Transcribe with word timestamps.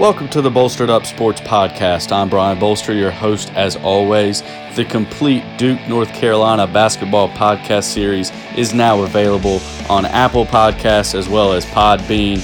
Welcome 0.00 0.28
to 0.28 0.40
the 0.40 0.50
Bolstered 0.50 0.88
Up 0.88 1.04
Sports 1.04 1.42
Podcast. 1.42 2.10
I'm 2.10 2.30
Brian 2.30 2.58
Bolster, 2.58 2.94
your 2.94 3.10
host 3.10 3.52
as 3.52 3.76
always. 3.76 4.42
The 4.74 4.86
complete 4.86 5.44
Duke, 5.58 5.78
North 5.90 6.10
Carolina 6.14 6.66
basketball 6.66 7.28
podcast 7.28 7.84
series 7.84 8.32
is 8.56 8.72
now 8.72 9.02
available 9.02 9.60
on 9.90 10.06
Apple 10.06 10.46
Podcasts 10.46 11.14
as 11.14 11.28
well 11.28 11.52
as 11.52 11.66
Podbean. 11.66 12.38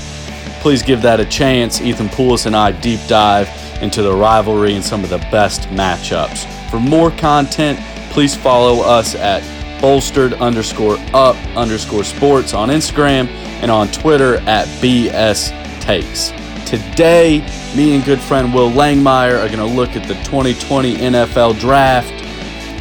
Please 0.60 0.82
give 0.82 1.00
that 1.00 1.18
a 1.18 1.24
chance. 1.24 1.80
Ethan 1.80 2.08
Poulos 2.08 2.44
and 2.44 2.54
I 2.54 2.72
deep 2.72 3.00
dive 3.08 3.48
into 3.80 4.02
the 4.02 4.12
rivalry 4.12 4.74
and 4.74 4.84
some 4.84 5.02
of 5.02 5.08
the 5.08 5.26
best 5.30 5.62
matchups. 5.70 6.44
For 6.70 6.78
more 6.78 7.10
content, 7.12 7.80
please 8.10 8.36
follow 8.36 8.82
us 8.82 9.14
at 9.14 9.42
bolstered 9.80 10.34
underscore 10.34 10.98
up 11.14 11.36
underscore 11.56 12.04
sports 12.04 12.52
on 12.52 12.68
Instagram 12.68 13.28
and 13.62 13.70
on 13.70 13.88
Twitter 13.92 14.36
at 14.46 14.66
BS 14.82 15.80
Takes. 15.80 16.32
Today, 16.66 17.46
me 17.76 17.94
and 17.94 18.04
good 18.04 18.18
friend 18.18 18.52
Wil 18.52 18.72
Langmeyer 18.72 19.38
are 19.38 19.46
going 19.46 19.58
to 19.58 19.64
look 19.64 19.94
at 19.94 20.08
the 20.08 20.14
2020 20.24 20.96
NFL 20.96 21.60
Draft, 21.60 22.10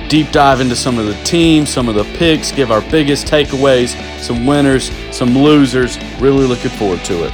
deep 0.10 0.32
dive 0.32 0.60
into 0.60 0.76
some 0.76 0.98
of 0.98 1.06
the 1.06 1.14
teams, 1.24 1.70
some 1.70 1.88
of 1.88 1.94
the 1.94 2.04
picks, 2.18 2.52
give 2.52 2.72
our 2.72 2.82
biggest 2.90 3.28
takeaways, 3.28 3.96
some 4.20 4.48
winners, 4.48 4.90
some 5.16 5.38
losers. 5.38 6.00
Really 6.20 6.48
looking 6.48 6.72
forward 6.72 7.06
to 7.06 7.26
it. 7.26 7.34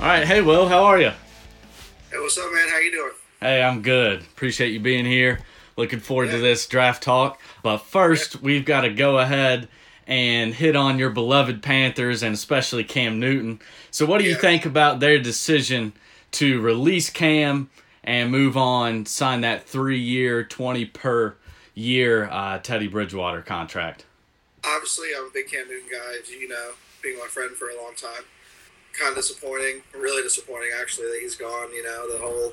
All 0.00 0.08
right, 0.08 0.26
hey 0.26 0.42
Wil, 0.42 0.66
how 0.66 0.82
are 0.82 1.00
you? 1.00 1.12
Hey, 2.10 2.18
what's 2.18 2.36
up, 2.38 2.52
man? 2.52 2.68
How 2.68 2.78
you 2.80 2.90
doing? 2.90 3.12
Hey, 3.38 3.62
I'm 3.62 3.80
good. 3.80 4.22
Appreciate 4.22 4.72
you 4.72 4.80
being 4.80 5.04
here. 5.04 5.38
Looking 5.76 6.00
forward 6.00 6.30
yeah. 6.30 6.32
to 6.32 6.38
this 6.40 6.66
draft 6.66 7.04
talk. 7.04 7.40
But 7.62 7.78
first, 7.78 8.34
yeah. 8.34 8.40
we've 8.42 8.64
got 8.64 8.80
to 8.80 8.90
go 8.90 9.18
ahead 9.18 9.68
and 10.06 10.54
hit 10.54 10.76
on 10.76 10.98
your 10.98 11.10
beloved 11.10 11.62
Panthers 11.62 12.22
and 12.22 12.34
especially 12.34 12.84
Cam 12.84 13.20
Newton. 13.20 13.60
So, 13.90 14.06
what 14.06 14.18
do 14.18 14.24
you 14.24 14.34
think 14.34 14.66
about 14.66 15.00
their 15.00 15.18
decision 15.18 15.92
to 16.32 16.60
release 16.60 17.10
Cam 17.10 17.70
and 18.04 18.30
move 18.30 18.56
on, 18.56 19.06
sign 19.06 19.42
that 19.42 19.64
three 19.64 20.00
year, 20.00 20.44
20 20.44 20.86
per 20.86 21.36
year 21.74 22.28
uh, 22.30 22.58
Teddy 22.58 22.88
Bridgewater 22.88 23.42
contract? 23.42 24.04
Obviously, 24.64 25.08
I'm 25.16 25.26
a 25.26 25.30
big 25.32 25.48
Cam 25.48 25.68
Newton 25.68 25.88
guy, 25.90 26.14
you 26.30 26.48
know, 26.48 26.70
being 27.02 27.18
my 27.18 27.26
friend 27.26 27.54
for 27.54 27.68
a 27.68 27.82
long 27.82 27.94
time. 27.94 28.24
Kind 28.98 29.10
of 29.10 29.16
disappointing, 29.16 29.82
really 29.94 30.22
disappointing 30.22 30.70
actually 30.78 31.06
that 31.06 31.18
he's 31.20 31.34
gone. 31.34 31.72
You 31.72 31.82
know, 31.82 32.12
the 32.12 32.18
whole 32.18 32.52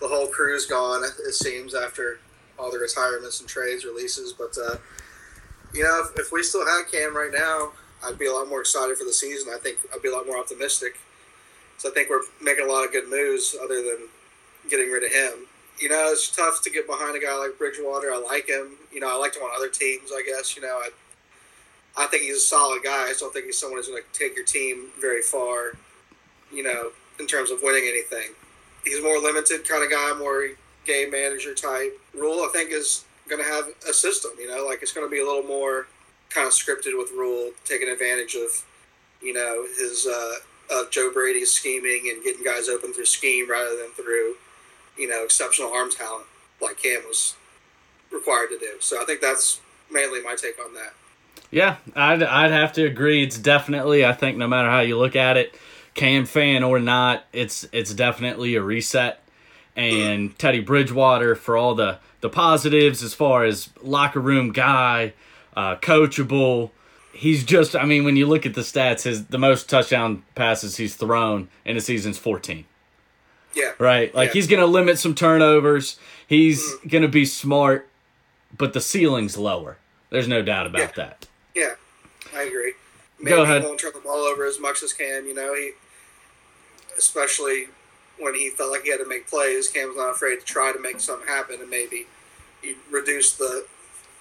the 0.00 0.08
whole 0.08 0.26
crew's 0.26 0.66
gone. 0.66 1.04
It 1.04 1.34
seems 1.34 1.74
after 1.74 2.18
all 2.58 2.72
the 2.72 2.78
retirements 2.78 3.40
and 3.40 3.48
trades 3.48 3.84
releases, 3.84 4.32
but 4.32 4.56
uh, 4.58 4.76
you 5.74 5.82
know, 5.82 6.04
if, 6.04 6.18
if 6.18 6.32
we 6.32 6.42
still 6.42 6.66
had 6.66 6.84
Cam 6.90 7.16
right 7.16 7.32
now, 7.32 7.72
I'd 8.04 8.18
be 8.18 8.26
a 8.26 8.32
lot 8.32 8.48
more 8.48 8.60
excited 8.60 8.96
for 8.96 9.04
the 9.04 9.12
season. 9.12 9.52
I 9.54 9.58
think 9.58 9.78
I'd 9.94 10.02
be 10.02 10.08
a 10.08 10.12
lot 10.12 10.26
more 10.26 10.38
optimistic. 10.38 10.98
So 11.78 11.90
I 11.90 11.92
think 11.92 12.10
we're 12.10 12.22
making 12.42 12.66
a 12.68 12.72
lot 12.72 12.84
of 12.84 12.92
good 12.92 13.08
moves 13.08 13.56
other 13.62 13.82
than 13.82 14.08
getting 14.70 14.90
rid 14.90 15.04
of 15.04 15.12
him. 15.12 15.46
You 15.80 15.88
know, 15.88 16.08
it's 16.10 16.34
tough 16.34 16.62
to 16.62 16.70
get 16.70 16.88
behind 16.88 17.16
a 17.16 17.20
guy 17.20 17.36
like 17.36 17.56
Bridgewater. 17.56 18.12
I 18.12 18.18
like 18.18 18.48
him. 18.48 18.76
You 18.92 19.00
know, 19.00 19.14
I 19.14 19.18
liked 19.18 19.36
him 19.36 19.42
on 19.42 19.50
other 19.56 19.68
teams, 19.68 20.10
I 20.12 20.22
guess. 20.22 20.56
You 20.56 20.62
know, 20.62 20.76
I, 20.76 20.90
I 21.96 22.06
think 22.06 22.24
he's 22.24 22.36
a 22.36 22.40
solid 22.40 22.82
guy. 22.82 23.04
I 23.04 23.08
just 23.08 23.20
don't 23.20 23.32
think 23.32 23.46
he's 23.46 23.58
someone 23.58 23.78
who's 23.78 23.88
going 23.88 24.02
to 24.02 24.18
take 24.18 24.34
your 24.34 24.44
team 24.44 24.88
very 25.00 25.22
far, 25.22 25.72
you 26.52 26.64
know, 26.64 26.90
in 27.20 27.26
terms 27.26 27.50
of 27.50 27.60
winning 27.62 27.84
anything. 27.88 28.34
He's 28.84 29.02
more 29.02 29.18
limited 29.18 29.68
kind 29.68 29.84
of 29.84 29.90
guy, 29.90 30.14
more 30.18 30.48
game 30.84 31.10
manager 31.10 31.54
type. 31.54 31.98
Rhule, 32.14 32.42
I 32.42 32.48
think, 32.52 32.70
is 32.72 33.04
going 33.28 33.42
to 33.42 33.48
have 33.48 33.66
a 33.88 33.92
system. 33.92 34.32
You 34.38 34.48
know, 34.48 34.64
like 34.66 34.82
it's 34.82 34.92
going 34.92 35.06
to 35.06 35.10
be 35.10 35.20
a 35.20 35.24
little 35.24 35.42
more 35.42 35.86
kind 36.30 36.46
of 36.46 36.52
scripted 36.52 36.96
with 36.98 37.10
Rhule 37.12 37.52
taking 37.64 37.88
advantage 37.88 38.34
of 38.34 38.64
you 39.22 39.32
know 39.32 39.66
his 39.78 40.06
uh, 40.06 40.34
of 40.80 40.90
Joe 40.90 41.10
Brady's 41.12 41.52
scheming 41.52 42.10
and 42.12 42.22
getting 42.22 42.44
guys 42.44 42.68
open 42.68 42.92
through 42.92 43.06
scheme 43.06 43.50
rather 43.50 43.76
than 43.76 43.90
through 43.90 44.34
you 44.96 45.08
know 45.08 45.24
exceptional 45.24 45.72
arm 45.72 45.90
talent 45.90 46.26
like 46.60 46.82
Cam 46.82 47.02
was 47.06 47.36
required 48.12 48.48
to 48.50 48.58
do. 48.58 48.76
So 48.80 49.00
I 49.00 49.04
think 49.04 49.20
that's 49.20 49.60
mainly 49.90 50.22
my 50.22 50.34
take 50.34 50.58
on 50.64 50.74
that. 50.74 50.92
Yeah, 51.50 51.76
I'd 51.94 52.22
I'd 52.22 52.50
have 52.50 52.72
to 52.74 52.84
agree. 52.84 53.22
It's 53.22 53.38
definitely 53.38 54.04
I 54.04 54.12
think 54.12 54.36
no 54.36 54.48
matter 54.48 54.70
how 54.70 54.80
you 54.80 54.98
look 54.98 55.16
at 55.16 55.36
it, 55.36 55.54
Cam 55.94 56.26
fan 56.26 56.62
or 56.62 56.78
not, 56.78 57.24
it's 57.32 57.66
it's 57.72 57.94
definitely 57.94 58.54
a 58.54 58.62
reset. 58.62 59.22
And 59.78 60.30
mm. 60.30 60.38
Teddy 60.38 60.60
Bridgewater 60.60 61.36
for 61.36 61.56
all 61.56 61.74
the 61.74 62.00
the 62.20 62.28
positives 62.28 63.02
as 63.02 63.14
far 63.14 63.44
as 63.44 63.70
locker 63.80 64.20
room 64.20 64.52
guy, 64.52 65.14
uh, 65.56 65.76
coachable. 65.76 66.70
He's 67.12 67.44
just, 67.44 67.74
I 67.74 67.84
mean, 67.84 68.04
when 68.04 68.16
you 68.16 68.26
look 68.26 68.44
at 68.44 68.54
the 68.54 68.60
stats, 68.60 69.02
his 69.02 69.26
the 69.26 69.38
most 69.38 69.68
touchdown 69.68 70.24
passes 70.34 70.76
he's 70.76 70.96
thrown 70.96 71.48
in 71.64 71.76
a 71.76 71.80
season's 71.80 72.18
14. 72.18 72.64
Yeah. 73.54 73.72
Right? 73.78 74.14
Like 74.14 74.28
yeah. 74.28 74.32
he's 74.34 74.46
going 74.46 74.60
to 74.60 74.66
limit 74.66 74.98
some 74.98 75.14
turnovers. 75.14 75.98
He's 76.26 76.62
mm-hmm. 76.62 76.88
going 76.88 77.02
to 77.02 77.08
be 77.08 77.24
smart, 77.24 77.88
but 78.56 78.72
the 78.72 78.80
ceiling's 78.80 79.38
lower. 79.38 79.78
There's 80.10 80.28
no 80.28 80.42
doubt 80.42 80.66
about 80.66 80.80
yeah. 80.80 80.92
that. 80.96 81.26
Yeah. 81.54 81.74
I 82.34 82.42
agree. 82.42 82.74
Maybe 83.20 83.36
Go 83.36 83.42
ahead. 83.42 83.62
He 83.62 83.68
won't 83.68 83.80
turn 83.80 83.92
the 83.94 84.00
ball 84.00 84.18
over 84.18 84.44
as 84.44 84.60
much 84.60 84.82
as 84.82 84.92
Cam, 84.92 85.26
you 85.26 85.34
know, 85.34 85.54
he 85.54 85.72
especially 86.96 87.66
when 88.18 88.34
he 88.34 88.50
felt 88.50 88.70
like 88.70 88.82
he 88.82 88.90
had 88.90 88.98
to 88.98 89.06
make 89.06 89.28
plays, 89.28 89.68
Cam 89.68 89.88
was 89.88 89.96
not 89.96 90.10
afraid 90.10 90.40
to 90.40 90.44
try 90.44 90.72
to 90.72 90.78
make 90.78 91.00
something 91.00 91.28
happen, 91.28 91.60
and 91.60 91.70
maybe 91.70 92.06
you 92.62 92.76
reduce 92.90 93.32
the 93.34 93.66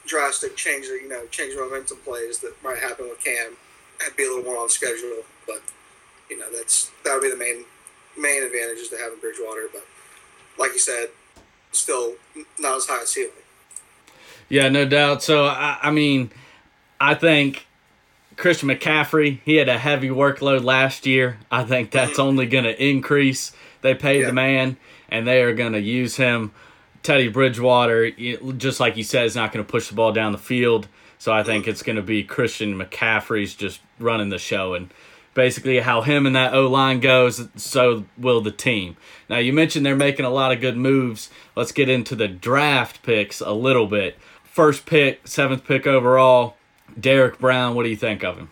drastic 0.06 0.56
change, 0.56 0.85
you 0.85 1.08
know, 1.08 1.25
change 1.28 1.56
momentum 1.58 1.97
plays 1.97 2.40
that 2.40 2.53
might 2.63 2.80
happen 2.80 3.09
with 3.09 3.24
Cam 3.24 3.58
and 4.03 4.16
be 4.16 4.24
a 4.24 4.28
little 4.28 4.44
more 4.44 4.62
on 4.62 4.69
schedule. 4.69 5.24
But 5.46 5.62
you 6.30 6.38
know, 6.38 6.47
that's 6.56 6.91
that 7.03 7.13
would 7.13 7.24
be 7.24 7.30
the 7.30 7.38
main 7.38 7.66
main 8.18 8.44
advantages 8.44 8.90
to 8.90 8.97
having 8.97 9.19
Bridgewater. 9.19 9.68
But 9.72 9.85
like 10.58 10.74
you 10.74 10.79
said, 10.79 11.09
still 11.72 12.16
not 12.59 12.78
as 12.78 12.88
high 12.88 13.03
a 13.03 13.06
ceiling. 13.06 13.31
Yeah, 14.50 14.69
no 14.69 14.85
doubt. 14.85 15.24
So 15.24 15.46
I, 15.46 15.78
I 15.81 15.91
mean, 15.91 16.31
I 17.00 17.14
think 17.16 17.68
Christian 18.38 18.69
McCaffrey, 18.69 19.41
he 19.44 19.56
had 19.56 19.68
a 19.68 19.78
heavy 19.78 20.09
workload 20.09 20.64
last 20.64 21.06
year. 21.06 21.40
I 21.52 21.64
think 21.64 21.91
that's 21.91 22.14
mm-hmm. 22.14 22.22
only 22.22 22.46
going 22.46 22.64
to 22.64 22.84
increase. 22.84 23.52
They 23.82 23.96
paid 23.96 24.22
yeah. 24.22 24.28
the 24.28 24.34
man, 24.34 24.78
and 25.10 25.28
they 25.28 25.42
are 25.42 25.54
going 25.54 25.74
to 25.74 25.82
use 25.82 26.18
him. 26.18 26.52
Teddy 27.04 27.30
Bridgewater, 27.30 28.12
just 28.58 28.80
like 28.80 28.96
he 28.96 29.04
said, 29.04 29.26
is 29.26 29.36
not 29.36 29.52
going 29.52 29.66
to 29.66 29.72
push 29.72 29.88
the 29.88 29.96
ball 29.96 30.12
down 30.12 30.32
the 30.32 30.38
field. 30.38 30.88
So 31.20 31.32
I 31.32 31.44
think 31.44 31.68
it's 31.68 31.82
going 31.82 31.96
to 31.96 32.02
be 32.02 32.24
Christian 32.24 32.78
McCaffrey's 32.78 33.56
just 33.56 33.80
running 34.00 34.30
the 34.30 34.38
show. 34.38 34.74
And 34.74 34.94
basically, 35.34 35.80
how 35.80 36.02
him 36.02 36.26
and 36.26 36.36
that 36.36 36.54
O 36.54 36.68
line 36.68 37.00
goes, 37.00 37.48
so 37.56 38.06
will 38.18 38.42
the 38.42 38.52
team. 38.52 38.98
Now, 39.30 39.38
you 39.38 39.54
mentioned 39.54 39.86
they're 39.86 39.96
making 39.96 40.26
a 40.26 40.30
lot 40.30 40.52
of 40.52 40.62
good 40.62 40.78
moves. 40.78 41.30
Let's 41.56 41.72
get 41.72 41.90
into 41.90 42.16
the 42.16 42.28
draft 42.28 43.04
picks 43.04 43.42
a 43.42 43.52
little 43.52 43.88
bit. 43.88 44.18
First 44.44 44.86
pick, 44.86 45.28
seventh 45.28 45.66
pick 45.66 45.88
overall, 45.88 46.58
Derrick 47.00 47.40
Brown. 47.40 47.76
What 47.76 47.84
do 47.84 47.90
you 47.90 47.96
think 47.96 48.24
of 48.24 48.38
him? 48.38 48.50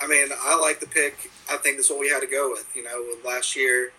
I 0.00 0.06
mean, 0.06 0.28
I 0.42 0.58
like 0.58 0.80
the 0.80 0.86
pick. 0.86 1.30
I 1.50 1.56
think 1.56 1.76
that's 1.76 1.90
what 1.90 1.98
we 1.98 2.08
had 2.08 2.20
to 2.20 2.26
go 2.26 2.50
with. 2.50 2.74
You 2.74 2.84
know, 2.84 3.14
last 3.24 3.56
year 3.56 3.92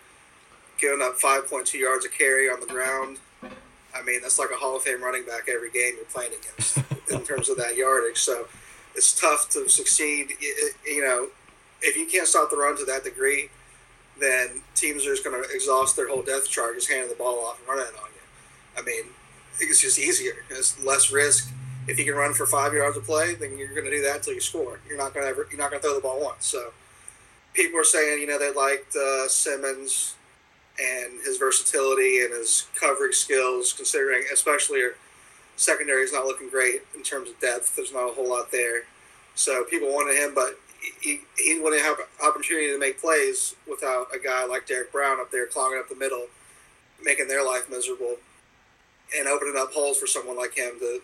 giving 0.84 1.00
up 1.00 1.18
5.2 1.18 1.72
yards 1.80 2.04
a 2.04 2.10
carry 2.10 2.48
on 2.48 2.60
the 2.60 2.66
ground. 2.66 3.18
I 3.42 4.02
mean, 4.02 4.20
that's 4.20 4.38
like 4.38 4.50
a 4.50 4.56
Hall 4.56 4.76
of 4.76 4.82
Fame 4.82 5.02
running 5.02 5.24
back 5.24 5.48
every 5.48 5.70
game 5.70 5.94
you're 5.96 6.04
playing 6.04 6.32
against 6.32 6.76
in 7.10 7.24
terms 7.24 7.48
of 7.48 7.56
that 7.56 7.76
yardage. 7.76 8.18
So 8.18 8.46
it's 8.94 9.18
tough 9.18 9.48
to 9.50 9.68
succeed. 9.68 10.32
You 10.84 11.02
know, 11.02 11.28
if 11.80 11.96
you 11.96 12.04
can't 12.06 12.26
stop 12.26 12.50
the 12.50 12.56
run 12.56 12.76
to 12.76 12.84
that 12.84 13.04
degree, 13.04 13.48
then 14.20 14.60
teams 14.74 15.06
are 15.06 15.10
just 15.10 15.24
going 15.24 15.42
to 15.42 15.48
exhaust 15.50 15.96
their 15.96 16.08
whole 16.08 16.22
depth 16.22 16.50
chart, 16.50 16.74
just 16.74 16.90
handing 16.90 17.08
the 17.08 17.14
ball 17.14 17.44
off 17.46 17.58
and 17.58 17.68
running 17.68 17.86
it 17.86 17.98
on 17.98 18.10
you. 18.14 18.80
I 18.80 18.82
mean, 18.84 19.10
it's 19.60 19.80
just 19.80 19.98
easier. 19.98 20.44
It's 20.50 20.82
less 20.84 21.10
risk. 21.10 21.50
If 21.88 21.98
you 21.98 22.04
can 22.04 22.14
run 22.14 22.34
for 22.34 22.46
five 22.46 22.74
yards 22.74 22.96
of 22.96 23.04
play, 23.04 23.34
then 23.34 23.56
you're 23.56 23.68
going 23.68 23.84
to 23.84 23.90
do 23.90 24.02
that 24.02 24.16
until 24.16 24.34
you 24.34 24.40
score. 24.40 24.80
You're 24.88 24.98
not 24.98 25.14
going 25.14 25.24
to 25.24 25.30
ever. 25.30 25.46
You're 25.50 25.60
not 25.60 25.70
going 25.70 25.80
to 25.80 25.86
throw 25.86 25.94
the 25.94 26.02
ball 26.02 26.22
once. 26.22 26.46
So 26.46 26.72
people 27.54 27.80
are 27.80 27.84
saying, 27.84 28.20
you 28.20 28.26
know, 28.26 28.38
they 28.38 28.52
liked 28.52 28.94
uh, 28.96 29.28
Simmons 29.28 30.16
and 30.80 31.20
his 31.24 31.38
versatility 31.38 32.20
and 32.20 32.32
his 32.32 32.66
coverage 32.78 33.14
skills, 33.14 33.72
considering 33.72 34.24
especially 34.32 34.82
our 34.82 34.94
secondary 35.56 36.02
is 36.02 36.12
not 36.12 36.26
looking 36.26 36.48
great 36.48 36.82
in 36.96 37.02
terms 37.02 37.30
of 37.30 37.38
depth. 37.40 37.76
There's 37.76 37.92
not 37.92 38.10
a 38.10 38.14
whole 38.14 38.28
lot 38.28 38.50
there. 38.50 38.82
So 39.34 39.64
people 39.64 39.88
wanted 39.88 40.16
him, 40.16 40.34
but 40.34 40.58
he, 41.00 41.20
he 41.38 41.60
wouldn't 41.60 41.82
have 41.82 41.96
opportunity 42.24 42.68
to 42.68 42.78
make 42.78 43.00
plays 43.00 43.54
without 43.68 44.06
a 44.14 44.18
guy 44.18 44.44
like 44.46 44.66
Derrick 44.66 44.92
Brown 44.92 45.20
up 45.20 45.30
there 45.30 45.46
clogging 45.46 45.78
up 45.78 45.88
the 45.88 45.96
middle, 45.96 46.26
making 47.02 47.28
their 47.28 47.44
life 47.44 47.70
miserable, 47.70 48.16
and 49.16 49.28
opening 49.28 49.54
up 49.56 49.72
holes 49.72 49.98
for 49.98 50.06
someone 50.06 50.36
like 50.36 50.56
him 50.56 50.78
to 50.80 51.00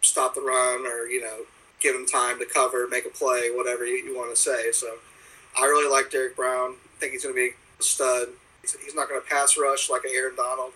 stop 0.00 0.34
the 0.34 0.40
run 0.40 0.86
or, 0.86 1.06
you 1.06 1.20
know, 1.20 1.38
give 1.80 1.94
him 1.94 2.06
time 2.06 2.38
to 2.38 2.46
cover, 2.46 2.88
make 2.88 3.06
a 3.06 3.10
play, 3.10 3.50
whatever 3.52 3.86
you, 3.86 3.96
you 3.96 4.16
want 4.16 4.34
to 4.34 4.40
say. 4.40 4.72
So 4.72 4.96
I 5.58 5.64
really 5.64 5.90
like 5.90 6.10
Derrick 6.10 6.36
Brown. 6.36 6.72
I 6.72 7.00
think 7.00 7.12
he's 7.12 7.22
going 7.22 7.34
to 7.34 7.40
be 7.40 7.50
a 7.78 7.82
stud. 7.82 8.28
He's 8.62 8.94
not 8.94 9.08
going 9.08 9.20
to 9.20 9.26
pass 9.26 9.56
rush 9.56 9.88
like 9.88 10.02
Aaron 10.04 10.36
Donald, 10.36 10.72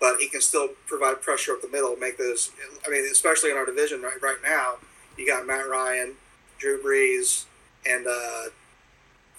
but 0.00 0.20
he 0.20 0.28
can 0.28 0.40
still 0.40 0.68
provide 0.86 1.20
pressure 1.20 1.52
up 1.52 1.62
the 1.62 1.68
middle, 1.68 1.96
make 1.96 2.18
those. 2.18 2.50
I 2.86 2.90
mean, 2.90 3.04
especially 3.10 3.50
in 3.50 3.56
our 3.56 3.66
division 3.66 4.02
right, 4.02 4.20
right 4.22 4.36
now, 4.42 4.74
you 5.16 5.26
got 5.26 5.46
Matt 5.46 5.68
Ryan, 5.68 6.14
Drew 6.58 6.80
Brees, 6.82 7.46
and 7.88 8.06
uh, 8.06 8.50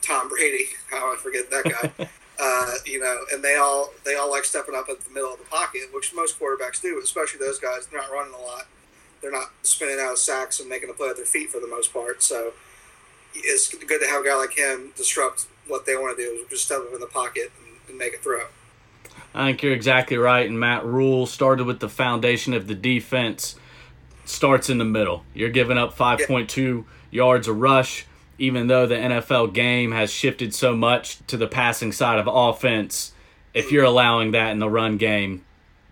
Tom 0.02 0.30
Brady. 0.30 0.66
How 0.90 1.14
I 1.14 1.18
forget 1.18 1.50
that 1.52 1.64
guy. 1.64 2.10
uh, 2.40 2.74
you 2.86 3.00
know, 3.00 3.20
and 3.32 3.44
they 3.44 3.56
all 3.56 3.94
they 4.06 4.16
all 4.16 4.30
like 4.30 4.46
stepping 4.46 4.76
up 4.76 4.88
at 4.90 5.02
the 5.02 5.12
middle 5.12 5.34
of 5.34 5.40
the 5.40 5.46
pocket, 5.46 5.84
which 5.94 6.14
most 6.14 6.40
quarterbacks 6.40 6.82
do, 6.82 7.00
especially 7.04 7.40
those 7.40 7.60
guys. 7.60 7.88
They're 7.88 8.02
not 8.02 8.12
running 8.12 8.34
a 8.34 8.42
lot. 8.42 8.68
They're 9.22 9.32
not 9.32 9.52
spinning 9.64 10.00
out 10.00 10.14
of 10.14 10.18
sacks 10.18 10.60
and 10.60 10.70
making 10.70 10.90
a 10.90 10.94
play 10.94 11.10
at 11.10 11.18
their 11.18 11.26
feet 11.26 11.50
for 11.50 11.60
the 11.60 11.68
most 11.68 11.92
part. 11.92 12.24
So 12.24 12.54
it's 13.34 13.74
good 13.74 14.00
to 14.00 14.08
have 14.08 14.22
a 14.22 14.26
guy 14.26 14.36
like 14.36 14.58
him 14.58 14.94
disrupt 14.96 15.48
what 15.70 15.86
they 15.86 15.96
want 15.96 16.18
to 16.18 16.24
do, 16.24 16.32
is 16.32 16.50
just 16.50 16.66
step 16.66 16.80
up 16.80 16.94
in 16.94 17.00
the 17.00 17.08
pocket 17.08 17.52
and, 17.58 17.78
and 17.90 17.98
make 17.98 18.14
a 18.14 18.18
throw. 18.18 18.46
I 19.34 19.48
think 19.48 19.64
you're 19.64 19.74
exactly 19.74 20.18
right. 20.18 20.48
And 20.48 20.60
Matt 20.60 20.86
Rhule 20.86 21.26
started 21.26 21.66
with 21.66 21.80
the 21.80 21.90
foundation 21.90 22.54
of 22.54 22.68
the 22.68 22.76
defense, 22.76 23.56
starts 24.26 24.70
in 24.70 24.78
the 24.80 24.86
middle. 24.86 25.24
You're 25.34 25.50
giving 25.50 25.78
up 25.78 25.96
5.2 25.96 26.58
yeah. 26.58 26.84
yards 27.12 27.48
a 27.48 27.54
rush, 27.54 28.06
even 28.38 28.68
though 28.68 28.88
the 28.88 28.96
NFL 28.96 29.54
game 29.54 29.92
has 29.92 30.12
shifted 30.12 30.54
so 30.54 30.76
much 30.76 31.26
to 31.28 31.38
the 31.38 31.48
passing 31.48 31.92
side 31.92 32.20
of 32.20 32.28
offense. 32.28 33.14
If 33.54 33.72
you're 33.72 33.84
allowing 33.84 34.32
that 34.32 34.52
in 34.52 34.60
the 34.60 34.70
run 34.70 34.98
game, 34.98 35.46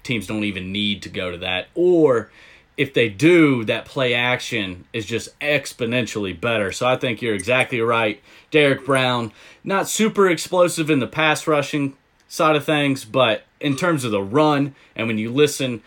teams 0.04 0.28
don't 0.28 0.44
even 0.44 0.72
need 0.72 1.04
to 1.04 1.10
go 1.10 1.32
to 1.32 1.38
that. 1.40 1.68
Or 1.76 2.32
if 2.78 2.94
they 2.94 3.10
do, 3.10 3.64
that 3.66 3.86
play 3.86 4.14
action 4.14 4.86
is 4.94 5.06
just 5.06 5.38
exponentially 5.40 6.40
better. 6.40 6.72
So 6.72 6.88
I 6.88 6.96
think 6.96 7.22
you're 7.22 7.34
exactly 7.34 7.82
right. 7.82 8.22
Derrick 8.52 8.86
Brown, 8.86 9.32
not 9.64 9.90
super 9.90 10.30
explosive 10.30 10.90
in 10.90 11.00
the 11.00 11.08
pass 11.08 11.48
rushing 11.48 11.98
side 12.28 12.56
of 12.56 12.64
things, 12.64 13.04
but 13.04 13.44
in 13.60 13.76
terms 13.76 14.04
of 14.04 14.12
the 14.12 14.22
run, 14.22 14.76
and 14.96 15.08
when 15.08 15.18
you 15.18 15.32
listen 15.32 15.82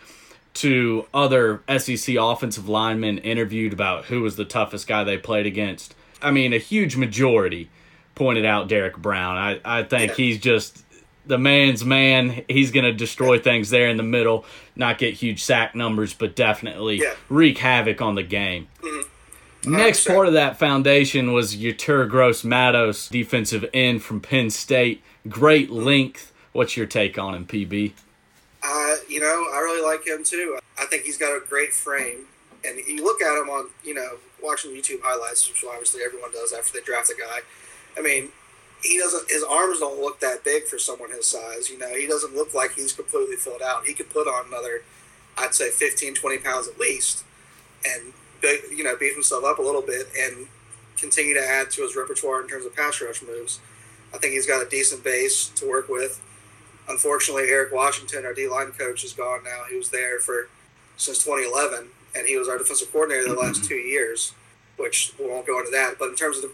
to 0.53 1.05
other 1.13 1.63
SEC 1.77 2.15
offensive 2.19 2.67
linemen 2.67 3.19
interviewed 3.19 3.71
about 3.71 4.05
who 4.05 4.21
was 4.21 4.35
the 4.35 4.43
toughest 4.43 4.85
guy 4.85 5.03
they 5.05 5.17
played 5.17 5.45
against, 5.45 5.95
I 6.21 6.31
mean, 6.31 6.51
a 6.51 6.57
huge 6.57 6.97
majority 6.97 7.69
pointed 8.15 8.45
out 8.45 8.67
Derrick 8.67 8.97
Brown. 8.97 9.37
I, 9.37 9.61
I 9.63 9.83
think 9.83 10.13
he's 10.13 10.39
just 10.39 10.80
the 11.25 11.37
man's 11.37 11.85
man. 11.85 12.43
He's 12.47 12.71
going 12.71 12.85
to 12.85 12.93
destroy 12.93 13.39
things 13.39 13.69
there 13.69 13.89
in 13.89 13.97
the 13.97 14.03
middle, 14.03 14.45
not 14.75 14.97
get 14.97 15.15
huge 15.15 15.43
sack 15.43 15.75
numbers, 15.75 16.13
but 16.13 16.35
definitely 16.35 17.01
yeah. 17.01 17.13
wreak 17.29 17.57
havoc 17.59 18.01
on 18.01 18.15
the 18.15 18.23
game. 18.23 18.67
Mm-hmm. 18.81 19.01
Next 19.63 20.07
part 20.07 20.27
of 20.27 20.33
that 20.33 20.57
foundation 20.57 21.33
was 21.33 21.55
Yetur 21.55 22.09
Gross 22.09 22.43
Matos, 22.43 23.07
defensive 23.09 23.69
end 23.73 24.01
from 24.01 24.19
Penn 24.19 24.49
State. 24.49 25.03
Great 25.29 25.69
length. 25.69 26.33
What's 26.51 26.75
your 26.75 26.87
take 26.87 27.19
on 27.19 27.35
him, 27.35 27.45
PB? 27.45 27.93
Uh, 28.63 28.95
you 29.07 29.19
know, 29.19 29.47
I 29.53 29.59
really 29.59 29.85
like 29.85 30.05
him 30.05 30.23
too. 30.23 30.57
I 30.79 30.85
think 30.85 31.03
he's 31.03 31.17
got 31.17 31.35
a 31.35 31.41
great 31.47 31.73
frame. 31.73 32.25
And 32.65 32.79
you 32.87 33.03
look 33.03 33.21
at 33.21 33.39
him 33.39 33.49
on, 33.49 33.69
you 33.83 33.93
know, 33.93 34.17
watching 34.41 34.71
YouTube 34.71 35.01
highlights, 35.03 35.47
which 35.47 35.63
obviously 35.63 36.01
everyone 36.03 36.31
does 36.31 36.53
after 36.53 36.73
they 36.73 36.83
draft 36.83 37.11
a 37.11 37.15
guy. 37.15 37.39
I 37.97 38.01
mean, 38.01 38.29
he 38.83 38.97
doesn't 38.97 39.29
his 39.29 39.43
arms 39.43 39.79
don't 39.79 40.01
look 40.01 40.19
that 40.19 40.43
big 40.43 40.65
for 40.65 40.79
someone 40.79 41.11
his 41.11 41.27
size 41.27 41.69
you 41.69 41.77
know? 41.77 41.93
He 41.93 42.07
doesn't 42.07 42.35
look 42.35 42.53
like 42.53 42.73
he's 42.73 42.93
completely 42.93 43.35
filled 43.35 43.61
out. 43.61 43.85
He 43.85 43.93
could 43.93 44.09
put 44.09 44.27
on 44.27 44.47
another 44.47 44.83
i'd 45.37 45.55
say 45.55 45.69
15 45.69 46.13
20 46.15 46.37
pounds 46.39 46.67
at 46.67 46.77
least 46.77 47.23
and 47.85 48.13
you 48.69 48.83
know 48.83 48.95
beef 48.95 49.13
himself 49.13 49.43
up 49.43 49.59
a 49.59 49.61
little 49.61 49.81
bit 49.81 50.07
and 50.19 50.47
continue 50.97 51.33
to 51.33 51.45
add 51.45 51.71
to 51.71 51.81
his 51.81 51.95
repertoire 51.95 52.41
in 52.41 52.47
terms 52.47 52.65
of 52.65 52.75
pass 52.75 53.01
rush 53.01 53.23
moves. 53.23 53.59
I 54.13 54.17
think 54.17 54.33
he's 54.33 54.45
got 54.45 54.65
a 54.65 54.69
decent 54.69 55.03
base 55.03 55.47
to 55.55 55.67
work 55.67 55.89
with. 55.89 56.21
Unfortunately 56.87 57.49
eric 57.49 57.71
washington 57.71 58.25
our 58.25 58.33
d-line 58.33 58.71
coach 58.71 59.03
is 59.03 59.13
gone 59.13 59.43
now. 59.43 59.63
He 59.69 59.77
was 59.77 59.89
there 59.89 60.19
for 60.19 60.49
since 60.97 61.23
2011 61.23 61.87
and 62.15 62.27
he 62.27 62.37
was 62.37 62.49
our 62.49 62.57
defensive 62.57 62.91
coordinator 62.91 63.29
the 63.29 63.39
last 63.39 63.63
two 63.63 63.75
years 63.75 64.33
which 64.77 65.13
we 65.19 65.27
won't 65.27 65.45
go 65.47 65.59
into 65.59 65.71
that. 65.71 65.95
But 65.99 66.09
in 66.09 66.15
terms 66.15 66.37
of 66.37 66.43
the 66.43 66.51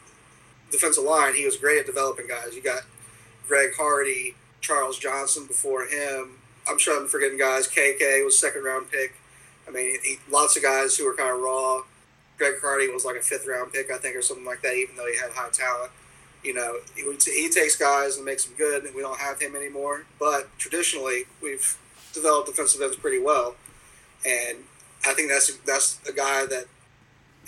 defensive 0.72 1.04
line, 1.04 1.36
he 1.36 1.46
was 1.46 1.58
great 1.58 1.80
at 1.80 1.86
developing 1.86 2.28
guys. 2.28 2.56
You 2.56 2.62
got 2.62 2.82
Greg 3.48 3.72
Hardy, 3.78 4.36
Charles 4.62 4.98
Johnson 4.98 5.46
before 5.46 5.86
him. 5.86 6.40
I'm 6.70 6.78
sure 6.78 7.00
I'm 7.00 7.08
forgetting 7.08 7.38
guys. 7.38 7.68
KK 7.68 8.24
was 8.26 8.38
second 8.38 8.64
round 8.64 8.92
pick. 8.92 9.16
I 9.68 9.72
mean, 9.72 9.98
he, 10.04 10.18
lots 10.30 10.56
of 10.58 10.64
guys 10.64 10.98
who 10.98 11.06
were 11.06 11.16
kind 11.16 11.34
of 11.34 11.42
raw. 11.42 11.82
Greg 12.38 12.56
Hardy 12.62 12.90
was 12.90 13.06
like 13.06 13.16
a 13.16 13.22
fifth 13.22 13.48
round 13.48 13.74
pick, 13.74 13.92
I 13.92 13.98
think, 13.98 14.16
or 14.16 14.22
something 14.22 14.46
like 14.46 14.62
that, 14.62 14.74
even 14.74 14.96
though 14.96 15.08
he 15.08 15.18
had 15.18 15.32
high 15.32 15.50
talent. 15.50 15.92
You 16.44 16.54
know, 16.54 16.78
he, 16.96 17.04
he 17.32 17.50
takes 17.50 17.76
guys 17.76 18.16
and 18.16 18.26
makes 18.26 18.46
them 18.46 18.54
good, 18.58 18.84
and 18.84 18.96
we 18.96 19.02
don't 19.02 19.20
have 19.20 19.42
him 19.42 19.56
anymore. 19.56 20.06
But 20.20 20.48
traditionally, 20.58 21.24
we've 21.42 21.78
developed 22.14 22.48
defensive 22.48 22.82
ends 22.82 22.96
pretty 22.96 23.20
well, 23.20 23.56
and 24.26 24.60
I 25.06 25.14
think 25.14 25.30
that's 25.30 25.56
that's 25.66 26.00
a 26.08 26.14
guy 26.14 26.46
that 26.46 26.66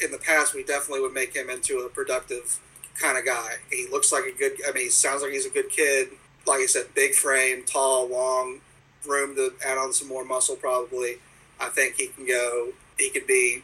in 0.04 0.12
the 0.12 0.18
past 0.18 0.56
we 0.56 0.64
definitely 0.64 1.02
would 1.02 1.14
make 1.14 1.36
him 1.36 1.50
into 1.50 1.80
a 1.80 1.90
productive 1.90 2.60
kind 3.00 3.18
of 3.18 3.26
guy. 3.26 3.56
He 3.72 3.88
looks 3.90 4.12
like 4.12 4.26
a 4.26 4.32
good. 4.32 4.54
I 4.68 4.72
mean, 4.72 4.86
he 4.86 4.90
sounds 4.90 5.22
like 5.22 5.32
he's 5.32 5.46
a 5.46 5.50
good 5.50 5.70
kid. 5.70 6.10
Like 6.46 6.60
I 6.60 6.66
said, 6.66 6.94
big 6.96 7.14
frame, 7.14 7.64
tall, 7.64 8.08
long, 8.10 8.62
room 9.08 9.36
to 9.36 9.54
add 9.66 9.78
on 9.78 9.94
some 9.94 10.08
more 10.08 10.26
muscle. 10.26 10.56
Probably, 10.56 11.18
I 11.60 11.70
think 11.70 11.96
he 11.96 12.08
can 12.08 12.28
go. 12.28 12.70
He 12.98 13.10
could 13.10 13.28
be 13.28 13.64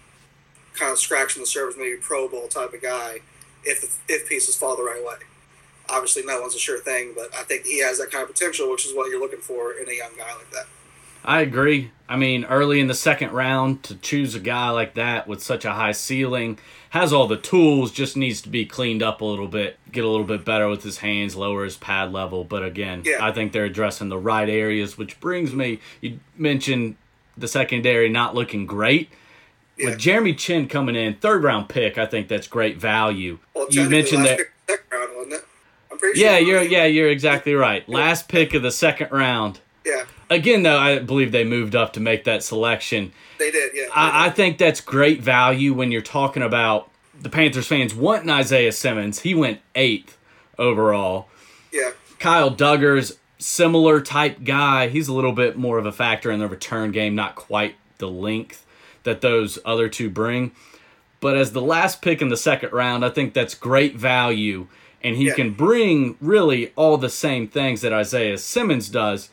kind 0.74 0.92
of 0.92 1.00
scratching 1.00 1.42
the 1.42 1.48
surface, 1.48 1.78
maybe 1.78 1.98
Pro 1.98 2.28
Bowl 2.28 2.48
type 2.48 2.74
of 2.74 2.82
guy, 2.82 3.20
if 3.64 4.00
if 4.08 4.28
pieces 4.28 4.56
fall 4.56 4.76
the 4.76 4.84
right 4.84 5.04
way. 5.04 5.18
Obviously, 5.90 6.24
no 6.26 6.42
one's 6.42 6.56
a 6.56 6.60
sure 6.60 6.80
thing, 6.80 7.14
but 7.16 7.30
I 7.36 7.44
think 7.44 7.66
he 7.66 7.80
has 7.82 8.00
that 8.00 8.10
kind 8.12 8.24
of 8.24 8.34
potential, 8.34 8.72
which 8.72 8.86
is 8.86 8.96
what 8.96 9.10
you're 9.10 9.20
looking 9.20 9.40
for 9.40 9.74
in 9.74 9.88
a 9.88 9.94
young 9.94 10.12
guy 10.18 10.34
like 10.34 10.50
that. 10.52 10.66
I 11.26 11.42
agree. 11.42 11.92
I 12.08 12.18
mean, 12.18 12.46
early 12.46 12.80
in 12.80 12.88
the 12.88 12.94
second 12.94 13.32
round 13.32 13.82
to 13.84 13.96
choose 13.96 14.36
a 14.36 14.40
guy 14.40 14.70
like 14.70 14.94
that 14.94 15.28
with 15.28 15.42
such 15.42 15.66
a 15.66 15.74
high 15.74 15.92
ceiling, 15.92 16.60
has 16.92 17.12
all 17.12 17.28
the 17.28 17.38
tools, 17.38 17.92
just 17.92 18.16
needs 18.16 18.42
to 18.44 18.50
be 18.50 18.66
cleaned 18.66 19.02
up 19.02 19.22
a 19.22 19.26
little 19.26 19.48
bit, 19.48 19.80
get 19.92 20.06
a 20.06 20.08
little 20.08 20.26
bit 20.26 20.46
better 20.46 20.70
with 20.70 20.84
his 20.84 21.00
hands, 21.00 21.36
lower 21.36 21.64
his 21.64 21.78
pad 21.78 22.14
level. 22.14 22.44
But 22.44 22.64
again, 22.64 23.02
yeah. 23.04 23.26
I 23.26 23.32
think 23.32 23.54
they're 23.54 23.66
addressing 23.66 24.10
the 24.10 24.20
right 24.20 24.48
areas, 24.48 25.00
which 25.00 25.20
brings 25.20 25.54
me, 25.54 25.80
you 26.00 26.20
mentioned 26.38 26.96
the 27.36 27.48
secondary 27.48 28.08
not 28.08 28.36
looking 28.36 28.68
great. 28.68 29.10
Yeah. 29.78 29.90
With 29.90 30.00
Jeremy 30.00 30.36
Chinn 30.36 30.68
coming 30.68 30.96
in, 30.96 31.16
third 31.16 31.44
round 31.44 31.70
pick, 31.70 31.98
I 31.98 32.06
think 32.06 32.28
that's 32.28 32.48
great 32.48 32.78
value. 32.78 33.40
Well, 33.54 33.68
you 33.72 33.90
mentioned 33.90 34.26
that. 34.26 34.40
Round. 34.70 35.34
I'm 35.92 35.98
pretty 35.98 36.20
yeah, 36.20 36.38
sure 36.38 36.48
you're 36.48 36.62
yeah, 36.64 36.86
you're 36.86 37.10
exactly 37.10 37.54
right. 37.56 37.88
Last 37.90 38.28
pick 38.28 38.54
of 38.54 38.62
the 38.62 38.72
second 38.72 39.12
round. 39.12 39.60
Yeah. 39.86 40.06
Again, 40.30 40.64
though, 40.64 40.78
I 40.78 41.00
believe 41.00 41.32
they 41.32 41.44
moved 41.44 41.76
up 41.76 41.94
to 41.94 42.00
make 42.00 42.24
that 42.24 42.44
selection. 42.44 43.12
They 43.38 43.52
did, 43.52 43.72
yeah. 43.76 43.88
I. 43.94 44.28
I, 44.28 44.30
think 44.30 44.58
that's 44.58 44.82
great 44.82 45.22
value 45.22 45.74
when 45.74 45.92
you're 45.92 46.02
talking 46.02 46.42
about 46.42 46.90
the 47.20 47.30
Panthers 47.30 47.68
fans 47.68 47.94
wanting 47.94 48.30
Isaiah 48.30 48.72
Simmons. 48.72 49.20
He 49.20 49.36
went 49.36 49.60
eighth 49.76 50.18
overall. 50.58 51.30
Yeah. 51.72 51.92
Kyle 52.20 52.50
Dugger's 52.50 53.20
similar 53.38 54.02
type 54.02 54.44
guy. 54.44 54.88
He's 54.88 55.08
a 55.08 55.14
little 55.14 55.32
bit 55.32 55.58
more 55.58 55.78
of 55.78 55.86
a 55.86 55.92
factor 55.92 56.32
in 56.32 56.40
the 56.40 56.48
return 56.48 56.92
game, 56.92 57.16
not 57.16 57.36
quite 57.36 57.76
the 57.98 58.10
length 58.10 58.66
that 59.04 59.22
those 59.22 59.60
other 59.66 59.90
two 59.90 60.10
bring. 60.10 60.52
But 61.20 61.38
as 61.38 61.52
the 61.52 61.62
last 61.62 62.02
pick 62.02 62.22
in 62.22 62.30
the 62.30 62.38
second 62.38 62.72
round, 62.74 63.06
I 63.06 63.10
think 63.10 63.34
that's 63.34 63.56
great 63.56 63.96
value. 63.96 64.68
And 65.04 65.16
he 65.16 65.28
yeah. 65.28 65.36
can 65.36 65.52
bring 65.52 66.18
really 66.20 66.72
all 66.76 66.98
the 66.98 67.10
same 67.10 67.48
things 67.48 67.82
that 67.82 67.94
Isaiah 67.94 68.38
Simmons 68.38 68.90
does 68.90 69.30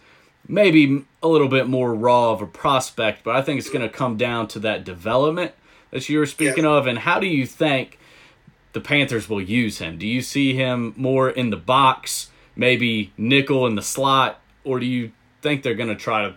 maybe 0.49 1.05
a 1.23 1.29
little 1.29 1.49
bit 1.49 1.69
more 1.69 1.95
raw 1.95 2.33
of 2.33 2.43
a 2.43 2.47
prospect, 2.47 3.25
but 3.25 3.37
I 3.37 3.43
think 3.43 3.59
it's 3.59 3.71
going 3.71 3.89
to 3.89 3.89
come 3.89 4.17
down 4.17 4.49
to 4.49 4.59
that 4.61 4.85
development 4.85 5.53
that 5.91 6.09
you 6.09 6.19
were 6.19 6.27
speaking 6.27 6.65
yeah. 6.65 6.71
of. 6.71 6.87
And 6.87 6.99
how 6.99 7.21
do 7.21 7.27
you 7.27 7.47
think 7.47 7.99
the 8.73 8.81
Panthers 8.81 9.29
will 9.29 9.43
use 9.43 9.79
him? 9.79 9.99
Do 9.99 10.07
you 10.07 10.23
see 10.23 10.55
him 10.55 10.95
more 10.97 11.31
in 11.31 11.51
the 11.51 11.57
box, 11.57 12.31
maybe 12.57 13.13
nickel 13.17 13.67
in 13.67 13.77
the 13.77 13.83
slot, 13.83 14.41
or 14.65 14.81
do 14.81 14.87
you 14.87 15.13
think 15.41 15.63
they're 15.63 15.75
going 15.75 15.89
to 15.89 15.97
try 15.97 16.23
to 16.23 16.37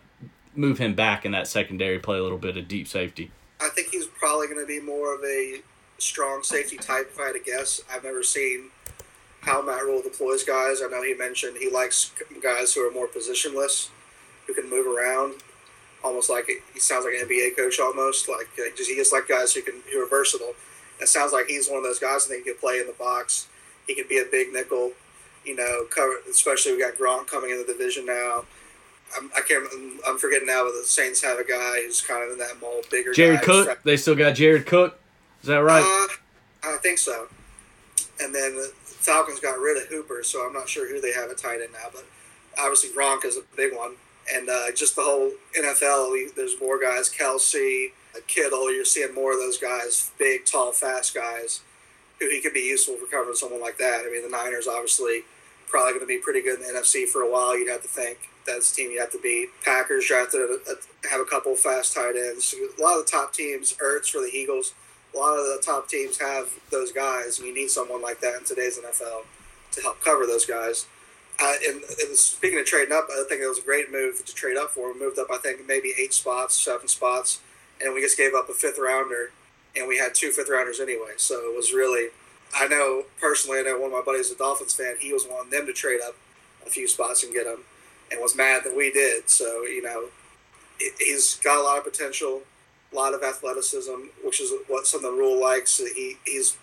move 0.55 0.77
him 0.77 0.93
back 0.93 1.25
in 1.25 1.31
that 1.31 1.47
secondary, 1.47 1.99
play 1.99 2.17
a 2.17 2.23
little 2.23 2.37
bit 2.37 2.57
of 2.57 2.67
deep 2.67 2.87
safety? 2.87 3.31
I 3.59 3.69
think 3.69 3.89
he's 3.89 4.05
probably 4.05 4.47
going 4.47 4.59
to 4.59 4.67
be 4.67 4.79
more 4.79 5.15
of 5.15 5.23
a 5.23 5.61
strong 5.97 6.43
safety 6.43 6.77
type, 6.77 7.09
if 7.13 7.19
I 7.19 7.27
had 7.27 7.33
to 7.33 7.39
guess. 7.39 7.81
I've 7.91 8.03
never 8.03 8.23
seen 8.23 8.69
how 9.41 9.61
Matt 9.61 9.83
Rhule 9.83 10.01
deploys 10.01 10.43
guys. 10.43 10.81
I 10.81 10.87
know 10.87 11.03
he 11.03 11.13
mentioned 11.13 11.57
he 11.57 11.69
likes 11.69 12.11
guys 12.41 12.73
who 12.73 12.87
are 12.87 12.91
more 12.91 13.07
positionless 13.07 13.89
who 14.47 14.53
can 14.53 14.69
move 14.69 14.87
around, 14.87 15.35
almost 16.03 16.29
like 16.29 16.49
he 16.73 16.79
sounds 16.79 17.05
like 17.05 17.15
an 17.15 17.27
NBA 17.27 17.57
coach 17.57 17.79
almost. 17.79 18.29
Like 18.29 18.47
just 18.77 18.89
he 18.89 18.95
just 18.95 19.11
like 19.11 19.27
guys 19.27 19.53
who 19.53 19.61
can 19.61 19.81
who 19.91 20.03
are 20.03 20.07
versatile. 20.07 20.53
It 21.01 21.07
sounds 21.07 21.33
like 21.33 21.47
he's 21.47 21.67
one 21.67 21.77
of 21.77 21.83
those 21.83 21.99
guys. 21.99 22.25
I 22.25 22.29
think 22.29 22.45
he 22.45 22.51
can 22.51 22.59
play 22.59 22.79
in 22.79 22.87
the 22.87 22.93
box. 22.93 23.47
He 23.87 23.95
can 23.95 24.07
be 24.07 24.19
a 24.19 24.25
big 24.29 24.53
nickel. 24.53 24.91
You 25.43 25.55
know, 25.55 25.85
cover 25.89 26.15
especially 26.29 26.73
we 26.73 26.79
got 26.79 26.95
Gronk 26.95 27.27
coming 27.27 27.51
in 27.51 27.57
the 27.57 27.65
division 27.65 28.05
now. 28.05 28.45
I'm, 29.15 29.29
I 29.35 29.41
can't. 29.41 29.67
I'm 30.07 30.17
forgetting 30.17 30.47
now, 30.47 30.63
but 30.63 30.73
the 30.79 30.85
Saints 30.85 31.21
have 31.23 31.37
a 31.37 31.43
guy 31.43 31.81
who's 31.85 32.01
kind 32.01 32.23
of 32.23 32.31
in 32.31 32.39
that 32.39 32.59
mold, 32.61 32.85
bigger. 32.89 33.13
Jared 33.13 33.41
Cook. 33.41 33.81
They 33.83 33.97
still 33.97 34.15
got 34.15 34.35
Jared 34.35 34.65
Cook. 34.65 34.99
Is 35.41 35.47
that 35.47 35.57
right? 35.57 35.83
Uh, 36.63 36.67
I 36.67 36.77
think 36.77 36.97
so. 36.97 37.27
And 38.19 38.33
then 38.33 38.55
the 38.55 38.71
Falcons 38.83 39.39
got 39.39 39.59
rid 39.59 39.77
of 39.81 39.87
Hooper, 39.89 40.23
so 40.23 40.45
I'm 40.45 40.53
not 40.53 40.67
sure 40.67 40.89
who 40.89 40.99
they 40.99 41.13
have 41.13 41.29
at 41.29 41.37
tight 41.37 41.61
end 41.61 41.73
now. 41.73 41.89
But 41.93 42.05
obviously 42.57 42.89
Gronk 42.89 43.25
is 43.25 43.37
a 43.37 43.41
big 43.55 43.75
one 43.75 43.95
and 44.33 44.49
uh, 44.49 44.71
just 44.75 44.95
the 44.95 45.03
whole 45.03 45.31
NFL. 45.57 46.35
There's 46.35 46.59
more 46.59 46.79
guys, 46.79 47.09
Kelce, 47.09 47.91
Kittle. 48.27 48.73
You're 48.73 48.85
seeing 48.85 49.13
more 49.13 49.33
of 49.33 49.39
those 49.39 49.57
guys, 49.57 50.11
big, 50.17 50.45
tall, 50.45 50.71
fast 50.71 51.13
guys. 51.13 51.61
who 52.19 52.29
he 52.29 52.41
could 52.41 52.53
be 52.53 52.61
useful 52.61 52.95
for 52.95 53.05
covering 53.05 53.35
someone 53.35 53.61
like 53.61 53.77
that. 53.77 54.03
I 54.05 54.11
mean, 54.11 54.23
the 54.23 54.35
Niners 54.35 54.67
obviously 54.67 55.23
probably 55.67 55.91
going 55.93 56.01
to 56.01 56.07
be 56.07 56.17
pretty 56.17 56.41
good 56.41 56.59
in 56.59 56.65
the 56.65 56.79
NFC 56.79 57.07
for 57.07 57.21
a 57.21 57.31
while. 57.31 57.57
You'd 57.57 57.69
have 57.69 57.81
to 57.81 57.87
think 57.87 58.29
that's 58.45 58.71
the 58.71 58.81
team 58.83 58.91
you 58.91 58.99
have 58.99 59.11
to 59.11 59.19
beat. 59.21 59.49
Packers 59.63 60.07
drafted 60.07 60.41
a, 60.41 60.53
a, 60.71 61.09
have 61.09 61.19
a 61.19 61.25
couple 61.25 61.55
fast 61.55 61.93
tight 61.93 62.15
ends. 62.15 62.53
A 62.53 62.81
lot 62.81 62.99
of 62.99 63.05
the 63.05 63.11
top 63.11 63.33
teams, 63.33 63.73
Ertz 63.73 64.09
for 64.09 64.19
the 64.19 64.31
Eagles. 64.33 64.73
A 65.13 65.17
lot 65.17 65.37
of 65.37 65.45
the 65.45 65.61
top 65.65 65.87
teams 65.87 66.19
have 66.19 66.49
those 66.71 66.91
guys, 66.91 67.39
you 67.39 67.53
need 67.53 67.69
someone 67.69 68.01
like 68.01 68.19
that 68.19 68.35
in 68.35 68.43
today's 68.43 68.77
NFL 68.77 69.23
to 69.71 69.81
help 69.81 70.01
cover 70.01 70.25
those 70.25 70.45
guys. 70.45 70.85
Uh, 71.41 71.53
and 71.67 71.81
it 71.83 72.09
was, 72.09 72.21
speaking 72.21 72.59
of 72.59 72.65
trading 72.65 72.93
up, 72.93 73.07
I 73.11 73.25
think 73.27 73.41
it 73.41 73.47
was 73.47 73.59
a 73.59 73.61
great 73.61 73.91
move 73.91 74.23
to 74.23 74.33
trade 74.33 74.55
up 74.55 74.71
for. 74.71 74.93
We 74.93 74.99
moved 74.99 75.19
up, 75.19 75.27
I 75.31 75.37
think, 75.37 75.67
maybe 75.67 75.93
eight 75.99 76.13
spots, 76.13 76.55
seven 76.55 76.87
spots, 76.87 77.41
and 77.81 77.93
we 77.93 78.01
just 78.01 78.17
gave 78.17 78.33
up 78.33 78.47
a 78.47 78.53
fifth 78.53 78.79
rounder, 78.79 79.31
and 79.75 79.87
we 79.87 79.97
had 79.97 80.15
two 80.15 80.31
fifth 80.31 80.49
rounders 80.49 80.79
anyway. 80.79 81.13
So 81.17 81.35
it 81.51 81.55
was 81.55 81.73
really, 81.73 82.09
I 82.55 82.67
know 82.67 83.03
personally, 83.19 83.59
I 83.59 83.63
know 83.63 83.79
one 83.79 83.91
of 83.91 83.97
my 83.97 84.01
buddies, 84.01 84.31
a 84.31 84.37
Dolphins 84.37 84.73
fan, 84.73 84.95
he 84.99 85.11
was 85.11 85.27
wanting 85.29 85.51
them 85.51 85.65
to 85.65 85.73
trade 85.73 85.99
up 86.05 86.15
a 86.65 86.69
few 86.69 86.87
spots 86.87 87.23
and 87.23 87.33
get 87.33 87.45
him, 87.45 87.59
and 88.11 88.21
was 88.21 88.35
mad 88.35 88.63
that 88.63 88.75
we 88.75 88.91
did. 88.91 89.29
So 89.29 89.63
you 89.63 89.81
know, 89.81 90.05
he's 90.99 91.35
got 91.35 91.59
a 91.59 91.63
lot 91.63 91.77
of 91.77 91.83
potential, 91.83 92.43
a 92.93 92.95
lot 92.95 93.13
of 93.13 93.23
athleticism, 93.23 94.07
which 94.23 94.39
is 94.39 94.53
what 94.67 94.87
some 94.87 95.03
of 95.03 95.11
the 95.11 95.17
rule 95.17 95.39
likes. 95.39 95.77
He 95.77 96.15
he's 96.25 96.55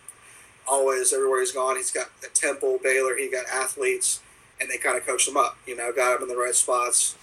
always 0.66 1.12
everywhere 1.12 1.40
he's 1.40 1.52
gone. 1.52 1.76
He's 1.76 1.90
got 1.90 2.08
a 2.24 2.30
Temple, 2.32 2.78
Baylor. 2.82 3.16
He 3.16 3.30
got 3.30 3.44
athletes 3.52 4.20
and 4.62 4.70
they 4.70 4.78
kind 4.78 4.96
of 4.96 5.04
coached 5.04 5.26
them 5.26 5.36
up. 5.36 5.58
You 5.66 5.76
know, 5.76 5.92
got 5.92 6.14
them 6.14 6.28
in 6.28 6.34
the 6.34 6.40
right 6.40 6.54
spots, 6.54 7.16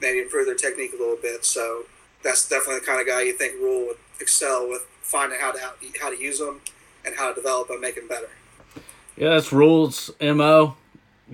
maybe 0.00 0.20
improve 0.20 0.46
their 0.46 0.54
technique 0.54 0.92
a 0.94 0.98
little 0.98 1.16
bit. 1.20 1.44
So 1.44 1.84
that's 2.22 2.48
definitely 2.48 2.80
the 2.80 2.86
kind 2.86 3.00
of 3.00 3.06
guy 3.06 3.22
you 3.22 3.32
think 3.32 3.54
Rhule 3.54 3.86
would 3.88 3.96
excel 4.20 4.68
with 4.68 4.86
finding 5.02 5.40
how 5.40 5.52
to 5.52 5.58
how 6.00 6.10
to 6.10 6.16
use 6.16 6.38
them 6.38 6.60
and 7.04 7.16
how 7.16 7.30
to 7.30 7.34
develop 7.34 7.70
and 7.70 7.80
make 7.80 7.96
them 7.96 8.06
better. 8.06 8.28
Yeah, 9.16 9.30
that's 9.30 9.52
Rhule's 9.52 10.10
mo. 10.20 10.76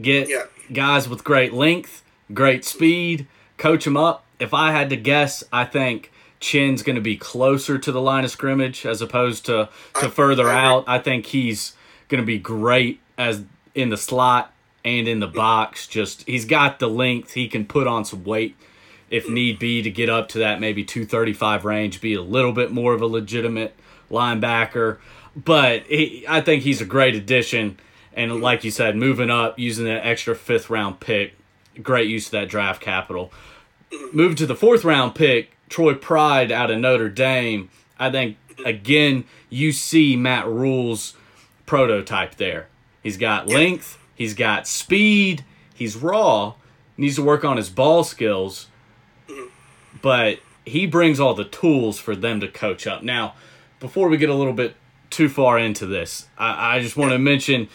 Get 0.01 0.29
yeah. 0.29 0.45
guys 0.73 1.09
with 1.09 1.25
great 1.25 1.53
length, 1.53 2.03
great 2.33 2.65
speed, 2.65 3.27
coach 3.59 3.85
them 3.85 3.97
up. 3.97 4.25
If 4.39 4.55
I 4.55 4.71
had 4.71 4.89
to 4.91 4.97
guess, 4.97 5.43
I 5.53 5.65
think 5.65 6.13
Chinn's 6.39 6.83
going 6.83 6.97
to 6.97 7.03
be 7.03 7.17
closer 7.17 7.77
to 7.77 7.91
the 7.91 8.01
line 8.01 8.25
of 8.25 8.31
scrimmage 8.31 8.87
as 8.87 9.03
opposed 9.03 9.47
to 9.47 9.69
to 10.01 10.07
I, 10.07 10.11
further 10.11 10.49
I 10.49 10.65
out. 10.65 10.85
I 10.87 11.01
think 11.01 11.27
he's 11.27 11.75
going 12.09 12.23
to 12.23 12.27
be 12.27 12.39
great 12.39 13.01
as 13.19 13.43
in 13.75 13.91
the 13.91 13.97
slot 13.97 14.53
and 14.85 15.09
in 15.09 15.21
the 15.21 15.27
box. 15.27 15.87
Just 15.87 16.27
he's 16.27 16.45
got 16.45 16.79
the 16.79 16.89
length. 16.89 17.33
He 17.33 17.49
can 17.49 17.65
put 17.65 17.87
on 17.87 18.05
some 18.05 18.25
weight 18.25 18.57
if 19.11 19.29
need 19.29 19.59
be 19.59 19.83
to 19.83 19.91
get 19.91 20.09
up 20.09 20.29
to 20.29 20.39
that 20.39 20.61
maybe 20.61 20.85
235 20.85 21.65
range, 21.65 22.01
be 22.01 22.15
a 22.15 22.23
little 22.23 22.53
bit 22.53 22.71
more 22.71 22.95
of 22.95 23.03
a 23.03 23.07
legitimate 23.07 23.75
linebacker. 24.11 24.99
But 25.37 25.83
he, 25.85 26.25
I 26.29 26.41
think 26.41 26.63
he's 26.63 26.81
a 26.81 26.85
great 26.85 27.17
addition. 27.17 27.79
And 28.13 28.41
like 28.41 28.65
you 28.65 28.71
said, 28.71 28.97
moving 28.97 29.31
up, 29.31 29.59
using 29.59 29.85
that 29.87 30.07
extra 30.07 30.35
fifth 30.35 30.71
round 30.71 31.01
pick, 31.01 31.35
great 31.83 32.09
use 32.09 32.27
of 32.27 32.33
that 32.33 32.49
draft 32.49 32.81
capital. 32.81 33.33
Moving 34.13 34.37
to 34.37 34.47
the 34.47 34.55
fourth 34.55 34.85
round 34.85 35.17
pick, 35.17 35.51
Troy 35.69 35.95
Pride 35.95 36.53
out 36.53 36.71
of 36.71 36.79
Notre 36.79 37.09
Dame. 37.09 37.69
I 37.99 38.11
think, 38.11 38.37
again, 38.65 39.25
you 39.49 39.73
see 39.73 40.17
Matt 40.17 40.47
Rhule's 40.47 41.15
prototype 41.67 42.37
there. 42.37 42.69
He's 43.03 43.17
got 43.17 43.49
length, 43.49 43.99
He's 44.21 44.35
got 44.35 44.69
speed. 44.69 45.47
He's 45.75 45.97
raw. 45.97 46.53
Needs 46.99 47.17
to 47.17 47.23
work 47.23 47.43
on 47.43 47.57
his 47.57 47.71
ball 47.71 48.05
skills. 48.05 48.67
But 50.03 50.41
he 50.67 50.85
brings 50.85 51.19
all 51.19 51.33
the 51.33 51.47
tools 51.47 51.99
for 51.99 52.15
them 52.15 52.39
to 52.41 52.49
coach 52.49 52.87
up. 52.87 53.03
Now, 53.03 53.33
before 53.79 54.11
we 54.11 54.19
get 54.19 54.29
a 54.29 54.35
little 54.35 54.53
bit 54.53 54.77
too 55.09 55.31
far 55.31 55.59
into 55.59 55.87
this, 55.87 56.29
I, 56.37 56.77
I 56.77 56.81
just 56.83 56.99
want 56.99 57.13
to 57.13 57.19
mention 57.19 57.71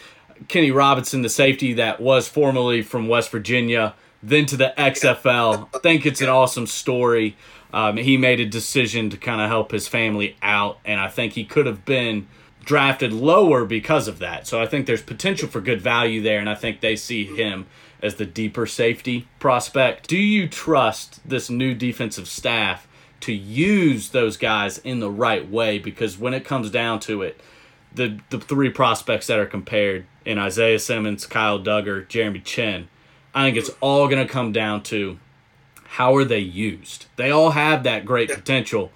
Kenny 0.46 0.70
Robinson, 0.70 1.22
the 1.22 1.28
safety 1.28 1.72
that 1.72 2.00
was 2.00 2.28
formerly 2.28 2.80
from 2.80 3.08
West 3.08 3.30
Virginia, 3.30 3.96
then 4.22 4.46
to 4.46 4.56
the 4.56 4.72
XFL. 4.78 5.68
I 5.74 5.78
think 5.80 6.06
it's 6.06 6.20
an 6.20 6.28
awesome 6.28 6.68
story. 6.68 7.36
Um, 7.72 7.96
he 7.96 8.16
made 8.16 8.38
a 8.38 8.46
decision 8.46 9.10
to 9.10 9.16
kind 9.16 9.40
of 9.40 9.48
help 9.48 9.72
his 9.72 9.88
family 9.88 10.36
out, 10.42 10.78
and 10.84 11.00
I 11.00 11.08
think 11.08 11.32
he 11.32 11.44
could 11.44 11.66
have 11.66 11.84
been 11.84 12.28
drafted 12.66 13.12
lower 13.12 13.64
because 13.64 14.08
of 14.08 14.18
that. 14.18 14.46
So 14.46 14.60
I 14.60 14.66
think 14.66 14.86
there's 14.86 15.00
potential 15.00 15.48
for 15.48 15.62
good 15.62 15.80
value 15.80 16.20
there, 16.20 16.40
and 16.40 16.50
I 16.50 16.54
think 16.54 16.80
they 16.80 16.96
see 16.96 17.24
him 17.24 17.66
as 18.02 18.16
the 18.16 18.26
deeper 18.26 18.66
safety 18.66 19.26
prospect. 19.38 20.08
Do 20.08 20.18
you 20.18 20.48
trust 20.48 21.26
this 21.26 21.48
new 21.48 21.74
defensive 21.74 22.28
staff 22.28 22.86
to 23.20 23.32
use 23.32 24.10
those 24.10 24.36
guys 24.36 24.78
in 24.78 25.00
the 25.00 25.10
right 25.10 25.48
way? 25.48 25.78
Because 25.78 26.18
when 26.18 26.34
it 26.34 26.44
comes 26.44 26.68
down 26.70 27.00
to 27.00 27.22
it, 27.22 27.40
the 27.94 28.18
the 28.28 28.40
three 28.40 28.68
prospects 28.68 29.28
that 29.28 29.38
are 29.38 29.46
compared 29.46 30.04
in 30.26 30.36
Isaiah 30.36 30.80
Simmons, 30.80 31.24
Kyle 31.24 31.58
Dugger, 31.58 32.06
Jeremy 32.08 32.40
Chinn, 32.40 32.88
I 33.32 33.46
think 33.46 33.56
it's 33.56 33.70
all 33.80 34.08
going 34.08 34.26
to 34.26 34.30
come 34.30 34.52
down 34.52 34.82
to 34.84 35.18
how 35.84 36.16
are 36.16 36.24
they 36.24 36.40
used. 36.40 37.06
They 37.14 37.30
all 37.30 37.50
have 37.50 37.84
that 37.84 38.04
great 38.04 38.28
potential 38.28 38.90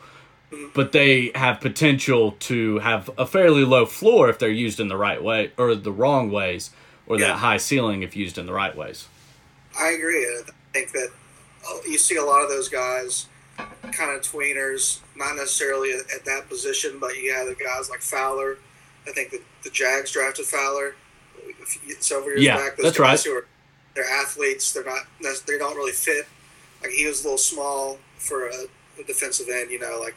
but 0.75 0.93
they 0.93 1.31
have 1.35 1.61
potential 1.61 2.33
to 2.41 2.79
have 2.81 3.11
a 3.17 3.27
fairly 3.27 3.65
low 3.65 3.87
floor 3.87 4.29
if 4.29 4.39
they're 4.39 4.49
used 4.49 4.81
in 4.81 4.89
the 4.89 4.97
right 4.97 5.23
way 5.23 5.53
or 5.57 5.75
the 5.75 5.93
wrong 5.93 6.31
ways, 6.31 6.71
or 7.07 7.19
yeah. 7.19 7.29
that 7.29 7.37
high 7.37 7.57
ceiling 7.57 8.03
if 8.03 8.17
used 8.17 8.39
in 8.39 8.47
the 8.47 8.53
right 8.53 8.77
ways. 8.77 9.09
I 9.79 9.91
agree. 9.91 10.25
I 10.25 10.43
think 10.73 10.93
that 10.93 11.11
oh, 11.67 11.81
you 11.87 11.99
see 11.99 12.17
a 12.17 12.25
lot 12.25 12.43
of 12.43 12.49
those 12.49 12.69
guys, 12.69 13.27
kind 13.57 14.17
of 14.17 14.23
tweeners, 14.23 15.01
not 15.17 15.37
necessarily 15.37 15.93
at 15.93 16.25
that 16.25 16.49
position, 16.49 16.99
but 17.01 17.17
you 17.17 17.33
have 17.35 17.47
the 17.47 17.55
guys 17.55 17.91
like 17.91 18.01
Fowler. 18.01 18.59
I 19.07 19.13
think 19.13 19.31
that 19.31 19.43
the 19.63 19.71
Jags 19.71 20.13
drafted 20.13 20.47
Fowler 20.47 20.95
uh, 21.37 21.93
several 22.01 22.31
years 22.31 22.43
yeah, 22.43 22.57
back. 22.57 22.77
Those 22.77 22.85
that's 22.85 22.99
right. 22.99 23.21
Who 23.23 23.33
are, 23.33 23.47
they're 23.95 24.05
athletes. 24.05 24.73
They're 24.73 24.85
not. 24.85 25.03
They 25.47 25.59
don't 25.59 25.77
really 25.77 25.93
fit. 25.93 26.27
Like 26.83 26.91
he 26.93 27.07
was 27.07 27.21
a 27.21 27.25
little 27.25 27.39
small 27.39 27.99
for 28.17 28.49
a, 28.49 28.65
a 28.99 29.05
defensive 29.07 29.49
end. 29.49 29.71
You 29.71 29.79
know, 29.79 29.99
like 30.01 30.15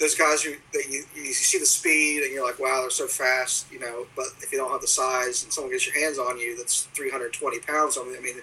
those 0.00 0.14
guys 0.14 0.42
who 0.42 0.54
that 0.72 0.88
you, 0.88 1.04
you 1.14 1.32
see 1.32 1.58
the 1.58 1.66
speed 1.66 2.22
and 2.24 2.32
you're 2.32 2.44
like, 2.44 2.58
wow, 2.58 2.80
they're 2.80 2.90
so 2.90 3.06
fast, 3.06 3.70
you 3.70 3.78
know. 3.78 4.06
But 4.16 4.26
if 4.40 4.50
you 4.50 4.58
don't 4.58 4.70
have 4.72 4.80
the 4.80 4.86
size 4.86 5.44
and 5.44 5.52
someone 5.52 5.70
gets 5.70 5.86
your 5.86 5.94
hands 6.02 6.18
on 6.18 6.38
you, 6.38 6.56
that's 6.56 6.84
320 6.94 7.60
pounds. 7.60 7.98
I 8.00 8.04
mean, 8.20 8.36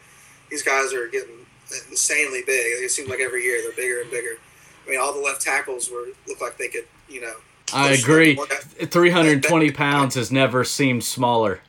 these 0.49 0.61
guys 0.61 0.93
are 0.93 1.07
getting 1.07 1.45
insanely 1.89 2.43
big. 2.45 2.83
It 2.83 2.91
seems 2.91 3.09
like 3.09 3.19
every 3.19 3.43
year 3.43 3.59
they're 3.63 3.71
bigger 3.71 4.01
and 4.01 4.11
bigger. 4.11 4.37
I 4.85 4.89
mean, 4.89 4.99
all 4.99 5.13
the 5.13 5.19
left 5.19 5.41
tackles 5.41 5.89
were 5.89 6.05
look 6.27 6.39
like 6.39 6.57
they 6.57 6.67
could, 6.67 6.85
you 7.09 7.21
know. 7.21 7.33
I 7.73 7.91
agree. 7.91 8.35
320 8.35 9.71
pounds 9.71 10.15
has 10.15 10.31
never 10.31 10.63
seemed 10.63 11.03
smaller. 11.03 11.59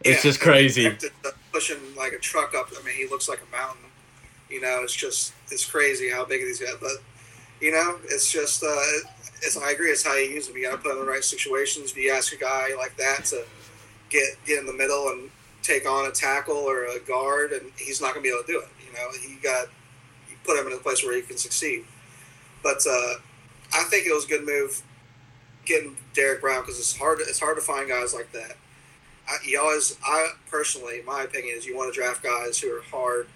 It's 0.00 0.24
yeah, 0.24 0.30
just 0.30 0.40
crazy. 0.40 0.96
Pushing 1.52 1.76
like 1.96 2.12
a 2.12 2.18
truck 2.18 2.54
up. 2.54 2.70
I 2.76 2.84
mean, 2.84 2.96
he 2.96 3.06
looks 3.06 3.28
like 3.28 3.40
a 3.40 3.56
mountain. 3.56 3.84
You 4.48 4.60
know, 4.60 4.80
it's 4.82 4.94
just 4.94 5.32
it's 5.50 5.64
crazy 5.64 6.10
how 6.10 6.24
big 6.24 6.40
these 6.40 6.60
guys. 6.60 6.74
But 6.80 6.96
you 7.60 7.70
know, 7.70 7.98
it's 8.06 8.32
just 8.32 8.64
uh, 8.64 8.82
it's, 9.44 9.56
I 9.56 9.72
agree. 9.72 9.90
It's 9.90 10.04
how 10.04 10.16
you 10.16 10.30
use 10.30 10.48
them. 10.48 10.56
You 10.56 10.64
got 10.64 10.72
to 10.72 10.78
put 10.78 10.88
them 10.88 10.98
in 10.98 11.06
the 11.06 11.10
right 11.10 11.24
situations. 11.24 11.90
If 11.90 11.96
you 11.96 12.12
ask 12.12 12.32
a 12.32 12.36
guy 12.36 12.74
like 12.76 12.96
that 12.96 13.24
to 13.26 13.44
get 14.10 14.24
get 14.46 14.58
in 14.58 14.66
the 14.66 14.72
middle 14.72 15.08
and 15.08 15.30
take 15.62 15.88
on 15.88 16.06
a 16.06 16.10
tackle 16.10 16.56
or 16.56 16.84
a 16.86 17.00
guard, 17.00 17.52
and 17.52 17.70
he's 17.76 18.00
not 18.00 18.14
going 18.14 18.24
to 18.24 18.30
be 18.30 18.34
able 18.34 18.44
to 18.44 18.52
do 18.52 18.60
it. 18.60 18.68
You 18.86 18.92
know, 18.92 19.34
you 19.34 19.40
got 19.42 19.68
you 20.28 20.36
put 20.44 20.58
him 20.58 20.66
in 20.66 20.72
a 20.72 20.80
place 20.80 21.04
where 21.04 21.14
he 21.14 21.22
can 21.22 21.36
succeed. 21.36 21.84
But 22.62 22.86
uh, 22.88 23.14
I 23.74 23.84
think 23.84 24.06
it 24.06 24.14
was 24.14 24.24
a 24.24 24.28
good 24.28 24.46
move 24.46 24.82
getting 25.64 25.96
Derrick 26.14 26.40
Brown 26.40 26.62
because 26.62 26.78
it's 26.78 26.96
hard. 26.96 27.18
It's 27.20 27.40
hard 27.40 27.56
to 27.56 27.62
find 27.62 27.88
guys 27.88 28.14
like 28.14 28.32
that. 28.32 28.56
I, 29.28 29.36
you 29.46 29.58
always, 29.60 29.96
I 30.04 30.32
personally, 30.50 31.00
my 31.06 31.22
opinion 31.22 31.56
is 31.56 31.66
you 31.66 31.76
want 31.76 31.92
to 31.92 31.98
draft 31.98 32.22
guys 32.22 32.58
who 32.58 32.68
are 32.68 32.82
hard 32.82 33.28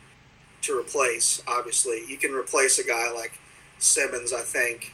to 0.62 0.79
replace. 0.79 1.43
Obviously, 1.47 2.05
you 2.07 2.19
can 2.19 2.33
replace 2.33 2.79
a 2.79 2.85
guy 2.85 3.11
like 3.12 3.38
Simmons. 3.79 4.33
I 4.33 4.41
think 4.41 4.93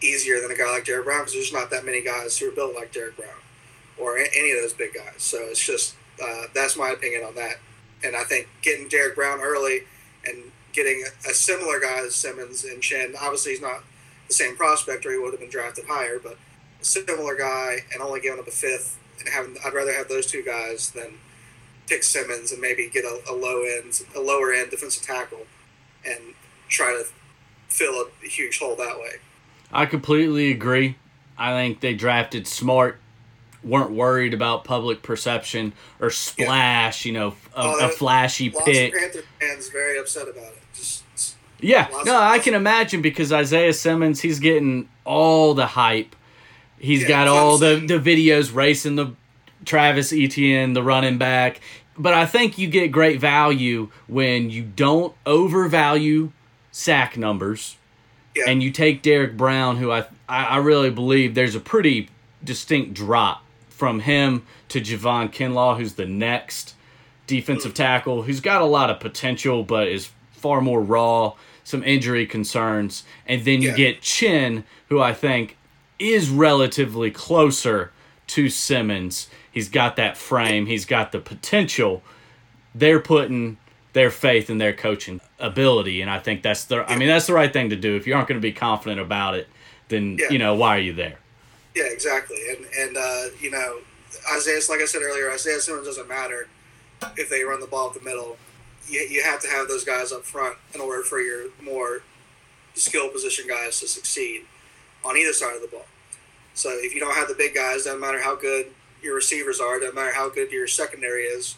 easier 0.00 0.40
than 0.40 0.50
a 0.50 0.56
guy 0.56 0.70
like 0.70 0.84
Derrick 0.84 1.04
Brown 1.04 1.20
because 1.20 1.32
there's 1.34 1.52
not 1.52 1.70
that 1.70 1.84
many 1.84 2.02
guys 2.02 2.38
who 2.38 2.48
are 2.48 2.54
built 2.54 2.74
like 2.74 2.92
Derrick 2.92 3.16
Brown 3.16 3.30
or 3.98 4.18
any 4.18 4.52
of 4.52 4.60
those 4.62 4.72
big 4.72 4.94
guys. 4.94 5.22
So 5.22 5.38
it's 5.42 5.64
just 5.64 5.94
uh, 6.22 6.44
that's 6.54 6.76
my 6.76 6.90
opinion 6.90 7.24
on 7.24 7.34
that. 7.34 7.56
And 8.04 8.16
I 8.16 8.24
think 8.24 8.48
getting 8.62 8.88
Derrick 8.88 9.14
Brown 9.14 9.40
early 9.40 9.82
and 10.24 10.52
getting 10.72 11.04
a, 11.04 11.30
a 11.30 11.34
similar 11.34 11.80
guy 11.80 12.04
as 12.06 12.14
Simmons 12.14 12.64
and 12.64 12.80
Chinn, 12.80 13.14
obviously 13.20 13.52
he's 13.52 13.60
not 13.60 13.82
the 14.28 14.34
same 14.34 14.56
prospect 14.56 15.04
or 15.06 15.12
he 15.12 15.18
would 15.18 15.32
have 15.32 15.40
been 15.40 15.50
drafted 15.50 15.86
higher, 15.88 16.18
but 16.22 16.36
a 16.80 16.84
similar 16.84 17.36
guy 17.36 17.78
and 17.92 18.02
only 18.02 18.20
giving 18.20 18.38
up 18.38 18.46
a 18.46 18.52
fifth 18.52 18.98
and 19.18 19.28
having 19.28 19.56
I'd 19.64 19.74
rather 19.74 19.92
have 19.92 20.08
those 20.08 20.26
two 20.26 20.44
guys 20.44 20.90
than 20.92 21.14
pick 21.88 22.02
Simmons 22.02 22.52
and 22.52 22.60
maybe 22.60 22.88
get 22.88 23.04
a, 23.04 23.20
a 23.28 23.34
low 23.34 23.62
end, 23.62 24.02
a 24.14 24.20
lower 24.20 24.52
end 24.52 24.70
defensive 24.70 25.02
tackle 25.02 25.46
and 26.04 26.34
try 26.68 26.92
to 26.92 27.04
fill 27.68 28.06
a 28.24 28.26
huge 28.26 28.58
hole 28.58 28.76
that 28.76 28.98
way. 28.98 29.16
I 29.72 29.86
completely 29.86 30.50
agree. 30.50 30.96
I 31.36 31.52
think 31.52 31.80
they 31.80 31.94
drafted 31.94 32.46
smart, 32.46 32.98
weren't 33.62 33.90
worried 33.90 34.34
about 34.34 34.64
public 34.64 35.02
perception 35.02 35.72
or 36.00 36.10
splash. 36.10 37.04
Yeah. 37.04 37.12
You 37.12 37.18
know, 37.18 37.34
a, 37.54 37.60
uh, 37.60 37.76
a 37.82 37.88
flashy 37.88 38.50
lots 38.50 38.64
pick. 38.64 38.94
Of 38.94 39.00
Panther 39.00 39.22
fans 39.40 39.68
very 39.68 39.98
upset 39.98 40.28
about 40.28 40.52
it. 40.52 40.62
Just, 40.74 41.04
yeah, 41.60 41.88
no, 42.04 42.18
I 42.18 42.38
can 42.38 42.54
imagine 42.54 43.02
because 43.02 43.32
Isaiah 43.32 43.72
Simmons, 43.72 44.20
he's 44.20 44.38
getting 44.38 44.88
all 45.04 45.54
the 45.54 45.66
hype. 45.66 46.14
He's 46.78 47.02
yeah, 47.02 47.08
got 47.08 47.28
all 47.28 47.58
the, 47.58 47.76
the 47.76 47.98
videos 47.98 48.54
racing 48.54 48.94
the 48.94 49.14
Travis 49.64 50.12
Etienne, 50.12 50.72
the 50.72 50.82
running 50.82 51.18
back. 51.18 51.60
But 51.96 52.14
I 52.14 52.26
think 52.26 52.58
you 52.58 52.68
get 52.68 52.92
great 52.92 53.20
value 53.20 53.90
when 54.06 54.50
you 54.50 54.62
don't 54.62 55.14
overvalue 55.26 56.30
sack 56.70 57.16
numbers 57.16 57.76
Yeah. 58.38 58.44
and 58.50 58.62
you 58.62 58.70
take 58.70 59.02
Derrick 59.02 59.36
Brown, 59.36 59.76
who 59.76 59.90
I, 59.90 60.04
I 60.28 60.58
really 60.58 60.90
believe 60.90 61.34
there's 61.34 61.54
a 61.54 61.60
pretty 61.60 62.08
distinct 62.42 62.94
drop 62.94 63.42
from 63.68 64.00
him 64.00 64.44
to 64.68 64.80
Javon 64.80 65.32
Kinlaw, 65.32 65.76
who's 65.78 65.94
the 65.94 66.06
next 66.06 66.74
defensive 67.26 67.72
mm-hmm. 67.72 67.82
tackle, 67.82 68.22
who's 68.22 68.40
got 68.40 68.60
a 68.60 68.66
lot 68.66 68.90
of 68.90 69.00
potential 69.00 69.62
but 69.64 69.88
is 69.88 70.10
far 70.32 70.60
more 70.60 70.80
raw, 70.80 71.32
some 71.64 71.82
injury 71.84 72.26
concerns, 72.26 73.04
and 73.26 73.44
then 73.44 73.60
you 73.62 73.70
Yeah. 73.70 73.76
get 73.76 74.02
Chinn, 74.02 74.64
who 74.88 75.00
I 75.00 75.12
think 75.12 75.56
is 75.98 76.30
relatively 76.30 77.10
closer 77.10 77.92
to 78.28 78.48
Simmons. 78.48 79.28
He's 79.50 79.68
got 79.68 79.96
that 79.96 80.16
frame, 80.16 80.66
he's 80.66 80.84
got 80.84 81.12
the 81.12 81.18
potential. 81.18 82.02
They're 82.74 83.00
putting 83.00 83.56
their 83.92 84.10
faith 84.10 84.50
in 84.50 84.58
their 84.58 84.72
coaching 84.72 85.20
ability, 85.38 86.00
and 86.02 86.10
I 86.10 86.18
think 86.18 86.42
that's 86.42 86.64
the. 86.64 86.84
I 86.90 86.96
mean, 86.96 87.08
that's 87.08 87.26
the 87.26 87.32
right 87.34 87.52
thing 87.52 87.70
to 87.70 87.76
do. 87.76 87.96
If 87.96 88.06
you 88.06 88.14
aren't 88.14 88.28
going 88.28 88.40
to 88.40 88.42
be 88.46 88.52
confident 88.52 89.00
about 89.00 89.34
it, 89.34 89.48
then 89.88 90.18
Yeah. 90.18 90.30
you 90.30 90.38
know 90.38 90.54
why 90.54 90.76
are 90.76 90.80
you 90.80 90.92
there? 90.92 91.18
Yeah, 91.74 91.84
exactly. 91.84 92.36
And 92.50 92.66
and 92.78 92.96
uh, 92.96 93.24
you 93.40 93.50
know, 93.50 93.78
Isaiah, 94.34 94.60
like 94.68 94.80
I 94.80 94.84
said 94.86 95.02
earlier, 95.02 95.30
Isaiah 95.30 95.60
Simmons 95.60 95.86
doesn't 95.86 96.08
matter 96.08 96.48
if 97.16 97.28
they 97.28 97.42
run 97.44 97.60
the 97.60 97.66
ball 97.66 97.88
up 97.88 97.94
the 97.94 98.00
middle. 98.00 98.36
You, 98.88 99.00
you 99.00 99.22
have 99.22 99.40
to 99.42 99.48
have 99.48 99.68
those 99.68 99.84
guys 99.84 100.12
up 100.12 100.24
front 100.24 100.56
in 100.74 100.80
order 100.80 101.02
for 101.02 101.20
your 101.20 101.46
more 101.62 102.02
skill 102.74 103.08
position 103.08 103.46
guys 103.48 103.78
to 103.80 103.88
succeed 103.88 104.42
on 105.04 105.16
either 105.16 105.32
side 105.32 105.54
of 105.54 105.62
the 105.62 105.68
ball. 105.68 105.86
So 106.54 106.70
if 106.70 106.94
you 106.94 107.00
don't 107.00 107.14
have 107.14 107.28
the 107.28 107.34
big 107.34 107.54
guys, 107.54 107.84
doesn't 107.84 108.00
matter 108.00 108.20
how 108.22 108.34
good 108.34 108.72
your 109.02 109.14
receivers 109.14 109.60
are, 109.60 109.78
doesn't 109.78 109.94
matter 109.94 110.12
how 110.14 110.28
good 110.28 110.50
your 110.50 110.66
secondary 110.66 111.22
is. 111.24 111.54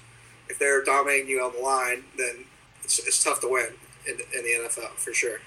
If 0.51 0.59
they're 0.59 0.83
dominating 0.85 1.29
you 1.29 1.41
on 1.43 1.53
the 1.53 1.61
line, 1.61 2.05
then 2.19 2.45
it's, 2.85 2.99
it's 2.99 3.23
tough 3.23 3.41
to 3.41 3.49
win 3.49 3.69
in, 4.07 4.15
in 4.15 4.45
the 4.45 4.69
NFL 4.69 4.91
for 4.97 5.13
sure. 5.15 5.39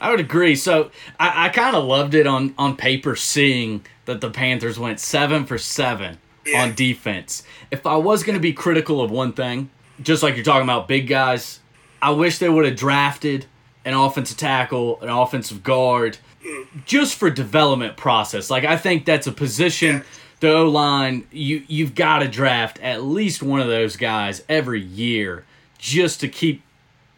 I 0.00 0.10
would 0.10 0.20
agree. 0.20 0.54
So 0.54 0.90
I, 1.18 1.46
I 1.46 1.48
kind 1.48 1.74
of 1.74 1.84
loved 1.84 2.14
it 2.14 2.26
on 2.26 2.54
on 2.58 2.76
paper, 2.76 3.16
seeing 3.16 3.84
that 4.04 4.20
the 4.20 4.30
Panthers 4.30 4.78
went 4.78 5.00
seven 5.00 5.44
for 5.46 5.58
seven 5.58 6.18
Yeah. 6.46 6.62
on 6.62 6.74
defense. 6.74 7.42
If 7.70 7.86
I 7.86 7.96
was 7.96 8.22
going 8.22 8.34
to 8.34 8.40
be 8.40 8.52
critical 8.52 9.00
of 9.00 9.10
one 9.10 9.32
thing, 9.32 9.70
just 10.02 10.22
like 10.22 10.34
you're 10.34 10.44
talking 10.44 10.64
about 10.64 10.88
big 10.88 11.06
guys, 11.06 11.60
I 12.02 12.10
wish 12.10 12.38
they 12.38 12.48
would 12.48 12.64
have 12.64 12.76
drafted 12.76 13.46
an 13.84 13.94
offensive 13.94 14.36
tackle, 14.36 15.00
an 15.00 15.08
offensive 15.08 15.62
guard, 15.62 16.18
hmm. 16.44 16.62
just 16.84 17.14
for 17.16 17.30
development 17.30 17.96
process. 17.96 18.50
Like 18.50 18.64
I 18.64 18.76
think 18.76 19.04
that's 19.04 19.26
a 19.26 19.32
position. 19.32 19.96
Yeah. 19.96 20.02
The 20.40 20.52
O 20.52 20.68
line, 20.68 21.26
you 21.32 21.64
you've 21.66 21.94
got 21.94 22.20
to 22.20 22.28
draft 22.28 22.78
at 22.80 23.02
least 23.02 23.42
one 23.42 23.60
of 23.60 23.66
those 23.66 23.96
guys 23.96 24.42
every 24.48 24.80
year 24.80 25.44
just 25.78 26.20
to 26.20 26.28
keep 26.28 26.62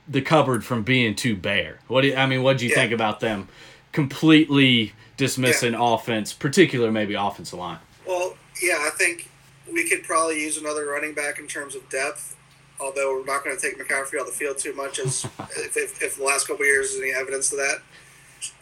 the 0.08 0.22
cupboard 0.22 0.64
from 0.64 0.82
being 0.82 1.14
too 1.14 1.36
bare. 1.36 1.78
What 1.86 2.00
do 2.00 2.08
you, 2.08 2.16
I 2.16 2.26
mean? 2.26 2.42
What 2.42 2.58
do 2.58 2.64
you 2.64 2.70
Yeah. 2.70 2.76
think 2.76 2.92
about 2.92 3.20
them 3.20 3.48
completely 3.92 4.92
dismissing 5.16 5.74
offense, 5.74 6.32
particular 6.32 6.90
maybe 6.90 7.14
offensive 7.14 7.58
line? 7.58 7.78
Well, 8.06 8.36
yeah, 8.62 8.78
I 8.80 8.90
think 8.90 9.28
we 9.70 9.88
could 9.88 10.02
probably 10.04 10.40
use 10.42 10.56
another 10.56 10.86
running 10.86 11.12
back 11.14 11.38
in 11.38 11.46
terms 11.46 11.74
of 11.74 11.88
depth. 11.90 12.36
Although 12.80 13.18
we're 13.18 13.26
not 13.26 13.44
going 13.44 13.54
to 13.54 13.60
take 13.60 13.78
McCaffrey 13.78 14.18
off 14.18 14.26
the 14.26 14.32
field 14.32 14.56
too 14.56 14.72
much, 14.74 14.98
as 14.98 15.24
if, 15.58 15.76
if, 15.76 16.02
if 16.02 16.16
the 16.16 16.24
last 16.24 16.46
couple 16.46 16.62
of 16.62 16.66
years 16.66 16.92
is 16.92 17.00
any 17.00 17.12
evidence 17.12 17.52
of 17.52 17.58
that. 17.58 17.76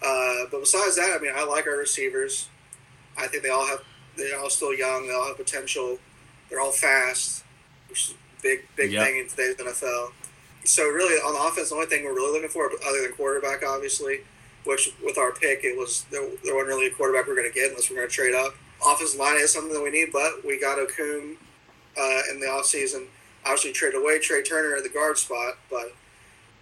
Uh, 0.03 0.49
but 0.50 0.59
besides 0.61 0.97
that, 0.97 1.17
I 1.17 1.23
mean, 1.23 1.33
I 1.35 1.45
like 1.45 1.69
our 1.69 1.77
receivers. 1.77 2.49
I 3.17 3.29
think 3.29 3.45
they 3.45 3.49
all 3.49 3.65
have 3.69 3.81
they're 4.19 4.39
all 4.39 4.51
still 4.51 4.75
young. 4.75 5.07
They 5.07 5.15
all 5.15 5.27
have 5.29 5.37
potential. 5.37 5.99
They're 6.51 6.61
all 6.61 6.73
fast, 6.73 7.45
which 7.89 8.09
is 8.09 8.15
a 8.15 8.43
big 8.43 8.61
big 8.77 8.93
Yep. 8.93 9.07
thing 9.07 9.17
in 9.19 9.29
today's 9.29 9.57
NFL. 9.57 10.13
So 10.65 10.85
really, 10.89 11.14
on 11.21 11.33
the 11.35 11.40
offense, 11.40 11.71
the 11.71 11.77
only 11.77 11.87
thing 11.87 12.05
we're 12.05 12.14
really 12.14 12.33
looking 12.33 12.49
for, 12.51 12.71
other 12.87 13.03
than 13.03 13.12
quarterback, 13.12 13.62
obviously, 13.66 14.21
which 14.64 14.92
with 15.03 15.16
our 15.16 15.33
pick, 15.33 15.64
it 15.64 15.79
was 15.79 16.05
there, 16.11 16.29
there 16.45 16.55
wasn't 16.55 16.69
really 16.69 16.87
a 16.88 16.90
quarterback 16.90 17.27
we're 17.27 17.37
going 17.37 17.49
to 17.51 17.55
get 17.55 17.71
unless 17.71 17.88
we're 17.88 17.97
going 17.97 18.09
to 18.09 18.14
trade 18.14 18.35
up. 18.35 18.55
Offensive 18.87 19.19
line 19.19 19.37
is 19.38 19.53
something 19.53 19.73
that 19.73 19.83
we 19.83 19.90
need, 19.90 20.12
but 20.12 20.45
we 20.45 20.61
got 20.61 20.79
Okung 20.79 21.37
uh, 21.99 22.21
in 22.31 22.38
the 22.40 22.47
offseason. 22.47 23.07
Obviously, 23.45 23.73
trade 23.73 23.95
away 23.95 24.19
Trey 24.19 24.42
Turner 24.42 24.77
at 24.77 24.83
the 24.83 24.88
guard 24.90 25.16
spot, 25.16 25.55
but 25.71 25.95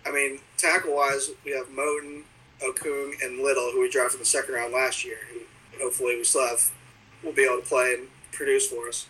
I 0.07 0.13
mean, 0.13 0.39
tackle 0.57 0.95
wise, 0.95 1.31
we 1.45 1.51
have 1.53 1.67
Moton, 1.69 2.23
Okung, 2.63 3.15
and 3.25 3.43
Little, 3.43 3.73
who 3.73 3.81
we 3.81 3.91
drafted 3.91 4.17
in 4.19 4.21
the 4.21 4.27
second 4.27 4.55
round 4.55 4.73
last 4.73 5.05
year. 5.05 5.19
Who 5.33 5.83
hopefully 5.83 6.17
we 6.17 6.25
still 6.25 6.47
have 6.47 6.71
will 7.27 7.35
be 7.35 7.45
able 7.45 7.61
to 7.61 7.69
play 7.69 7.95
and 7.99 8.09
produce 8.33 8.69
for 8.69 8.89
us. 8.89 9.09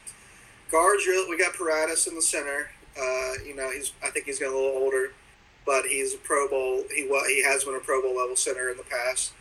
Guards, 0.70 1.04
we 1.28 1.38
got 1.38 1.54
Paradis 1.54 2.06
in 2.06 2.16
the 2.16 2.22
center. 2.22 2.70
Uh, 2.98 3.32
you 3.46 3.54
know, 3.54 3.70
he's 3.70 3.92
I 4.02 4.10
think 4.10 4.26
he's 4.26 4.38
getting 4.38 4.54
a 4.54 4.56
little 4.56 4.82
older, 4.82 5.12
but 5.64 5.84
he's 5.84 6.14
a 6.14 6.18
Pro 6.18 6.48
Bowl. 6.48 6.84
He 6.90 7.02
he 7.28 7.44
has 7.44 7.64
been 7.64 7.74
a 7.74 7.80
Pro 7.80 8.00
Bowl 8.02 8.16
level 8.16 8.34
center 8.36 8.70
in 8.70 8.76
the 8.76 8.84
past. 8.84 9.32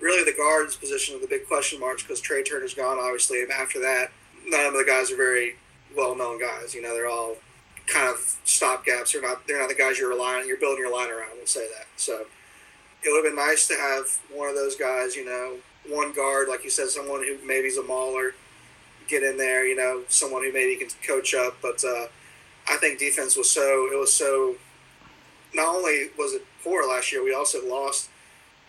Really, 0.00 0.24
the 0.24 0.36
guards 0.36 0.76
position 0.76 1.16
are 1.16 1.20
the 1.20 1.26
big 1.26 1.46
question 1.46 1.78
marks 1.78 2.02
because 2.02 2.20
Trey 2.20 2.42
Turner's 2.42 2.72
gone, 2.72 2.98
obviously, 2.98 3.42
and 3.42 3.50
after 3.50 3.78
that, 3.80 4.10
none 4.46 4.64
of 4.64 4.72
the 4.72 4.84
guys 4.86 5.10
are 5.10 5.16
very 5.16 5.56
well 5.94 6.16
known 6.16 6.40
guys. 6.40 6.74
You 6.74 6.82
know, 6.82 6.94
they're 6.94 7.08
all 7.08 7.36
kind 7.86 8.08
of 8.08 8.38
stopgaps. 8.46 9.12
They're 9.12 9.22
not 9.22 9.46
they're 9.46 9.58
not 9.58 9.68
the 9.68 9.74
guys 9.74 9.98
you're 9.98 10.08
relying 10.08 10.46
you're 10.46 10.56
building 10.56 10.78
your 10.78 10.92
line 10.92 11.10
around. 11.10 11.32
We'll 11.36 11.46
say 11.46 11.66
that. 11.76 11.86
So 11.96 12.26
it 13.02 13.10
would 13.10 13.24
have 13.24 13.34
been 13.34 13.44
nice 13.44 13.66
to 13.68 13.74
have 13.74 14.20
one 14.32 14.48
of 14.48 14.54
those 14.54 14.76
guys. 14.76 15.16
You 15.16 15.24
know, 15.24 15.56
one 15.88 16.12
guard 16.12 16.48
like 16.48 16.64
you 16.64 16.70
said, 16.70 16.88
someone 16.88 17.22
who 17.22 17.36
maybe 17.46 17.68
is 17.68 17.78
a 17.78 17.82
mauler, 17.82 18.34
get 19.08 19.22
in 19.22 19.36
there. 19.36 19.66
You 19.66 19.76
know, 19.76 20.02
someone 20.08 20.42
who 20.42 20.52
maybe 20.52 20.76
can 20.76 20.88
coach 21.06 21.34
up. 21.34 21.56
But 21.60 21.84
uh, 21.84 22.06
I 22.68 22.76
think 22.76 22.98
defense 22.98 23.36
was 23.36 23.50
so 23.50 23.88
it 23.92 23.98
was 23.98 24.12
so. 24.12 24.56
Not 25.52 25.74
only 25.74 26.10
was 26.16 26.32
it 26.32 26.44
poor 26.62 26.86
last 26.86 27.10
year, 27.10 27.24
we 27.24 27.34
also 27.34 27.66
lost 27.66 28.08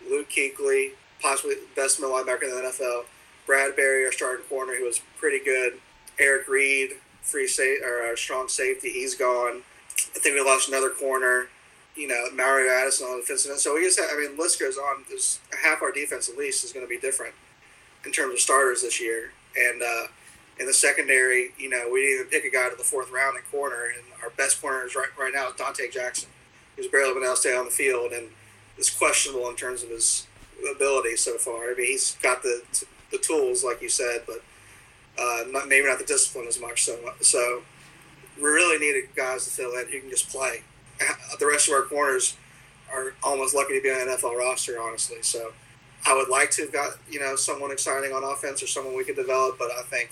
Luke 0.10 0.30
Kuechly, 0.30 0.91
possibly 1.21 1.56
best 1.76 2.00
middle 2.00 2.15
linebacker 2.15 2.43
in 2.43 2.50
the 2.50 2.56
NFL. 2.56 3.04
Bradberry, 3.47 4.06
our 4.06 4.12
starting 4.12 4.45
corner, 4.45 4.76
who 4.76 4.86
was 4.86 5.02
pretty 5.19 5.43
good. 5.43 5.74
Eric 6.19 6.47
Reid, 6.47 6.91
free 7.21 7.47
sa- 7.47 7.84
or 7.84 8.04
our 8.04 8.15
strong 8.15 8.47
safety, 8.47 8.89
he's 8.89 9.15
gone. 9.15 9.62
I 10.15 10.19
think 10.19 10.36
we 10.36 10.41
lost 10.41 10.67
another 10.67 10.89
corner. 10.89 11.47
You 11.95 12.08
know, 12.08 12.30
Mario 12.34 12.71
Addison 12.71 13.08
on 13.08 13.17
the 13.17 13.21
defensive 13.21 13.51
end. 13.51 13.60
So 13.60 13.75
we 13.75 13.84
just, 13.84 13.99
have, 13.99 14.10
I 14.13 14.17
mean, 14.17 14.38
list 14.38 14.60
goes 14.60 14.77
on. 14.77 15.04
There's 15.10 15.39
half 15.62 15.82
our 15.82 15.91
defense 15.91 16.30
at 16.30 16.38
least 16.38 16.63
is 16.63 16.71
going 16.71 16.86
to 16.86 16.89
be 16.89 16.97
different 16.97 17.36
in 18.06 18.12
terms 18.12 18.34
of 18.34 18.39
starters 18.39 18.82
this 18.82 19.01
year. 19.01 19.32
And 19.58 19.82
uh, 19.82 20.08
in 20.60 20.67
the 20.67 20.73
secondary, 20.73 21.51
you 21.58 21.69
know, 21.69 21.89
we 21.91 22.01
didn't 22.01 22.15
even 22.15 22.27
pick 22.27 22.45
a 22.45 22.49
guy 22.49 22.69
to 22.69 22.75
the 22.75 22.84
fourth 22.84 23.12
round 23.12 23.38
at 23.38 23.49
corner, 23.51 23.86
and 23.86 24.04
our 24.23 24.30
best 24.30 24.62
corner 24.62 24.86
is 24.86 24.95
right 24.95 25.10
right 25.19 25.34
now 25.34 25.47
is 25.47 25.54
Donte 25.54 25.91
Jackson, 25.91 26.30
who's 26.75 26.88
barely 26.88 27.13
been 27.13 27.23
able 27.23 27.34
to 27.34 27.39
stay 27.39 27.56
on 27.56 27.65
the 27.65 27.71
field 27.71 28.12
and 28.12 28.30
is 28.77 28.89
questionable 28.89 29.49
in 29.49 29.56
terms 29.56 29.84
of 29.84 29.89
his 29.89 30.27
ability 30.73 31.15
so 31.15 31.38
far. 31.38 31.71
I 31.71 31.75
mean, 31.75 31.88
he's 31.88 32.15
got 32.21 32.43
the 32.43 32.63
the 33.12 33.17
tools, 33.17 33.63
like 33.63 33.82
you 33.82 33.89
said, 33.89 34.23
but 34.25 34.41
uh, 35.19 35.43
not, 35.49 35.67
maybe 35.67 35.88
not 35.88 35.99
the 35.99 36.06
discipline 36.06 36.47
as 36.47 36.60
much. 36.60 36.84
So, 36.84 36.97
so 37.21 37.63
we 38.38 38.43
really 38.43 38.80
needed 38.80 39.10
guys 39.15 39.43
to 39.45 39.51
fill 39.51 39.73
in 39.77 39.88
who 39.88 39.99
can 39.99 40.10
just 40.10 40.30
play. 40.30 40.62
The 41.40 41.48
rest 41.48 41.68
of 41.68 41.74
our 41.74 41.84
corners 41.84 42.38
are 42.94 43.14
almost 43.24 43.56
lucky 43.56 43.74
to 43.74 43.82
be 43.82 43.90
on 43.90 44.02
an 44.02 44.08
NFL 44.10 44.38
roster, 44.38 44.80
honestly. 44.80 45.18
So, 45.22 45.54
I 46.06 46.16
would 46.16 46.30
like 46.30 46.52
to 46.52 46.64
have 46.64 46.74
got 46.74 46.98
you 47.10 47.20
know 47.20 47.36
someone 47.36 47.72
exciting 47.72 48.12
on 48.12 48.24
offense 48.24 48.62
or 48.62 48.68
someone 48.68 48.96
we 48.96 49.04
could 49.04 49.16
develop, 49.16 49.58
but 49.58 49.72
I 49.72 49.84
think 49.84 50.12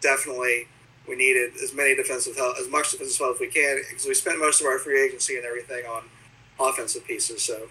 definitely 0.00 0.68
we 1.08 1.16
needed 1.16 1.52
as 1.62 1.74
many 1.74 1.94
defensive 1.94 2.36
help, 2.36 2.56
as 2.58 2.68
much 2.68 2.90
defensive 2.90 3.18
help 3.18 3.34
as 3.36 3.40
we 3.40 3.48
can, 3.48 3.80
because 3.88 4.06
we 4.06 4.14
spent 4.14 4.38
most 4.38 4.60
of 4.60 4.66
our 4.66 4.78
free 4.78 5.02
agency 5.02 5.36
and 5.36 5.44
everything 5.44 5.84
on 5.86 6.04
offensive 6.60 7.04
pieces. 7.04 7.42
So, 7.42 7.68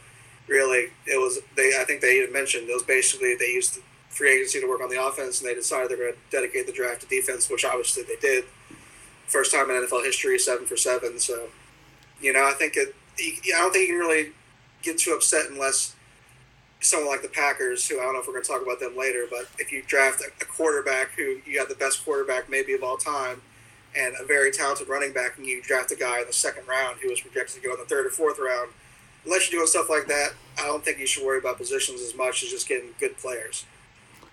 really, 0.48 0.90
it 1.06 1.20
was 1.20 1.40
they. 1.56 1.74
I 1.80 1.84
think 1.84 2.02
they 2.02 2.18
even 2.20 2.34
mentioned 2.34 2.70
it 2.70 2.74
was 2.74 2.84
basically 2.84 3.36
they 3.36 3.52
used 3.52 3.80
free 4.10 4.36
agency 4.36 4.62
to 4.62 4.68
work 4.68 4.82
on 4.82 4.90
the 4.90 5.04
offense, 5.04 5.42
and 5.42 5.50
they 5.50 5.56
decided 5.56 5.90
they're 5.90 5.98
going 5.98 6.14
to 6.14 6.20
dedicate 6.32 6.68
the 6.68 6.74
draft 6.74 7.02
to 7.02 7.08
defense, 7.08 7.50
which 7.50 7.66
obviously 7.66 8.04
they 8.04 8.18
did. 8.18 8.46
First 9.28 9.52
time 9.52 9.70
in 9.72 9.78
NFL 9.78 10.04
history, 10.04 10.38
seven 10.38 10.66
for 10.66 10.78
seven. 10.78 11.18
So, 11.18 11.48
you 12.24 12.34
know, 12.34 12.48
I 12.48 12.54
think 12.54 12.76
it. 12.76 12.96
I 13.20 13.60
don't 13.60 13.72
think 13.72 13.88
you 13.88 13.94
can 13.94 14.00
really 14.00 14.32
get 14.82 14.98
too 14.98 15.12
upset 15.12 15.46
unless 15.50 15.96
someone 16.82 17.10
like 17.10 17.22
the 17.22 17.30
Packers, 17.30 17.88
who 17.88 18.00
I 18.00 18.04
don't 18.04 18.14
know 18.14 18.20
if 18.20 18.28
we're 18.28 18.34
going 18.34 18.44
to 18.44 18.52
talk 18.52 18.62
about 18.62 18.80
them 18.80 18.98
later, 18.98 19.26
but 19.30 19.48
if 19.60 19.72
you 19.72 19.84
draft 19.86 20.22
a, 20.22 20.46
quarterback 20.46 21.12
who 21.12 21.40
you 21.46 21.58
have 21.58 21.70
the 21.70 21.76
best 21.76 22.06
quarterback 22.06 22.50
maybe 22.50 22.74
of 22.74 22.84
all 22.84 22.98
time, 22.98 23.42
and 23.96 24.16
a 24.20 24.26
very 24.26 24.52
talented 24.52 24.88
running 24.88 25.14
back, 25.14 25.38
and 25.38 25.46
you 25.46 25.62
draft 25.62 25.92
a 25.92 25.96
guy 25.96 26.20
in 26.22 26.28
the 26.28 26.34
second 26.34 26.68
round 26.68 27.00
who 27.00 27.10
was 27.10 27.22
projected 27.22 27.62
to 27.62 27.68
go 27.68 27.74
in 27.74 27.80
the 27.80 27.86
third 27.86 28.06
or 28.06 28.10
fourth 28.10 28.40
round, 28.40 28.72
unless 29.26 29.52
you're 29.52 29.60
doing 29.60 29.68
stuff 29.68 29.90
like 29.90 30.08
that, 30.08 30.34
I 30.60 30.66
don't 30.66 30.84
think 30.84 31.00
you 31.00 31.08
should 31.08 31.26
worry 31.26 31.40
about 31.40 31.58
positions 31.58 32.02
as 32.02 32.16
much 32.16 32.44
as 32.44 32.50
just 32.50 32.68
getting 32.68 32.90
good 33.00 33.18
players. 33.18 33.66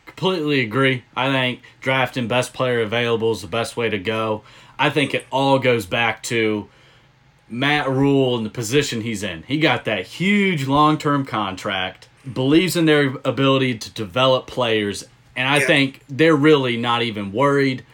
Completely 0.07 0.61
agree. 0.61 1.05
I 1.17 1.31
think 1.31 1.61
drafting 1.81 2.29
best 2.29 2.53
player 2.53 2.81
available 2.81 3.33
is 3.33 3.43
the 3.43 3.49
best 3.49 3.77
way 3.77 3.89
to 3.89 3.99
go. 3.99 4.43
I 4.79 4.91
think 4.91 5.15
it 5.15 5.27
all 5.31 5.59
goes 5.59 5.87
back 5.87 6.23
to 6.25 6.69
Matt 7.51 7.89
Rhule 7.91 8.37
and 8.37 8.47
the 8.47 8.51
position 8.51 9.01
he's 9.03 9.23
in. 9.23 9.43
He 9.49 9.59
got 9.59 9.85
that 9.85 10.07
huge 10.07 10.67
long 10.67 10.97
term 10.99 11.27
contract, 11.27 12.09
believes 12.33 12.77
in 12.77 12.85
their 12.87 13.15
ability 13.25 13.77
to 13.79 13.91
develop 13.93 14.47
players, 14.47 15.05
and 15.37 15.49
I 15.49 15.59
Yeah. 15.59 15.67
think 15.67 16.01
they're 16.09 16.37
really 16.37 16.77
not 16.77 17.03
even 17.03 17.33
worried 17.33 17.85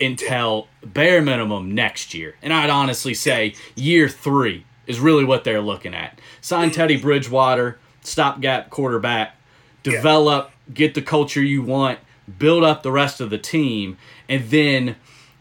until 0.00 0.66
bare 0.84 1.22
minimum 1.22 1.74
next 1.74 2.12
year. 2.14 2.34
And 2.42 2.52
I'd 2.52 2.70
honestly 2.70 3.14
say 3.14 3.54
year 3.76 4.08
three 4.08 4.64
is 4.86 4.98
really 4.98 5.24
what 5.24 5.44
they're 5.44 5.60
looking 5.60 5.94
at. 5.94 6.18
Sign 6.40 6.68
Mm-hmm. 6.70 6.74
Teddy 6.74 6.96
Bridgewater, 6.96 7.78
stopgap 8.02 8.68
quarterback, 8.70 9.36
develop, 9.84 10.50
get 10.74 10.94
the 10.94 11.02
culture 11.02 11.42
you 11.42 11.62
want, 11.62 12.00
build 12.38 12.64
up 12.64 12.82
the 12.82 12.90
rest 12.90 13.20
of 13.20 13.30
the 13.30 13.38
team, 13.38 13.96
and 14.28 14.50
then 14.50 14.96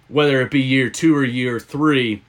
whether 0.10 0.42
it 0.42 0.52
be 0.52 0.60
year 0.62 0.90
two 0.90 1.16
or 1.16 1.24
year 1.24 1.60
three, 1.60 2.22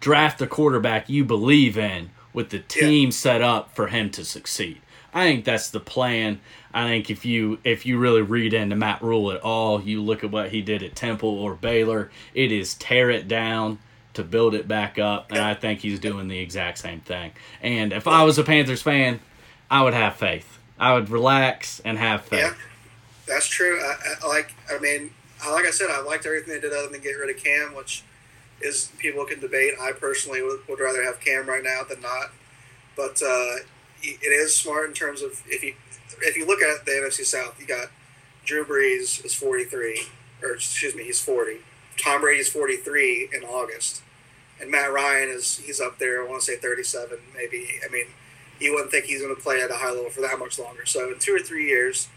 draft 0.00 0.38
the 0.38 0.46
quarterback 0.46 1.08
you 1.08 1.24
believe 1.24 1.76
in 1.76 2.10
with 2.32 2.50
the 2.50 2.58
team 2.60 3.10
set 3.10 3.42
up 3.42 3.74
for 3.74 3.88
him 3.88 4.10
to 4.10 4.24
succeed. 4.24 4.80
I 5.12 5.24
think 5.24 5.44
that's 5.44 5.70
the 5.70 5.80
plan. 5.80 6.40
I 6.72 6.86
think 6.86 7.10
if 7.10 7.24
you 7.24 7.58
if 7.64 7.86
you 7.86 7.98
really 7.98 8.22
read 8.22 8.52
into 8.52 8.76
Matt 8.76 9.02
Rhule 9.02 9.32
at 9.32 9.40
all, 9.40 9.80
you 9.82 10.02
look 10.02 10.22
at 10.22 10.30
what 10.30 10.50
he 10.50 10.60
did 10.60 10.82
at 10.82 10.94
Temple 10.94 11.30
or 11.30 11.54
Baylor, 11.54 12.10
it 12.34 12.52
is 12.52 12.74
tear 12.74 13.10
it 13.10 13.26
down 13.26 13.78
to 14.14 14.22
build 14.22 14.54
it 14.54 14.68
back 14.68 14.98
up, 14.98 15.30
and 15.30 15.40
I 15.40 15.54
think 15.54 15.80
he's 15.80 15.98
doing 16.00 16.28
the 16.28 16.38
exact 16.38 16.78
same 16.78 17.00
thing. 17.00 17.32
And 17.62 17.92
if 17.92 18.06
I 18.06 18.24
was 18.24 18.38
a 18.38 18.44
Panthers 18.44 18.82
fan, 18.82 19.20
I 19.70 19.82
would 19.82 19.94
have 19.94 20.16
faith. 20.16 20.58
I 20.78 20.94
would 20.94 21.08
relax 21.08 21.80
and 21.84 21.98
have 21.98 22.24
faith. 22.24 22.40
Yeah, 22.40 22.54
that's 23.26 23.46
true. 23.46 23.80
I, 23.80 24.14
I 24.22 24.26
like. 24.26 24.54
I 24.70 24.78
mean, 24.78 25.10
like 25.48 25.66
I 25.66 25.70
said, 25.70 25.88
I 25.90 26.02
liked 26.02 26.26
everything 26.26 26.54
they 26.54 26.60
did 26.60 26.72
other 26.72 26.88
than 26.88 27.00
get 27.00 27.12
rid 27.12 27.34
of 27.34 27.42
Cam, 27.42 27.74
which 27.74 28.02
is 28.60 28.90
people 28.98 29.24
can 29.24 29.40
debate. 29.40 29.74
I 29.80 29.92
personally 29.92 30.42
would, 30.42 30.60
would 30.68 30.80
rather 30.80 31.02
have 31.04 31.20
Cam 31.20 31.48
right 31.48 31.62
now 31.62 31.82
than 31.88 32.00
not. 32.00 32.30
But 32.96 33.22
uh, 33.22 33.62
it 34.02 34.32
is 34.32 34.54
smart 34.54 34.88
in 34.88 34.94
terms 34.94 35.22
of 35.22 35.42
if 35.46 35.62
you 35.62 35.74
if 36.22 36.36
you 36.36 36.46
look 36.46 36.60
at 36.60 36.84
the 36.84 36.92
NFC 36.92 37.24
South, 37.24 37.60
you 37.60 37.66
got 37.66 37.88
Drew 38.44 38.64
Brees 38.64 39.24
is 39.24 39.34
forty 39.34 39.64
three, 39.64 40.02
or 40.42 40.54
excuse 40.54 40.94
me, 40.94 41.04
he's 41.04 41.20
forty. 41.20 41.58
Tom 41.96 42.20
Brady's 42.20 42.48
forty 42.48 42.76
three 42.76 43.28
in 43.32 43.42
August, 43.44 44.02
and 44.60 44.70
Matt 44.70 44.92
Ryan 44.92 45.28
is 45.28 45.58
he's 45.58 45.80
up 45.80 45.98
there. 45.98 46.24
I 46.24 46.28
want 46.28 46.40
to 46.40 46.46
say 46.46 46.56
thirty 46.56 46.82
seven, 46.82 47.18
maybe. 47.34 47.80
I 47.84 47.92
mean, 47.92 48.06
you 48.60 48.72
wouldn't 48.72 48.90
think 48.90 49.04
he's 49.06 49.22
going 49.22 49.34
to 49.34 49.40
play 49.40 49.60
at 49.60 49.70
a 49.70 49.74
high 49.74 49.90
level 49.90 50.10
for 50.10 50.20
that 50.22 50.38
much 50.38 50.58
longer. 50.58 50.86
So 50.86 51.12
in 51.12 51.18
two 51.18 51.34
or 51.34 51.40
three 51.40 51.68
years, 51.68 52.08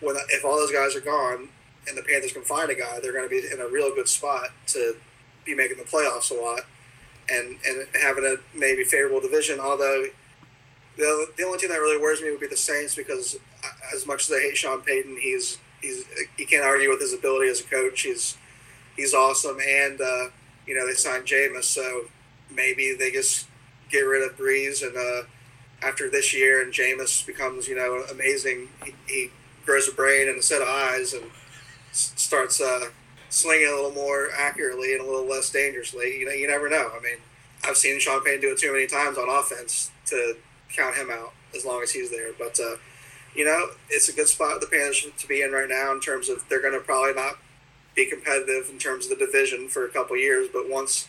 when 0.00 0.16
if 0.30 0.44
all 0.44 0.56
those 0.56 0.72
guys 0.72 0.96
are 0.96 1.00
gone 1.00 1.48
and 1.88 1.96
the 1.96 2.02
Panthers 2.02 2.32
can 2.32 2.42
find 2.42 2.70
a 2.70 2.74
guy, 2.74 2.98
they're 3.00 3.12
going 3.12 3.28
to 3.28 3.30
be 3.30 3.46
in 3.46 3.60
a 3.60 3.68
real 3.68 3.94
good 3.94 4.08
spot 4.08 4.50
to 4.68 4.96
be 5.44 5.54
making 5.54 5.78
the 5.78 5.84
playoffs 5.84 6.30
a 6.30 6.34
lot 6.34 6.60
and 7.28 7.56
and 7.66 7.86
having 8.02 8.24
a 8.24 8.36
maybe 8.56 8.84
favorable 8.84 9.20
division. 9.20 9.60
Although 9.60 10.06
the 10.96 11.28
the 11.36 11.44
only 11.44 11.58
team 11.58 11.70
that 11.70 11.80
really 11.80 12.00
worries 12.00 12.20
me 12.20 12.30
would 12.30 12.40
be 12.40 12.46
the 12.46 12.56
Saints 12.56 12.94
because 12.94 13.36
as 13.94 14.06
much 14.06 14.28
as 14.28 14.36
I 14.36 14.40
hate 14.40 14.56
Sean 14.56 14.80
Payton, 14.82 15.18
he's 15.20 15.58
he's 15.80 16.04
you 16.36 16.46
can't 16.46 16.64
argue 16.64 16.90
with 16.90 17.00
his 17.00 17.14
ability 17.14 17.50
as 17.50 17.60
a 17.60 17.64
coach. 17.64 18.02
He's 18.02 18.36
he's 18.96 19.14
awesome, 19.14 19.58
and 19.60 20.00
uh, 20.00 20.26
you 20.66 20.74
know 20.74 20.86
they 20.86 20.94
signed 20.94 21.24
Jameis, 21.24 21.64
so 21.64 22.02
maybe 22.50 22.94
they 22.98 23.10
just 23.10 23.46
get 23.90 24.00
rid 24.00 24.28
of 24.28 24.36
Brees 24.36 24.82
and. 24.86 24.96
Uh, 24.96 25.26
after 25.82 26.10
this 26.10 26.34
year 26.34 26.62
and 26.62 26.72
Jameis 26.72 27.26
becomes, 27.26 27.68
you 27.68 27.74
know, 27.74 28.04
amazing, 28.10 28.68
he, 28.84 28.94
he 29.06 29.30
grows 29.64 29.88
a 29.88 29.92
brain 29.92 30.28
and 30.28 30.38
a 30.38 30.42
set 30.42 30.62
of 30.62 30.68
eyes 30.68 31.12
and 31.12 31.24
starts 31.92 32.60
uh, 32.60 32.88
slinging 33.30 33.68
a 33.68 33.74
little 33.74 33.92
more 33.92 34.28
accurately 34.36 34.92
and 34.92 35.00
a 35.00 35.04
little 35.04 35.26
less 35.26 35.50
dangerously. 35.50 36.18
You 36.18 36.26
know, 36.26 36.32
you 36.32 36.46
never 36.46 36.68
know. 36.68 36.90
I 36.96 37.00
mean, 37.02 37.18
I've 37.64 37.76
seen 37.76 37.98
Sean 37.98 38.22
Payne 38.22 38.40
do 38.40 38.52
it 38.52 38.58
too 38.58 38.72
many 38.72 38.86
times 38.86 39.16
on 39.16 39.28
offense 39.28 39.90
to 40.06 40.36
count 40.74 40.96
him 40.96 41.10
out 41.10 41.32
as 41.54 41.64
long 41.64 41.82
as 41.82 41.92
he's 41.92 42.10
there. 42.10 42.32
But, 42.38 42.58
uh, 42.60 42.76
you 43.34 43.44
know, 43.44 43.70
it's 43.88 44.08
a 44.08 44.12
good 44.12 44.28
spot 44.28 44.60
the 44.60 44.66
Panthers 44.66 45.06
to 45.16 45.28
be 45.28 45.42
in 45.42 45.52
right 45.52 45.68
now 45.68 45.92
in 45.92 46.00
terms 46.00 46.28
of 46.28 46.48
they're 46.48 46.62
going 46.62 46.74
to 46.74 46.80
probably 46.80 47.14
not 47.14 47.38
be 47.94 48.06
competitive 48.06 48.68
in 48.70 48.78
terms 48.78 49.10
of 49.10 49.18
the 49.18 49.26
division 49.26 49.68
for 49.68 49.84
a 49.84 49.88
couple 49.88 50.16
years. 50.16 50.48
But 50.52 50.68
once 50.68 51.08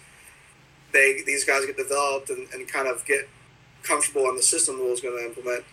they 0.94 1.22
these 1.26 1.46
guys 1.46 1.66
get 1.66 1.78
developed 1.78 2.30
and, 2.30 2.48
and 2.54 2.68
kind 2.68 2.88
of 2.88 3.06
get 3.06 3.30
comfortable 3.84 4.28
on 4.28 4.36
the 4.36 4.42
system 4.42 4.76
is 4.82 5.02
going 5.02 5.18
to 5.18 5.26
implement, 5.26 5.64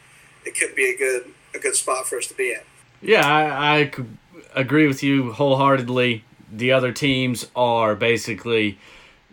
it 0.44 0.58
could 0.58 0.74
be 0.74 0.90
a 0.90 0.96
good 0.96 1.34
a 1.54 1.58
good 1.58 1.74
spot 1.74 2.06
for 2.06 2.18
us 2.18 2.26
to 2.28 2.34
be 2.34 2.52
in. 2.52 2.60
Yeah, 3.00 3.26
I, 3.26 3.80
I 3.80 3.92
agree 4.54 4.86
with 4.86 5.02
you 5.02 5.32
wholeheartedly. 5.32 6.24
The 6.52 6.72
other 6.72 6.92
teams 6.92 7.46
are 7.54 7.94
basically 7.94 8.78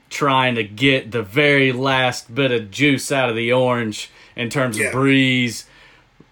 trying 0.09 0.55
to 0.55 0.63
get 0.63 1.11
the 1.11 1.23
very 1.23 1.71
last 1.71 2.33
bit 2.33 2.51
of 2.51 2.71
juice 2.71 3.11
out 3.11 3.29
of 3.29 3.35
the 3.35 3.51
orange 3.51 4.09
in 4.35 4.49
terms 4.49 4.77
Yeah. 4.77 4.87
of 4.87 4.93
Brees, 4.93 5.65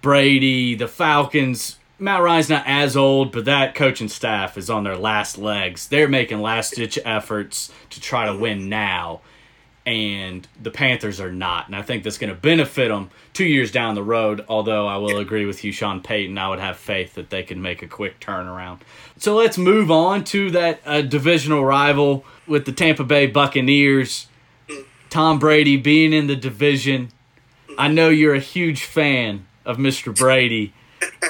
Brady, 0.02 0.76
the 0.76 0.88
Falcons. 0.88 1.78
Matt 2.00 2.22
Ryan's 2.22 2.50
not 2.50 2.64
as 2.68 2.98
old, 2.98 3.32
but 3.32 3.46
that 3.46 3.76
coaching 3.76 4.10
staff 4.10 4.58
is 4.58 4.70
on 4.70 4.84
their 4.84 4.98
last 4.98 5.38
legs. 5.38 5.88
They're 5.88 6.10
making 6.10 6.42
last 6.42 6.76
ditch 6.76 7.00
efforts 7.06 7.72
to 7.92 8.02
try 8.02 8.26
to 8.26 8.36
win 8.36 8.68
now 8.68 9.22
and 9.86 10.48
the 10.62 10.72
Panthers 10.72 11.20
are 11.20 11.32
not. 11.32 11.68
And 11.68 11.76
I 11.76 11.82
think 11.82 12.04
that's 12.04 12.18
going 12.18 12.30
to 12.34 12.40
benefit 12.40 12.88
them 12.90 13.10
two 13.34 13.44
years 13.46 13.72
down 13.72 13.96
the 13.96 14.04
road. 14.04 14.46
Although 14.48 14.88
I 14.88 14.98
will 14.98 15.18
agree 15.18 15.46
with 15.46 15.64
you, 15.64 15.72
Sean 15.72 16.02
Payton, 16.02 16.38
I 16.38 16.48
would 16.50 16.60
have 16.60 16.78
faith 16.78 17.16
that 17.16 17.30
they 17.30 17.44
can 17.44 17.62
make 17.62 17.82
a 17.82 17.88
quick 17.88 18.20
turnaround. 18.20 18.80
So 19.18 19.36
let's 19.36 19.58
move 19.58 19.92
on 19.92 20.24
to 20.26 20.52
that 20.52 20.82
uh, 20.86 21.02
divisional 21.02 21.66
rival 21.66 22.24
with 22.48 22.66
the 22.66 22.72
Tampa 22.72 23.04
Bay 23.04 23.28
Buccaneers. 23.28 24.28
Tom 25.10 25.38
Brady 25.38 25.78
being 25.78 26.14
in 26.14 26.28
the 26.28 26.36
division. 26.36 27.10
I 27.78 27.88
know 27.88 28.10
you're 28.10 28.34
a 28.36 28.40
huge 28.40 28.84
fan 28.84 29.46
of 29.66 29.78
Mr. 29.78 30.16
Brady. 30.16 30.74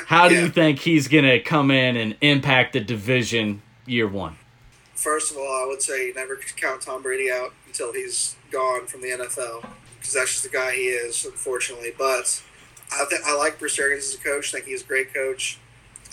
How 0.08 0.30
do 0.30 0.36
Yeah. 0.36 0.42
you 0.44 0.50
think 0.50 0.80
he's 0.80 1.08
going 1.08 1.26
to 1.26 1.40
come 1.40 1.72
in 1.72 1.98
and 1.98 2.16
impact 2.22 2.74
the 2.74 2.80
division 2.80 3.62
year 3.86 4.08
one? 4.08 4.38
First 4.96 5.32
of 5.32 5.38
all, 5.38 5.44
I 5.64 5.66
would 5.68 5.82
say 5.82 6.14
never 6.16 6.40
count 6.56 6.82
Tom 6.84 7.02
Brady 7.02 7.30
out 7.32 7.54
until 7.66 7.92
he's 7.92 8.36
gone 8.54 8.86
from 8.86 9.02
the 9.02 9.10
NFL 9.10 9.68
because 9.98 10.14
that's 10.14 10.32
just 10.32 10.44
the 10.44 10.50
guy 10.50 10.74
he 10.74 10.88
is, 10.88 11.26
unfortunately. 11.26 11.92
But 11.98 12.42
I 12.92 13.06
think 13.06 13.26
I 13.26 13.36
like 13.36 13.60
Bruce 13.60 13.80
Arians 13.80 14.06
as 14.06 14.16
a 14.16 14.24
coach. 14.24 14.54
I 14.54 14.58
think 14.58 14.68
he's 14.68 14.84
a 14.84 14.86
great 14.86 15.14
coach. 15.14 15.58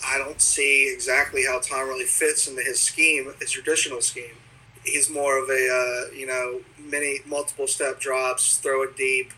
I 0.05 0.17
don't 0.17 0.41
see 0.41 0.91
exactly 0.91 1.45
how 1.45 1.59
Tom 1.59 1.87
really 1.87 2.05
fits 2.05 2.47
into 2.47 2.61
his 2.61 2.79
scheme, 2.79 3.33
his 3.39 3.51
traditional 3.51 4.01
scheme. 4.01 4.35
He's 4.83 5.09
more 5.09 5.41
of 5.41 5.49
a 5.49 5.53
uh, 5.53 6.13
you 6.13 6.25
know 6.25 6.61
many 6.79 7.19
multiple 7.25 7.67
step 7.67 7.99
drops, 7.99 8.57
throw 8.57 8.81
it 8.83 8.97
deep, 8.97 9.31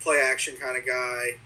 play 0.00 0.20
action 0.20 0.56
kind 0.60 0.76
of 0.76 0.86
guy, 0.86 1.38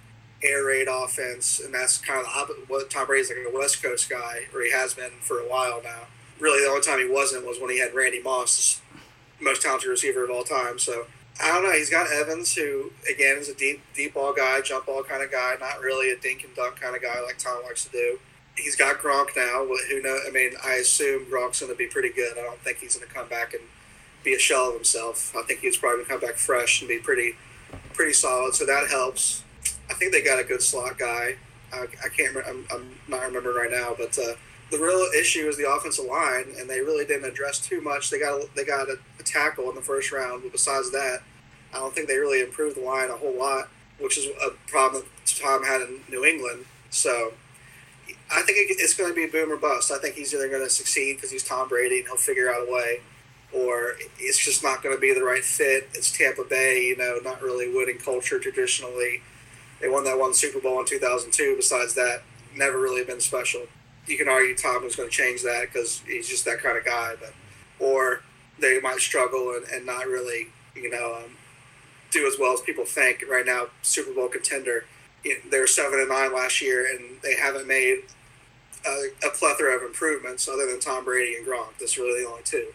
air 0.43 0.65
raid 0.65 0.89
offense, 0.91 1.61
and 1.61 1.73
that's 1.73 1.99
kind 1.99 2.27
of. 2.27 2.51
What 2.69 2.91
Tom 2.91 3.07
Brady's 3.07 3.31
like 3.31 3.39
a 3.47 3.57
West 3.57 3.83
Coast 3.83 4.11
guy, 4.11 4.47
or 4.53 4.63
he 4.63 4.73
has 4.73 4.95
been 4.95 5.13
for 5.21 5.39
a 5.39 5.49
while 5.49 5.81
now. 5.85 6.09
Really, 6.41 6.65
the 6.65 6.71
only 6.71 6.81
time 6.81 6.99
he 6.99 7.09
wasn't 7.09 7.47
was 7.47 7.61
when 7.61 7.71
he 7.71 7.79
had 7.79 7.95
Randy 7.95 8.21
Moss, 8.21 8.81
most 9.41 9.63
talented 9.63 9.89
receiver 9.89 10.25
of 10.25 10.31
all 10.31 10.45
time. 10.45 10.79
So 10.79 11.07
I 11.43 11.49
don't 11.49 11.63
know. 11.63 11.73
He's 11.73 11.91
got 11.91 12.13
Evans, 12.13 12.55
who 12.55 12.93
again 13.11 13.39
is 13.39 13.49
a 13.49 13.55
deep 13.55 13.83
deep 13.95 14.15
ball 14.15 14.35
guy, 14.35 14.61
jump 14.61 14.87
ball 14.87 15.03
kind 15.03 15.23
of 15.23 15.31
guy, 15.31 15.55
not 15.59 15.81
really 15.81 16.11
a 16.11 16.19
dink 16.19 16.45
and 16.45 16.55
dunk 16.55 16.81
kind 16.81 16.95
of 16.95 17.03
guy 17.03 17.21
like 17.23 17.39
Tom 17.39 17.63
likes 17.65 17.85
to 17.85 17.91
do. 17.91 18.19
He's 18.57 18.77
got 18.77 18.99
Gronk 18.99 19.37
now. 19.37 19.67
Who 19.89 20.03
know? 20.03 20.19
I 20.27 20.31
mean, 20.31 20.53
I 20.63 20.75
assume 20.75 21.27
Gronk's 21.27 21.61
going 21.61 21.73
to 21.73 21.79
be 21.79 21.87
pretty 21.87 22.11
good. 22.11 22.37
I 22.37 22.43
don't 22.43 22.61
think 22.61 22.79
he's 22.79 22.97
going 22.97 23.09
to 23.09 23.15
come 23.15 23.29
back 23.29 23.55
and 23.55 23.63
be 24.23 24.35
a 24.35 24.39
shell 24.39 24.69
of 24.69 24.75
himself. 24.75 25.35
I 25.35 25.43
think 25.43 25.61
he's 25.61 25.79
probably 25.79 26.05
going 26.05 26.07
to 26.07 26.11
come 26.11 26.21
back 26.21 26.37
fresh 26.37 26.83
and 26.83 26.89
be 26.89 26.99
pretty 26.99 27.37
pretty 27.95 28.13
solid. 28.13 28.55
So 28.55 28.67
that 28.67 28.89
helps. 28.91 29.45
I 29.89 29.95
think 29.95 30.13
they 30.13 30.23
got 30.23 30.39
a 30.39 30.45
good 30.45 30.63
slot 30.63 30.99
guy. 30.99 31.37
I, 31.73 31.87
I 32.05 32.09
can't. 32.09 32.37
I'm, 32.47 32.67
I'm 32.71 32.99
not 33.09 33.23
remembering 33.23 33.57
right 33.57 33.71
now, 33.71 33.95
but 33.97 34.19
uh, 34.19 34.35
the 34.71 34.79
real 34.79 35.09
issue 35.19 35.49
is 35.49 35.57
the 35.57 35.71
offensive 35.71 36.05
line, 36.05 36.47
and 36.59 36.71
they 36.71 36.81
really 36.81 37.05
didn't 37.05 37.29
address 37.29 37.59
too 37.59 37.81
much. 37.81 38.11
They 38.11 38.19
got 38.19 38.55
they 38.55 38.65
got 38.65 38.89
a, 38.89 38.99
a 39.19 39.23
tackle 39.23 39.69
in 39.69 39.75
the 39.75 39.83
first 39.83 40.13
round, 40.13 40.43
but 40.43 40.53
besides 40.53 40.91
that, 40.93 41.23
I 41.75 41.79
don't 41.79 41.95
think 41.95 42.09
they 42.09 42.19
really 42.19 42.41
improved 42.41 42.77
the 42.77 42.83
line 42.83 43.11
a 43.11 43.17
whole 43.17 43.37
lot, 43.37 43.69
which 43.99 44.17
is 44.17 44.27
a 44.27 44.51
problem 44.69 45.03
that 45.03 45.35
Tom 45.41 45.65
had 45.65 45.83
in 45.83 46.01
New 46.09 46.25
England. 46.25 46.67
So 46.91 47.33
I 48.31 48.43
think 48.43 48.59
it, 48.59 48.77
it's 48.79 48.95
going 48.95 49.11
to 49.11 49.15
be 49.15 49.27
boom 49.27 49.51
or 49.51 49.57
bust. 49.57 49.91
I 49.91 49.99
think 49.99 50.15
he's 50.15 50.33
either 50.35 50.49
going 50.49 50.63
to 50.63 50.71
succeed 50.71 51.17
because 51.17 51.31
he's 51.31 51.45
Tom 51.45 51.69
Brady 51.69 51.99
and 51.99 52.07
he'll 52.07 52.17
figure 52.17 52.49
out 52.53 52.69
a 52.69 52.73
way, 52.73 53.01
or 53.53 53.95
it's 54.19 54.39
just 54.39 54.63
not 54.63 54.83
going 54.83 54.95
to 54.95 55.01
be 55.01 55.13
the 55.13 55.25
right 55.25 55.45
fit. 55.45 55.89
It's 55.95 56.17
Tampa 56.17 56.45
Bay, 56.45 56.87
you 56.87 56.97
know, 56.97 57.19
not 57.25 57.43
really 57.43 57.73
winning 57.73 57.99
culture 57.99 58.39
traditionally. 58.39 59.23
They 59.81 59.89
won 59.89 60.05
that 60.05 60.19
one 60.19 60.35
Super 60.35 60.61
Bowl 60.61 60.79
in 60.79 60.87
2002. 60.87 61.57
Besides 61.57 61.95
that, 61.95 62.23
never 62.55 62.79
really 62.79 63.05
been 63.05 63.21
special. 63.21 63.63
You 64.07 64.17
can 64.17 64.29
argue 64.29 64.57
Tom 64.57 64.83
was 64.85 64.97
going 64.97 65.09
to 65.09 65.15
change 65.15 65.43
that 65.43 65.67
because 65.67 66.03
he's 66.07 66.29
just 66.29 66.45
that 66.45 66.59
kind 66.59 66.77
of 66.77 66.85
guy, 66.85 67.15
but 67.21 67.33
or 67.79 68.23
they 68.59 68.81
might 68.81 68.99
struggle 69.01 69.55
and, 69.55 69.67
and 69.73 69.87
not 69.87 70.07
really, 70.07 70.49
you 70.75 70.91
know, 70.91 71.17
um, 71.25 71.37
do 72.11 72.27
as 72.27 72.37
well 72.39 72.53
as 72.53 72.61
people 72.61 72.85
think. 72.85 73.25
Right 73.29 73.47
now, 73.47 73.67
Super 73.83 74.13
Bowl 74.13 74.29
contender. 74.29 74.85
They 75.23 75.59
were 75.59 75.67
seven 75.67 76.01
and 76.01 76.09
nine 76.09 76.35
last 76.35 76.63
year, 76.63 76.87
and 76.87 77.21
they 77.23 77.37
haven't 77.37 77.67
made 77.67 78.05
a, 78.87 79.09
a 79.27 79.31
plethora 79.31 79.77
of 79.77 79.83
improvements 79.83 80.49
other 80.49 80.67
than 80.67 80.81
Tom 80.81 81.05
Brady 81.05 81.37
and 81.37 81.47
Gronk. 81.47 81.79
That's 81.79 81.99
really 81.99 82.23
the 82.23 82.29
only 82.29 82.43
two. 82.43 82.69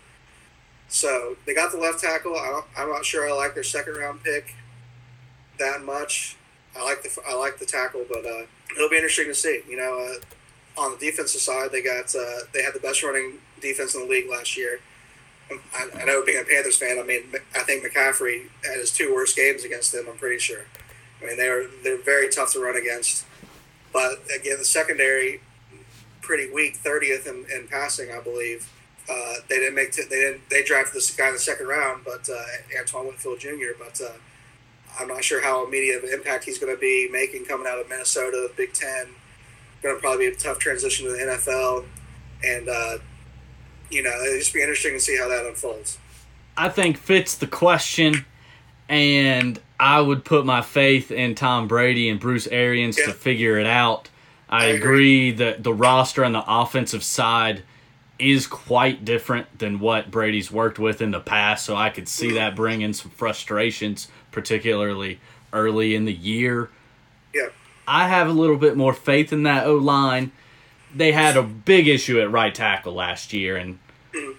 So 0.87 1.35
they 1.45 1.53
got 1.53 1.71
the 1.71 1.79
left 1.79 2.01
tackle. 2.01 2.35
I 2.35 2.61
I'm 2.77 2.89
not 2.89 3.05
sure 3.05 3.27
I 3.27 3.33
like 3.33 3.55
their 3.55 3.63
second 3.63 3.95
round 3.95 4.23
pick 4.23 4.55
that 5.57 5.83
much. 5.83 6.37
I 6.77 6.83
like 6.83 7.03
the 7.03 7.09
I 7.27 7.35
like 7.35 7.57
the 7.57 7.65
tackle, 7.65 8.05
but 8.07 8.25
uh, 8.25 8.43
it'll 8.75 8.89
be 8.89 8.95
interesting 8.95 9.27
to 9.27 9.35
see. 9.35 9.61
You 9.67 9.77
know, 9.77 10.07
uh, 10.07 10.19
on 10.77 10.91
the 10.91 10.97
defensive 10.97 11.41
side, 11.41 11.71
they 11.71 11.81
got 11.81 12.13
uh, 12.15 12.45
they 12.53 12.63
had 12.63 12.73
the 12.73 12.79
best 12.79 13.03
running 13.03 13.39
defense 13.61 13.95
in 13.95 14.01
the 14.01 14.07
league 14.07 14.29
last 14.29 14.57
year. 14.57 14.79
I, 15.51 15.89
I 16.01 16.05
know 16.05 16.25
being 16.25 16.41
a 16.41 16.43
Panthers 16.43 16.77
fan, 16.77 16.97
I 16.99 17.03
mean, 17.03 17.21
I 17.55 17.59
think 17.63 17.85
McCaffrey 17.85 18.47
had 18.63 18.79
his 18.79 18.91
two 18.91 19.13
worst 19.13 19.35
games 19.35 19.63
against 19.63 19.91
them. 19.91 20.05
I'm 20.09 20.17
pretty 20.17 20.39
sure. 20.39 20.61
I 21.21 21.27
mean, 21.27 21.37
they're 21.37 21.67
they're 21.83 22.01
very 22.01 22.29
tough 22.29 22.53
to 22.53 22.59
run 22.59 22.75
against. 22.75 23.25
But 23.93 24.23
again, 24.35 24.57
the 24.57 24.65
secondary 24.65 25.41
pretty 26.21 26.51
weak, 26.51 26.77
30th 26.83 27.27
in, 27.27 27.45
in 27.55 27.67
passing, 27.67 28.11
I 28.11 28.19
believe. 28.19 28.69
Uh, 29.09 29.35
they 29.47 29.57
didn't 29.57 29.75
make 29.75 29.91
t- 29.91 30.03
they 30.09 30.15
didn't 30.15 30.49
they 30.49 30.63
drafted 30.63 30.95
this 30.95 31.15
guy 31.15 31.27
in 31.27 31.33
the 31.33 31.39
second 31.39 31.67
round, 31.67 32.03
but 32.03 32.27
uh, 32.27 32.79
Antoine 32.79 33.05
Winfield 33.05 33.39
Jr. 33.39 33.77
But 33.77 34.01
uh, 34.01 34.13
I'm 34.99 35.07
not 35.07 35.23
sure 35.23 35.43
how 35.43 35.65
immediate 35.65 35.97
of 35.97 36.03
an 36.05 36.09
impact 36.09 36.45
he's 36.45 36.57
going 36.57 36.73
to 36.73 36.79
be 36.79 37.07
making 37.11 37.45
coming 37.45 37.67
out 37.67 37.79
of 37.79 37.87
Minnesota, 37.87 38.49
Big 38.57 38.73
Ten. 38.73 39.09
Going 39.85 39.97
to 39.97 40.01
probably 40.01 40.29
be 40.29 40.33
a 40.33 40.35
tough 40.35 40.57
transition 40.57 41.05
to 41.05 41.11
the 41.11 41.19
NFL, 41.19 41.85
and 42.43 42.67
uh, 42.67 42.97
you 43.91 44.01
know 44.01 44.09
it'll 44.09 44.39
just 44.39 44.51
be 44.51 44.61
interesting 44.61 44.93
to 44.93 44.99
see 44.99 45.15
how 45.15 45.29
that 45.29 45.45
unfolds. 45.45 45.99
I 46.57 46.69
think 46.69 46.97
fits 46.97 47.35
the 47.35 47.45
question, 47.45 48.25
and 48.89 49.61
I 49.79 50.01
would 50.01 50.25
put 50.25 50.43
my 50.43 50.63
faith 50.63 51.11
in 51.11 51.35
Tom 51.35 51.67
Brady 51.67 52.09
and 52.09 52.19
Bruce 52.19 52.47
Arians 52.47 52.97
yeah. 52.97 53.05
to 53.05 53.13
figure 53.13 53.59
it 53.59 53.67
out. 53.67 54.09
I, 54.49 54.63
I 54.63 54.65
agree. 54.69 55.29
agree 55.29 55.31
that 55.33 55.63
the 55.63 55.71
roster 55.71 56.25
on 56.25 56.31
the 56.31 56.43
offensive 56.47 57.03
side 57.03 57.61
is 58.17 58.47
quite 58.47 59.05
different 59.05 59.59
than 59.59 59.79
what 59.79 60.09
Brady's 60.09 60.49
worked 60.49 60.79
with 60.79 60.99
in 60.99 61.11
the 61.11 61.19
past, 61.19 61.63
so 61.63 61.75
I 61.75 61.91
could 61.91 62.07
see 62.07 62.31
that 62.33 62.55
bringing 62.55 62.93
some 62.93 63.11
frustrations, 63.11 64.07
particularly 64.31 65.19
early 65.53 65.93
in 65.93 66.05
the 66.05 66.13
year. 66.13 66.71
I 67.87 68.07
have 68.07 68.27
a 68.27 68.33
little 68.33 68.57
bit 68.57 68.75
more 68.77 68.93
faith 68.93 69.31
in 69.31 69.43
that 69.43 69.65
O 69.65 69.75
line. 69.75 70.31
They 70.93 71.11
had 71.11 71.37
a 71.37 71.43
big 71.43 71.87
issue 71.87 72.19
at 72.21 72.31
right 72.31 72.53
tackle 72.53 72.93
last 72.93 73.33
year, 73.33 73.57
and 73.57 73.79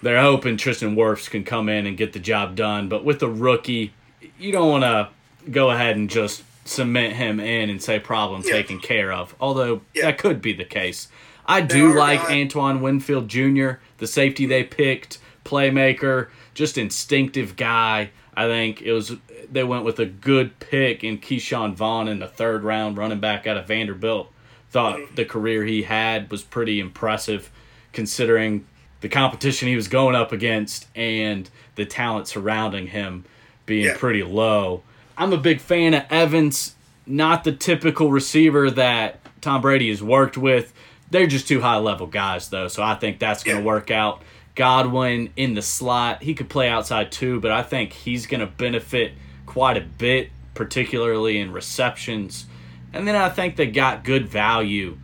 they're 0.01 0.21
hoping 0.21 0.57
Tristan 0.57 0.95
Wirfs 0.95 1.29
can 1.29 1.43
come 1.43 1.69
in 1.69 1.85
and 1.85 1.97
get 1.97 2.13
the 2.13 2.19
job 2.19 2.55
done. 2.55 2.89
But 2.89 3.03
with 3.03 3.19
the 3.19 3.29
rookie, 3.29 3.93
you 4.39 4.51
don't 4.51 4.69
want 4.69 4.83
to 4.83 5.09
go 5.51 5.69
ahead 5.69 5.95
and 5.95 6.09
just 6.09 6.43
cement 6.65 7.13
him 7.15 7.39
in 7.39 7.69
and 7.69 7.81
say 7.81 7.99
problem 7.99 8.41
yeah. 8.45 8.51
taken 8.51 8.79
care 8.79 9.11
of. 9.11 9.35
Although 9.39 9.81
yeah. 9.93 10.05
that 10.05 10.17
could 10.17 10.41
be 10.41 10.53
the 10.53 10.65
case. 10.65 11.07
I 11.45 11.61
do 11.61 11.93
like 11.93 12.23
not. 12.23 12.31
Antoine 12.31 12.81
Winfield 12.81 13.29
Jr., 13.29 13.71
the 13.99 14.07
safety 14.07 14.45
they 14.45 14.63
picked, 14.63 15.19
playmaker, 15.45 16.27
just 16.53 16.77
instinctive 16.77 17.55
guy. 17.55 18.11
I 18.37 18.45
think 18.45 18.83
it 18.83 18.93
was 18.93 19.13
they 19.51 19.63
went 19.63 19.83
with 19.83 19.97
a 19.97 20.05
good 20.05 20.59
pick 20.59 21.03
in 21.03 21.17
Ke'Shawn 21.17 21.73
Vaughn 21.73 22.07
in 22.07 22.19
the 22.19 22.27
third 22.27 22.63
round, 22.63 22.95
running 22.95 23.19
back 23.19 23.47
out 23.47 23.57
of 23.57 23.67
Vanderbilt. 23.67 24.31
Thought 24.69 25.15
the 25.15 25.25
career 25.25 25.63
he 25.65 25.81
had 25.81 26.29
was 26.29 26.43
pretty 26.43 26.79
impressive, 26.79 27.49
considering 27.93 28.67
the 29.01 29.09
competition 29.09 29.67
he 29.67 29.75
was 29.75 29.87
going 29.87 30.15
up 30.15 30.31
against 30.31 30.87
and 30.95 31.49
the 31.75 31.85
talent 31.85 32.27
surrounding 32.27 32.87
him 32.87 33.25
being 33.65 33.85
yeah. 33.85 33.97
pretty 33.97 34.21
low. 34.21 34.83
I'm 35.17 35.33
a 35.33 35.37
big 35.37 35.59
fan 35.59 35.95
of 35.95 36.03
Evans, 36.11 36.75
not 37.07 37.43
the 37.43 37.53
typical 37.53 38.11
receiver 38.11 38.69
that 38.69 39.19
Tom 39.41 39.61
Brady 39.61 39.89
has 39.89 40.03
worked 40.03 40.37
with. 40.37 40.73
They're 41.09 41.25
just 41.25 41.47
two 41.47 41.61
high 41.61 41.77
level 41.77 42.05
guys, 42.05 42.49
though, 42.49 42.67
so 42.67 42.83
I 42.83 42.93
think 42.93 43.17
that's 43.17 43.43
going 43.43 43.57
to 43.57 43.63
yeah. 43.63 43.67
work 43.67 43.89
out. 43.89 44.21
Godwin 44.57 45.31
in 45.37 45.53
the 45.53 45.61
slot, 45.61 46.23
he 46.23 46.33
could 46.33 46.49
play 46.49 46.67
outside 46.67 47.11
too, 47.11 47.39
but 47.39 47.51
I 47.51 47.63
think 47.63 47.93
he's 47.93 48.25
going 48.25 48.41
to 48.41 48.47
benefit 48.47 49.13
quite 49.45 49.77
a 49.77 49.81
bit, 49.81 50.31
particularly 50.55 51.37
in 51.37 51.53
receptions. 51.53 52.47
And 52.91 53.07
then 53.07 53.15
I 53.15 53.29
think 53.29 53.55
they 53.55 53.67
got 53.67 54.03
good 54.03 54.27
value 54.27 54.97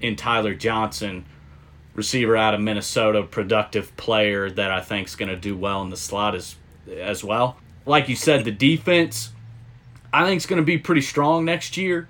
in 0.00 0.14
Tyler 0.14 0.54
Johnson, 0.54 1.26
receiver 1.94 2.36
out 2.36 2.54
of 2.54 2.60
Minnesota, 2.60 3.24
productive 3.24 3.94
player 3.96 4.48
that 4.48 4.70
I 4.70 4.80
think 4.80 5.08
is 5.08 5.16
going 5.16 5.28
to 5.28 5.36
do 5.36 5.56
well 5.56 5.82
in 5.82 5.90
the 5.90 5.96
slot 5.96 6.34
as 6.34 6.54
as 6.98 7.22
well. 7.22 7.58
Like 7.84 8.08
you 8.08 8.16
said, 8.16 8.44
the 8.44 8.52
defense 8.52 9.30
I 10.12 10.24
think 10.24 10.36
it's 10.36 10.46
going 10.46 10.60
to 10.60 10.66
be 10.66 10.78
pretty 10.78 11.02
strong 11.02 11.44
next 11.44 11.76
year. 11.76 12.08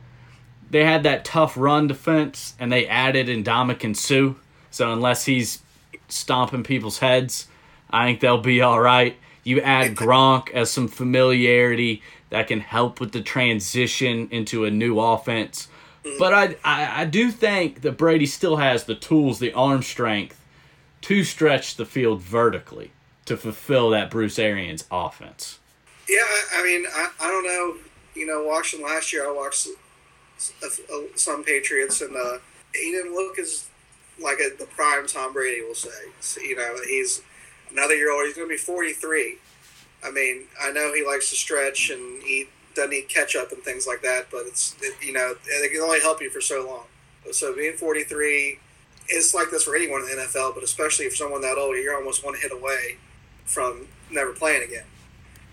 They 0.71 0.85
had 0.85 1.03
that 1.03 1.25
tough 1.25 1.57
run 1.57 1.87
defense, 1.87 2.55
and 2.59 2.71
they 2.71 2.87
added 2.87 3.27
Ndamukong 3.27 3.97
Suh. 3.97 4.35
So 4.71 4.93
unless 4.93 5.25
he's 5.25 5.63
stomping 6.13 6.63
people's 6.63 6.99
heads, 6.99 7.49
I 7.91 8.07
think 8.07 8.21
they'll 8.21 8.39
be 8.39 8.61
all 8.61 8.81
right. 8.81 9.17
You 9.43 9.61
add 9.61 9.97
Gronk 9.97 10.51
as 10.51 10.71
some 10.71 10.89
familiarity 10.89 12.03
that 12.29 12.47
can 12.47 12.61
help 12.61 13.01
with 13.01 13.13
the 13.13 13.23
transition 13.23 14.29
into 14.31 14.65
a 14.65 14.71
new 14.71 15.01
offense. 15.01 15.69
But 16.19 16.33
I, 16.33 16.57
I, 16.65 17.03
I 17.03 17.05
do 17.05 17.31
think 17.31 17.83
that 17.83 17.99
Brady 17.99 18.27
still 18.27 18.57
has 18.57 18.85
the 18.85 18.95
tools, 18.95 19.39
the 19.39 19.53
arm 19.53 19.83
strength 19.83 20.43
to 21.03 21.25
stretch 21.25 21.77
the 21.77 21.87
field 21.87 22.21
vertically 22.21 22.93
to 23.25 23.37
fulfill 23.37 23.91
that 23.91 24.11
Bruce 24.11 24.39
Arians 24.39 24.85
offense. 24.91 25.59
Yeah, 26.09 26.21
I 26.55 26.63
mean, 26.63 26.85
I, 26.93 27.11
I 27.21 27.29
don't 27.29 27.45
know 27.45 27.91
you 28.21 28.27
know, 28.27 28.45
watching 28.45 28.83
last 28.83 29.15
year, 29.15 29.27
I 29.27 29.33
watched 29.33 29.67
some 31.15 31.43
Patriots, 31.43 32.03
and 32.03 32.15
uh, 32.15 32.37
he 32.75 32.91
didn't 32.91 33.15
look 33.15 33.39
as 33.39 33.70
like 34.23 34.39
a, 34.39 34.57
the 34.57 34.67
prime 34.67 35.07
Tom 35.07 35.33
Brady 35.33 35.63
will 35.63 35.75
say. 35.75 35.89
So, 36.21 36.41
you 36.41 36.57
know, 36.57 36.77
he's 36.87 37.23
another 37.71 37.95
year 37.95 38.13
old. 38.13 38.27
He's 38.27 38.37
going 38.37 38.49
to 38.49 38.53
be 38.53 38.59
43. 38.59 39.39
I 40.03 40.11
mean, 40.11 40.45
I 40.61 40.71
know 40.71 40.93
he 40.95 41.05
likes 41.07 41.31
to 41.31 41.37
stretch 41.37 41.91
and 41.91 42.23
he 42.23 42.49
doesn't 42.75 42.93
eat 42.93 43.09
ketchup 43.09 43.53
and 43.53 43.63
things 43.63 43.87
like 43.87 44.03
that, 44.03 44.27
but 44.31 44.47
it's, 44.47 44.77
it, 44.81 44.95
you 45.03 45.13
know, 45.13 45.35
it 45.47 45.73
can 45.73 45.81
only 45.83 46.01
help 46.01 46.23
you 46.23 46.31
for 46.31 46.41
so 46.41 46.67
long. 46.67 47.33
So 47.33 47.55
being 47.55 47.77
43, 47.77 48.59
it's 49.09 49.35
like 49.35 49.51
this 49.51 49.65
for 49.65 49.77
anyone 49.77 50.03
in 50.03 50.07
the 50.07 50.23
NFL, 50.23 50.55
but 50.55 50.63
especially 50.63 51.05
if 51.05 51.17
someone 51.17 51.43
that 51.43 51.59
old, 51.59 51.77
you're 51.77 51.97
almost 51.97 52.25
one 52.25 52.35
hit 52.35 52.53
away 52.53 52.97
from 53.45 53.89
never 54.11 54.33
playing 54.33 54.63
again 54.63 54.85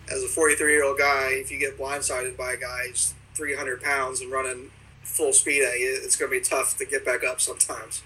as 0.09 0.23
a 0.23 0.27
43 0.27 0.71
year 0.71 0.83
old 0.83 0.97
guy, 0.97 1.29
if 1.33 1.51
you 1.51 1.59
get 1.59 1.77
blindsided 1.77 2.37
by 2.37 2.53
a 2.53 2.57
guy 2.57 2.87
who's 2.87 3.13
300 3.35 3.81
pounds 3.81 4.21
and 4.21 4.31
running 4.31 4.71
full 5.03 5.33
speed 5.33 5.63
at 5.63 5.79
you, 5.79 5.99
it's 6.01 6.15
going 6.15 6.31
to 6.31 6.37
be 6.37 6.43
tough 6.43 6.77
to 6.77 6.85
get 6.85 7.05
back 7.05 7.23
up 7.23 7.41
sometimes. 7.41 8.03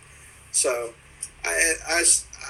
So 0.51 0.93
I, 1.43 1.73
I, 1.87 2.03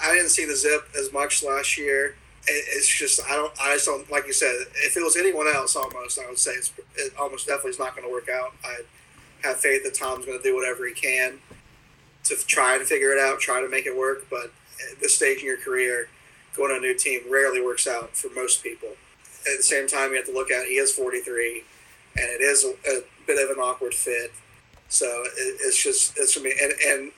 I 0.04 0.14
didn't 0.14 0.30
see 0.30 0.46
the 0.46 0.56
zip 0.56 0.88
as 0.98 1.12
much 1.14 1.44
last 1.44 1.78
year. 1.78 2.16
it's 2.48 2.88
just 2.88 3.22
I 3.30 3.36
don't 3.36 3.54
I 3.62 3.74
just 3.74 3.86
don't 3.86 4.10
like 4.12 4.28
you 4.28 4.34
said. 4.34 4.56
If 4.76 4.98
it 4.98 5.04
was 5.04 5.16
anyone 5.16 5.48
else, 5.48 5.76
almost 5.76 6.20
I 6.20 6.28
would 6.28 6.40
say 6.40 6.52
it's 6.52 6.72
it 6.96 7.14
almost 7.20 7.48
definitely 7.48 7.72
is 7.72 7.80
not 7.80 7.96
going 7.96 8.08
to 8.08 8.12
work 8.12 8.30
out. 8.30 8.54
I 8.64 8.82
have 9.44 9.58
faith 9.58 9.84
that 9.84 9.94
Tom's 9.94 10.26
going 10.26 10.38
to 10.38 10.44
do 10.44 10.56
whatever 10.56 10.88
he 10.88 10.94
can 10.94 11.40
to 12.26 12.36
try 12.36 12.76
and 12.76 12.86
figure 12.86 13.12
it 13.12 13.20
out, 13.20 13.40
try 13.40 13.62
to 13.62 13.70
make 13.70 13.86
it 13.86 13.98
work. 13.98 14.28
But 14.30 14.52
at 14.92 15.00
this 15.00 15.16
stage 15.16 15.40
in 15.40 15.46
your 15.46 15.58
career, 15.58 16.10
going 16.56 16.70
to 16.70 16.78
a 16.78 16.80
new 16.80 16.96
team 16.96 17.22
rarely 17.30 17.62
works 17.62 17.88
out 17.88 18.16
for 18.16 18.30
most 18.36 18.64
people 18.64 18.90
at 19.50 19.58
the 19.58 19.64
same 19.64 19.88
time, 19.88 20.12
you 20.12 20.18
have 20.18 20.26
to 20.26 20.34
look 20.34 20.52
at 20.52 20.68
he 20.68 20.76
is 20.76 20.92
43, 20.92 21.64
and 22.18 22.26
it 22.26 22.42
is 22.42 22.64
a, 22.64 22.70
a 22.70 23.02
bit 23.26 23.44
of 23.44 23.56
an 23.56 23.62
awkward 23.62 23.94
fit. 23.94 24.32
So 24.90 25.06
it, 25.06 25.58
it's 25.62 25.82
just 25.82 26.18
it's 26.18 26.36
gonna 26.36 26.50
be 26.50 26.56
and 26.62 26.74
and 26.86 27.12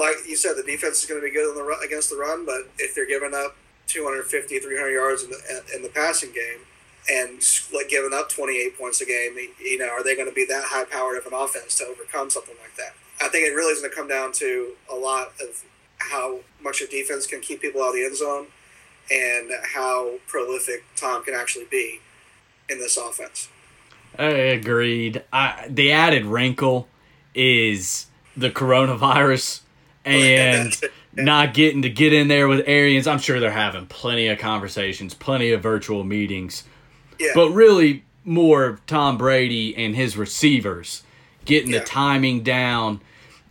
like 0.00 0.16
you 0.26 0.36
said, 0.36 0.54
the 0.56 0.62
defense 0.62 1.02
is 1.02 1.06
going 1.08 1.20
to 1.20 1.24
be 1.24 1.32
good 1.32 1.54
the 1.54 1.62
run, 1.62 1.84
against 1.84 2.10
the 2.10 2.16
run, 2.16 2.46
but 2.46 2.62
if 2.78 2.94
they're 2.94 3.06
giving 3.06 3.34
up 3.34 3.56
250, 3.86 4.58
300 4.58 4.90
yards 4.90 5.22
in 5.22 5.30
the, 5.30 5.62
in 5.76 5.82
the 5.82 5.88
passing 5.88 6.32
game 6.32 6.64
and 7.10 7.42
like 7.72 7.88
giving 7.88 8.12
up 8.12 8.28
28 8.28 8.78
points 8.78 9.00
a 9.00 9.04
game, 9.04 9.36
you 9.60 9.78
know, 9.78 9.88
are 9.90 10.02
they 10.02 10.16
going 10.16 10.28
to 10.28 10.34
be 10.34 10.44
that 10.46 10.64
high 10.66 10.84
powered 10.84 11.18
of 11.18 11.26
an 11.26 11.34
offense 11.34 11.76
to 11.78 11.86
overcome 11.86 12.30
something 12.30 12.54
like 12.62 12.74
that? 12.76 12.94
I 13.20 13.28
think 13.28 13.46
it 13.46 13.52
really 13.54 13.72
is 13.72 13.80
going 13.80 13.90
to 13.90 13.96
come 13.96 14.08
down 14.08 14.32
to 14.34 14.72
a 14.90 14.94
lot 14.94 15.32
of 15.40 15.62
how 15.98 16.40
much 16.62 16.80
your 16.80 16.88
defense 16.88 17.26
can 17.26 17.40
keep 17.40 17.60
people 17.60 17.82
out 17.82 17.88
of 17.88 17.94
the 17.94 18.04
end 18.04 18.16
zone 18.16 18.46
and 19.10 19.50
how 19.74 20.18
prolific 20.26 20.84
Tom 20.96 21.22
can 21.22 21.34
actually 21.34 21.66
be 21.70 22.00
in 22.70 22.78
this 22.78 22.96
offense. 22.96 23.48
I 24.18 24.28
agreed. 24.28 25.22
I, 25.32 25.66
the 25.68 25.92
added 25.92 26.24
wrinkle 26.24 26.88
is 27.34 28.06
the 28.36 28.50
coronavirus 28.50 29.60
and 30.04 30.72
not 31.14 31.54
getting 31.54 31.82
to 31.82 31.90
get 31.90 32.12
in 32.12 32.28
there 32.28 32.48
with 32.48 32.66
Arians. 32.66 33.06
I'm 33.06 33.18
sure 33.18 33.40
they're 33.40 33.50
having 33.50 33.86
plenty 33.86 34.28
of 34.28 34.38
conversations, 34.38 35.14
plenty 35.14 35.52
of 35.52 35.62
virtual 35.62 36.04
meetings. 36.04 36.64
Yeah. 37.18 37.32
But 37.34 37.50
really, 37.50 38.04
more 38.24 38.80
Tom 38.86 39.18
Brady 39.18 39.76
and 39.76 39.94
his 39.94 40.16
receivers 40.16 41.02
getting 41.44 41.70
yeah. 41.70 41.80
the 41.80 41.84
timing 41.84 42.42
down, 42.42 43.00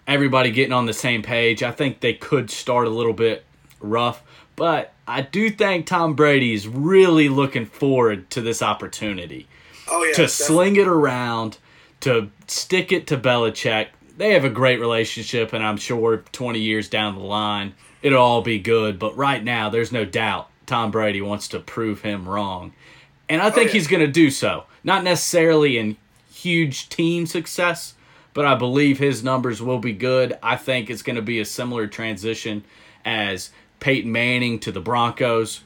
everybody 0.07 0.51
getting 0.51 0.73
on 0.73 0.85
the 0.85 0.93
same 0.93 1.21
page. 1.21 1.63
I 1.63 1.71
think 1.71 1.99
they 1.99 2.13
could 2.13 2.49
start 2.49 2.87
a 2.87 2.89
little 2.89 3.13
bit 3.13 3.45
rough, 3.79 4.23
but 4.55 4.93
I 5.07 5.21
do 5.21 5.49
think 5.49 5.85
Tom 5.85 6.13
Brady 6.13 6.53
is 6.53 6.67
really 6.67 7.29
looking 7.29 7.65
forward 7.65 8.29
to 8.31 8.41
this 8.41 8.61
opportunity. 8.61 9.47
Oh, 9.87 10.03
yeah, 10.03 10.13
to 10.13 10.21
definitely. 10.21 10.27
sling 10.27 10.75
it 10.75 10.87
around, 10.87 11.57
to 12.01 12.29
stick 12.47 12.91
it 12.91 13.07
to 13.07 13.17
Belichick. 13.17 13.87
They 14.19 14.33
have 14.33 14.43
a 14.43 14.49
great 14.49 14.81
relationship, 14.81 15.53
and 15.53 15.63
I'm 15.63 15.77
sure 15.77 16.17
20 16.33 16.59
years 16.59 16.89
down 16.89 17.15
the 17.15 17.21
line, 17.21 17.73
it'll 18.01 18.21
all 18.21 18.41
be 18.41 18.59
good. 18.59 18.99
But 18.99 19.15
right 19.15 19.41
now, 19.41 19.69
there's 19.69 19.93
no 19.93 20.03
doubt 20.03 20.49
Tom 20.65 20.91
Brady 20.91 21.21
wants 21.21 21.47
to 21.47 21.59
prove 21.61 22.01
him 22.01 22.27
wrong. 22.27 22.73
And 23.29 23.41
I 23.41 23.47
oh, 23.47 23.49
think 23.49 23.57
oh, 23.57 23.67
yeah. 23.67 23.71
he's 23.71 23.87
going 23.87 24.05
to 24.05 24.11
do 24.11 24.29
so. 24.29 24.65
Not 24.83 25.05
necessarily 25.05 25.77
in 25.77 25.95
huge 26.29 26.89
team 26.89 27.27
success, 27.27 27.93
but 28.33 28.45
I 28.45 28.55
believe 28.55 28.99
his 28.99 29.23
numbers 29.23 29.61
will 29.61 29.79
be 29.79 29.93
good. 29.93 30.37
I 30.43 30.57
think 30.57 30.89
it's 30.89 31.01
going 31.01 31.15
to 31.15 31.21
be 31.21 31.39
a 31.39 31.45
similar 31.45 31.87
transition 31.87 32.65
as 33.05 33.51
Peyton 33.79 34.11
Manning 34.11 34.59
to 34.59 34.73
the 34.73 34.81
Broncos, 34.81 35.61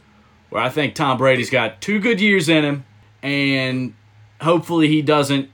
where 0.52 0.62
I 0.62 0.70
think 0.70 0.94
Tom 0.94 1.18
Brady's 1.18 1.50
got 1.50 1.82
two 1.82 2.00
good 2.00 2.22
years 2.22 2.48
in 2.50 2.64
him, 2.64 2.86
and 3.24 3.96
hopefully 4.42 4.90
he 4.90 5.02
doesn't 5.02 5.50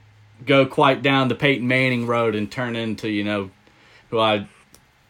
go 0.46 0.66
quite 0.66 1.02
down 1.02 1.28
the 1.28 1.34
Peyton 1.34 1.66
Manning 1.68 2.06
road 2.06 2.34
and 2.34 2.50
turn 2.50 2.76
into, 2.76 3.08
you 3.08 3.24
know, 3.24 3.50
who 4.10 4.18
I 4.18 4.46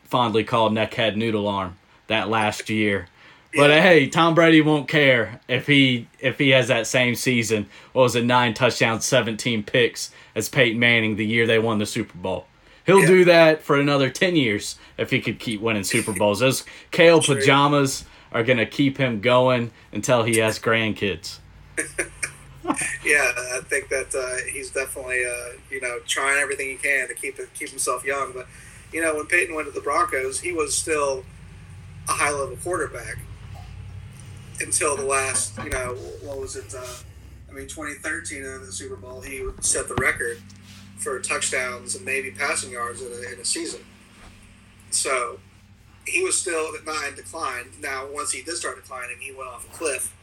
fondly 0.05 0.45
called 0.45 0.73
neckhead 0.73 1.17
noodle 1.17 1.47
arm 1.49 1.77
that 2.09 2.29
last 2.29 2.69
year. 2.71 3.07
But 3.55 3.71
Yeah. 3.71 3.81
hey, 3.83 4.07
Tom 4.07 4.35
Brady 4.35 4.61
won't 4.61 4.87
care 4.89 5.41
if 5.49 5.67
he 5.67 6.07
if 6.21 6.39
he 6.39 6.51
has 6.51 6.69
that 6.69 6.87
same 6.87 7.15
season. 7.17 7.67
What 7.93 8.03
was 8.03 8.17
it, 8.17 8.25
nine 8.25 8.55
touchdowns, 8.55 9.05
seventeen 9.05 9.63
picks 9.65 10.11
as 10.37 10.49
Peyton 10.49 10.79
Manning 10.79 11.17
the 11.17 11.27
year 11.27 11.47
they 11.47 11.59
won 11.59 11.79
the 11.79 11.87
Super 11.87 12.17
Bowl. 12.17 12.47
He'll 12.87 13.01
Yeah. 13.01 13.07
do 13.07 13.25
that 13.27 13.63
for 13.63 13.79
another 13.79 14.09
ten 14.09 14.37
years 14.37 14.79
if 14.99 15.11
he 15.11 15.21
could 15.21 15.39
keep 15.41 15.61
winning 15.61 15.83
Super 15.85 16.13
Bowls. 16.13 16.41
Those 16.41 16.65
kale 16.93 17.21
pajamas 17.21 18.05
are 18.33 18.45
gonna 18.45 18.67
keep 18.67 18.99
him 18.99 19.21
going 19.21 19.71
until 19.93 20.23
he 20.23 20.39
has 20.39 20.59
grandkids. 20.61 21.39
Yeah, 23.05 23.33
I 23.55 23.61
think 23.65 23.89
that 23.89 24.15
uh, 24.15 24.49
he's 24.51 24.71
definitely 24.71 25.25
uh, 25.25 25.57
you 25.71 25.81
know 25.81 25.99
trying 26.07 26.39
everything 26.39 26.69
he 26.69 26.77
can 26.77 27.09
to 27.09 27.15
keep 27.15 27.39
keep 27.55 27.71
himself 27.71 28.05
young. 28.05 28.33
But 28.33 28.47
you 28.93 29.03
know 29.03 29.17
when 29.17 29.27
Peyton 29.27 29.55
went 29.55 29.69
to 29.69 29.73
the 29.73 29.81
Broncos, 29.81 30.41
he 30.41 30.53
was 30.53 30.77
still 30.77 31.25
a 32.09 32.13
high 32.13 32.31
level 32.31 32.57
quarterback 32.57 33.19
until 34.61 34.97
the 34.97 35.05
last 35.05 35.57
you 35.65 35.71
know 35.71 35.95
what 36.23 36.39
was 36.39 36.57
it? 36.57 36.75
Uh, 36.75 36.85
I 37.49 37.53
mean, 37.53 37.67
2013 37.67 38.45
in 38.45 38.65
the 38.65 38.73
Super 38.73 38.97
Bowl, 38.97 39.21
he 39.21 39.45
set 39.61 39.89
the 39.89 39.97
record 39.97 40.41
for 40.97 41.19
touchdowns 41.19 41.97
and 41.97 42.05
maybe 42.05 42.31
passing 42.31 42.71
yards 42.71 43.03
in 43.03 43.09
a, 43.09 43.33
in 43.33 43.41
a 43.41 43.45
season. 43.45 43.81
So 44.91 45.41
he 46.07 46.23
was 46.23 46.39
still 46.39 46.73
not 46.85 47.09
in 47.09 47.15
decline. 47.17 47.73
Now, 47.81 48.07
once 48.11 48.33
he 48.33 48.43
did 48.43 48.57
start 48.57 48.77
declining, 48.77 49.17
he 49.21 49.33
went 49.33 49.49
off 49.49 49.67
a 49.67 49.77
cliff. 49.77 50.15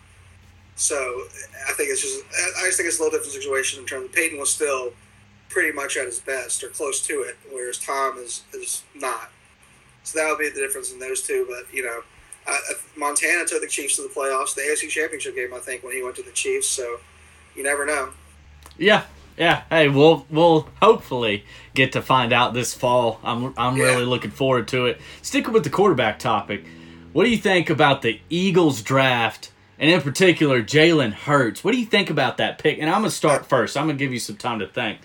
So 0.77 1.23
I 1.67 1.73
think 1.73 1.89
it's 1.89 2.01
just 2.01 2.23
I 2.61 2.65
just 2.65 2.77
think 2.77 2.87
it's 2.87 2.99
a 2.99 3.03
little 3.03 3.17
different 3.17 3.33
situation 3.33 3.79
in 3.81 3.85
terms 3.85 4.05
of 4.05 4.13
Peyton 4.13 4.39
was 4.39 4.49
still 4.51 4.93
pretty 5.49 5.71
much 5.73 5.97
at 5.97 6.05
his 6.05 6.19
best 6.19 6.63
or 6.63 6.67
close 6.69 7.05
to 7.07 7.21
it, 7.21 7.35
whereas 7.51 7.77
Tom 7.79 8.17
is 8.19 8.43
is 8.53 8.83
not. 8.95 9.31
So 10.03 10.19
that 10.19 10.29
would 10.29 10.39
be 10.39 10.49
the 10.49 10.61
difference 10.61 10.91
in 10.93 10.99
those 10.99 11.23
two. 11.23 11.45
But 11.49 11.73
you 11.75 11.83
know, 11.83 12.01
uh, 12.47 12.57
Montana 12.95 13.45
took 13.45 13.61
the 13.61 13.67
Chiefs 13.67 13.95
to 13.97 14.03
the 14.03 14.07
playoffs, 14.09 14.53
the 14.55 14.61
AFC 14.61 14.87
Championship 14.87 15.35
game, 15.35 15.53
I 15.53 15.59
think, 15.59 15.83
when 15.83 15.93
he 15.93 16.03
went 16.03 16.15
to 16.17 16.23
the 16.23 16.31
Chiefs. 16.31 16.67
So 16.67 16.99
you 17.55 17.63
never 17.63 17.83
know. 17.85 18.09
Yeah, 18.77 19.05
yeah. 19.35 19.63
Hey, 19.71 19.89
we'll 19.89 20.27
we'll 20.29 20.69
hopefully 20.79 21.43
get 21.73 21.91
to 21.93 22.03
find 22.03 22.31
out 22.31 22.53
this 22.53 22.75
fall. 22.75 23.19
I'm 23.23 23.53
I'm 23.57 23.77
Yeah. 23.77 23.85
really 23.85 24.05
looking 24.05 24.31
forward 24.31 24.67
to 24.69 24.85
it. 24.85 25.01
Sticking 25.23 25.53
with 25.53 25.63
the 25.63 25.71
quarterback 25.71 26.19
topic, 26.19 26.65
what 27.13 27.23
do 27.23 27.31
you 27.31 27.37
think 27.37 27.71
about 27.71 28.03
the 28.03 28.21
Eagles 28.29 28.83
draft, 28.83 29.49
and 29.79 29.89
in 29.89 30.01
particular 30.01 30.61
Jalen 30.61 31.13
Hurts? 31.13 31.63
What 31.63 31.71
do 31.71 31.79
you 31.79 31.85
think 31.85 32.09
about 32.09 32.37
that 32.37 32.57
pick? 32.57 32.79
And 32.79 32.89
I'm 32.89 33.01
gonna 33.01 33.11
start 33.11 33.45
first. 33.45 33.77
I'm 33.77 33.87
gonna 33.87 33.97
give 33.97 34.13
you 34.13 34.19
some 34.19 34.37
time 34.37 34.59
to 34.59 34.67
think. 34.67 34.99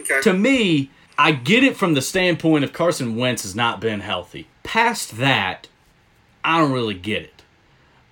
Okay. 0.00 0.20
To 0.22 0.32
me, 0.32 0.90
I 1.18 1.32
get 1.32 1.62
it 1.62 1.76
from 1.76 1.94
the 1.94 2.02
standpoint 2.02 2.64
of 2.64 2.72
Carson 2.72 3.16
Wentz 3.16 3.42
has 3.42 3.54
not 3.54 3.80
been 3.80 4.00
healthy. 4.00 4.48
Past 4.62 5.18
that, 5.18 5.68
I 6.42 6.58
don't 6.58 6.72
really 6.72 6.94
get 6.94 7.22
it. 7.22 7.42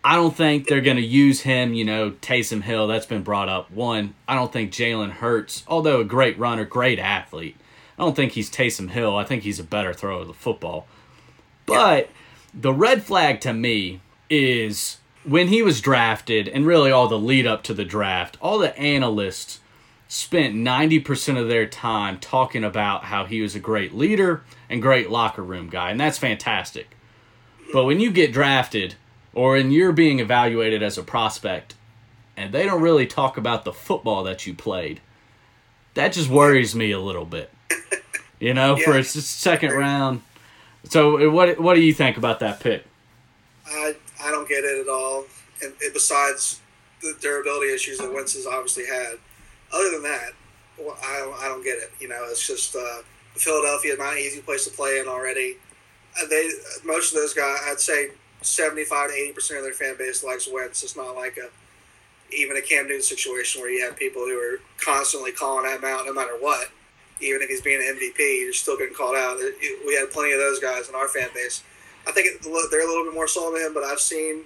I 0.02 0.16
don't 0.16 0.34
think 0.34 0.66
they're 0.66 0.80
going 0.80 0.96
to 0.96 1.02
use 1.02 1.42
him, 1.42 1.74
you 1.74 1.84
know, 1.84 2.12
Taysom 2.12 2.62
Hill. 2.62 2.86
That's 2.86 3.06
been 3.06 3.22
brought 3.22 3.48
up. 3.50 3.70
One, 3.70 4.14
I 4.26 4.34
don't 4.34 4.52
think 4.52 4.72
Jalen 4.72 5.10
Hurts, 5.10 5.62
although 5.68 6.00
a 6.00 6.04
great 6.04 6.38
runner, 6.38 6.64
great 6.64 6.98
athlete, 6.98 7.56
I 7.98 8.04
don't 8.04 8.16
think 8.16 8.32
he's 8.32 8.50
Taysom 8.50 8.90
Hill. 8.90 9.16
I 9.16 9.24
think 9.24 9.42
he's 9.42 9.58
a 9.58 9.64
better 9.64 9.92
thrower 9.92 10.22
of 10.22 10.28
the 10.28 10.32
football. 10.32 10.86
But 11.66 12.08
the 12.54 12.72
red 12.72 13.02
flag 13.02 13.42
to 13.42 13.52
me 13.52 14.00
is 14.30 14.96
when 15.24 15.48
he 15.48 15.62
was 15.62 15.80
drafted 15.80 16.48
and 16.48 16.66
really 16.66 16.90
all 16.90 17.08
the 17.08 17.18
lead 17.18 17.46
up 17.46 17.62
to 17.64 17.74
the 17.74 17.84
draft, 17.84 18.36
all 18.40 18.58
the 18.58 18.76
analysts 18.78 19.60
spent 20.08 20.54
90% 20.54 21.38
of 21.40 21.48
their 21.48 21.66
time 21.66 22.18
talking 22.18 22.64
about 22.64 23.04
how 23.04 23.24
he 23.26 23.40
was 23.40 23.54
a 23.54 23.60
great 23.60 23.94
leader 23.94 24.42
and 24.68 24.82
great 24.82 25.10
locker 25.10 25.42
room 25.42 25.68
guy, 25.68 25.90
and 25.90 26.00
that's 26.00 26.18
fantastic. 26.18 26.96
But 27.72 27.84
when 27.84 28.00
you 28.00 28.10
get 28.10 28.32
drafted 28.32 28.96
or 29.32 29.52
when 29.52 29.70
you're 29.70 29.92
being 29.92 30.18
evaluated 30.18 30.82
as 30.82 30.98
a 30.98 31.02
prospect 31.04 31.74
and 32.36 32.52
they 32.52 32.64
don't 32.64 32.82
really 32.82 33.06
talk 33.06 33.36
about 33.36 33.64
the 33.64 33.72
football 33.72 34.24
that 34.24 34.46
you 34.46 34.54
played, 34.54 35.00
that 35.94 36.12
just 36.12 36.28
worries 36.28 36.74
me 36.74 36.90
a 36.90 36.98
little 37.00 37.24
bit. 37.26 37.52
You 38.40 38.54
know, 38.54 38.74
for 38.76 38.92
Yeah. 38.92 38.96
a 38.96 39.00
s- 39.00 39.10
second 39.26 39.72
round. 39.72 40.22
So, 40.88 41.28
uh, 41.28 41.30
what 41.30 41.60
what 41.60 41.74
do 41.74 41.82
you 41.82 41.92
think 41.92 42.16
about 42.16 42.40
that 42.40 42.58
pick? 42.58 42.84
I 43.66 43.94
I 44.22 44.30
don't 44.30 44.48
get 44.48 44.64
it 44.64 44.80
at 44.80 44.88
all. 44.88 45.24
And, 45.62 45.72
and 45.82 45.92
besides 45.92 46.60
the 47.02 47.14
durability 47.20 47.72
issues 47.72 47.98
that 47.98 48.12
Wentz 48.12 48.34
has 48.34 48.46
obviously 48.46 48.86
had, 48.86 49.14
other 49.72 49.90
than 49.90 50.02
that, 50.02 50.30
well, 50.78 50.96
I 51.04 51.18
don't, 51.18 51.34
I 51.42 51.48
don't 51.48 51.64
get 51.64 51.78
it. 51.78 51.90
You 52.00 52.08
know, 52.08 52.24
it's 52.28 52.46
just 52.46 52.74
uh, 52.76 53.02
Philadelphia 53.34 53.92
is 53.92 53.98
not 53.98 54.14
an 54.14 54.18
easy 54.18 54.40
place 54.40 54.64
to 54.64 54.70
play 54.70 54.98
in 54.98 55.08
already. 55.08 55.56
Uh, 56.20 56.26
They 56.28 56.50
most 56.84 57.12
of 57.12 57.18
those 57.20 57.34
guys, 57.34 57.58
I'd 57.66 57.80
say 57.80 58.10
seventy 58.42 58.84
five 58.84 59.10
to 59.10 59.14
eighty 59.16 59.32
percent 59.32 59.58
of 59.58 59.64
their 59.64 59.74
fan 59.74 59.96
base 59.98 60.24
likes 60.24 60.48
Wentz. 60.50 60.82
It's 60.82 60.96
not 60.96 61.14
like 61.16 61.36
a 61.36 61.48
even 62.34 62.56
a 62.56 62.62
Cam 62.62 62.86
Newton 62.86 63.02
situation 63.02 63.60
where 63.60 63.70
you 63.70 63.84
have 63.84 63.96
people 63.96 64.22
who 64.22 64.38
are 64.38 64.60
constantly 64.82 65.32
calling 65.32 65.70
him 65.70 65.84
out 65.84 66.06
no 66.06 66.12
matter 66.12 66.36
what. 66.38 66.68
Even 67.20 67.42
if 67.42 67.48
he's 67.50 67.60
being 67.60 67.80
an 67.86 67.96
MVP, 67.98 68.18
you're 68.40 68.52
still 68.52 68.78
getting 68.78 68.94
called 68.94 69.16
out. 69.16 69.36
It- 69.40 69.56
it- 69.60 69.86
We 69.86 69.94
had 69.94 70.10
plenty 70.10 70.32
of 70.32 70.38
those 70.38 70.58
guys 70.58 70.88
in 70.88 70.94
our 70.94 71.08
fan 71.08 71.28
base. 71.34 71.62
I 72.06 72.12
think 72.12 72.42
they're 72.42 72.84
a 72.84 72.88
little 72.88 73.04
bit 73.04 73.14
more 73.14 73.28
sold 73.28 73.56
him, 73.56 73.74
but 73.74 73.84
I've 73.84 74.00
seen, 74.00 74.44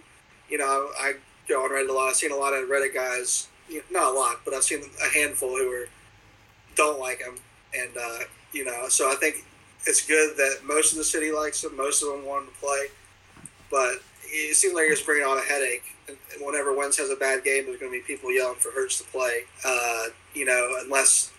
you 0.48 0.58
know, 0.58 0.90
I 0.98 1.14
go 1.48 1.62
on 1.62 1.70
Reddit 1.70 1.88
a 1.88 1.92
lot. 1.92 2.08
I've 2.08 2.16
seen 2.16 2.32
a 2.32 2.36
lot 2.36 2.52
of 2.52 2.68
Reddit 2.68 2.94
guys, 2.94 3.48
you 3.68 3.76
know, 3.76 4.00
not 4.00 4.14
a 4.14 4.18
lot, 4.18 4.36
but 4.44 4.54
I've 4.54 4.64
seen 4.64 4.82
a 5.04 5.08
handful 5.08 5.50
who 5.50 5.70
are 5.70 5.88
don't 6.74 6.98
like 6.98 7.20
him, 7.20 7.36
and 7.76 7.90
uh, 7.96 8.18
you 8.52 8.64
know, 8.64 8.88
so 8.88 9.10
I 9.10 9.14
think 9.14 9.44
it's 9.86 10.04
good 10.04 10.36
that 10.36 10.60
most 10.64 10.92
of 10.92 10.98
the 10.98 11.04
city 11.04 11.30
likes 11.30 11.62
him. 11.62 11.76
Most 11.76 12.02
of 12.02 12.08
them 12.08 12.26
want 12.26 12.44
him 12.44 12.52
to 12.52 12.60
play, 12.60 12.86
but 13.70 14.02
it 14.24 14.56
seems 14.56 14.74
like 14.74 14.88
he's 14.88 15.02
bringing 15.02 15.26
on 15.26 15.38
a 15.38 15.42
headache. 15.42 15.84
And 16.08 16.16
whenever 16.44 16.76
Wentz 16.76 16.98
has 16.98 17.10
a 17.10 17.16
bad 17.16 17.44
game, 17.44 17.66
there's 17.66 17.78
going 17.78 17.92
to 17.92 17.98
be 17.98 18.04
people 18.04 18.32
yelling 18.32 18.56
for 18.56 18.70
Hurts 18.72 18.98
to 18.98 19.04
play. 19.04 19.42
Uh, 19.64 20.06
you 20.34 20.44
know, 20.44 20.76
unless 20.82 21.30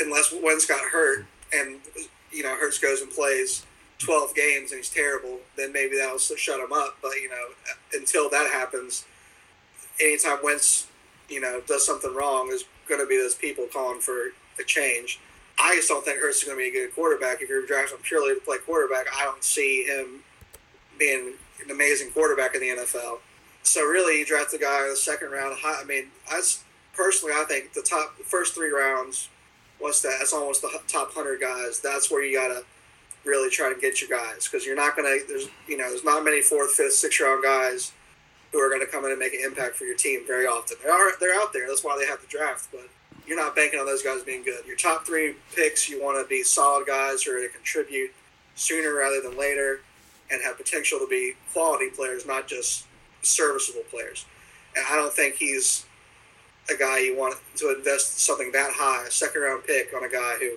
unless 0.00 0.32
Wentz 0.42 0.66
got 0.66 0.80
hurt 0.80 1.26
and 1.54 1.80
you 2.30 2.42
know 2.42 2.54
Hurts 2.56 2.78
goes 2.78 3.00
and 3.00 3.10
plays 3.10 3.64
12 3.98 4.34
games 4.34 4.72
and 4.72 4.78
he's 4.78 4.90
terrible, 4.90 5.38
then 5.56 5.72
maybe 5.72 5.96
that'll 5.96 6.18
shut 6.18 6.60
him 6.60 6.72
up. 6.72 6.98
But 7.00 7.16
you 7.16 7.30
know, 7.30 7.48
until 7.92 8.28
that 8.30 8.50
happens, 8.52 9.04
anytime 10.00 10.38
Wentz 10.42 10.88
you 11.28 11.40
know 11.40 11.60
does 11.66 11.86
something 11.86 12.14
wrong, 12.14 12.48
there's 12.48 12.64
going 12.88 13.00
to 13.00 13.06
be 13.06 13.16
those 13.16 13.34
people 13.34 13.66
calling 13.72 14.00
for 14.00 14.28
a 14.60 14.64
change. 14.64 15.20
I 15.58 15.76
just 15.76 15.88
don't 15.88 16.04
think 16.04 16.20
Hurts 16.20 16.38
is 16.38 16.44
going 16.44 16.58
to 16.58 16.62
be 16.62 16.68
a 16.68 16.86
good 16.86 16.94
quarterback. 16.94 17.40
If 17.40 17.48
you're 17.48 17.64
drafting 17.66 17.98
purely 18.02 18.34
to 18.34 18.40
play 18.40 18.58
quarterback, 18.58 19.06
I 19.14 19.24
don't 19.24 19.42
see 19.42 19.84
him 19.84 20.20
being 20.98 21.32
an 21.64 21.70
amazing 21.70 22.10
quarterback 22.10 22.54
in 22.54 22.60
the 22.60 22.68
NFL. 22.68 23.18
So 23.62 23.80
really, 23.80 24.18
you 24.18 24.26
draft 24.26 24.52
the 24.52 24.58
guy 24.58 24.84
in 24.84 24.90
the 24.90 24.96
second 24.96 25.30
round. 25.30 25.56
I 25.64 25.84
mean, 25.84 26.08
I 26.30 26.40
personally, 26.94 27.34
I 27.34 27.44
think 27.44 27.72
the 27.72 27.82
top 27.82 28.16
first 28.18 28.54
three 28.54 28.70
rounds, 28.70 29.28
what's 29.78 30.02
that? 30.02 30.16
That's 30.18 30.32
almost 30.32 30.62
the 30.62 30.70
top 30.86 31.12
hundred 31.12 31.40
guys. 31.40 31.80
That's 31.80 32.10
where 32.10 32.22
you 32.24 32.36
gotta 32.38 32.64
really 33.26 33.50
try 33.50 33.72
to 33.72 33.78
get 33.78 34.00
your 34.00 34.08
guys 34.08 34.48
because 34.48 34.64
you're 34.64 34.76
not 34.76 34.96
gonna. 34.96 35.18
There's 35.28 35.48
you 35.68 35.76
know, 35.76 35.88
there's 35.88 36.04
not 36.04 36.24
many 36.24 36.42
fourth, 36.42 36.72
fifth, 36.72 36.94
sixth 36.94 37.20
round 37.20 37.42
guys 37.42 37.92
who 38.52 38.58
are 38.58 38.70
gonna 38.70 38.86
come 38.86 39.04
in 39.04 39.10
and 39.10 39.18
make 39.18 39.34
an 39.34 39.40
impact 39.44 39.76
for 39.76 39.84
your 39.84 39.96
team 39.96 40.20
very 40.26 40.46
often. 40.46 40.76
They 40.82 40.88
are 40.88 41.10
they're 41.18 41.34
out 41.34 41.52
there. 41.52 41.66
That's 41.68 41.84
why 41.84 41.96
they 41.98 42.06
have 42.06 42.20
the 42.20 42.28
draft, 42.28 42.68
but. 42.72 42.88
You're 43.26 43.36
not 43.36 43.56
banking 43.56 43.80
on 43.80 43.86
those 43.86 44.04
guys 44.04 44.22
being 44.22 44.44
good. 44.44 44.64
Your 44.66 44.76
top 44.76 45.04
three 45.04 45.34
picks, 45.52 45.88
you 45.88 46.00
want 46.00 46.24
to 46.24 46.28
be 46.28 46.44
solid 46.44 46.86
guys 46.86 47.24
who 47.24 47.32
are 47.32 47.38
going 47.38 47.48
to 47.48 47.52
contribute 47.52 48.12
sooner 48.54 48.94
rather 48.94 49.20
than 49.20 49.36
later 49.36 49.80
and 50.30 50.42
have 50.42 50.56
potential 50.56 51.00
to 51.00 51.08
be 51.08 51.34
quality 51.52 51.90
players, 51.90 52.24
not 52.24 52.46
just 52.46 52.84
serviceable 53.22 53.82
players. 53.90 54.26
And 54.76 54.84
I 54.90 54.96
don't 54.96 55.12
think 55.12 55.36
he's 55.36 55.86
a 56.72 56.76
guy 56.76 57.00
you 57.00 57.16
want 57.16 57.36
to 57.56 57.74
invest 57.76 58.20
something 58.20 58.52
that 58.52 58.72
high, 58.74 59.06
a 59.06 59.10
second 59.10 59.42
round 59.42 59.64
pick 59.64 59.92
on 59.94 60.04
a 60.04 60.08
guy 60.08 60.36
who 60.40 60.52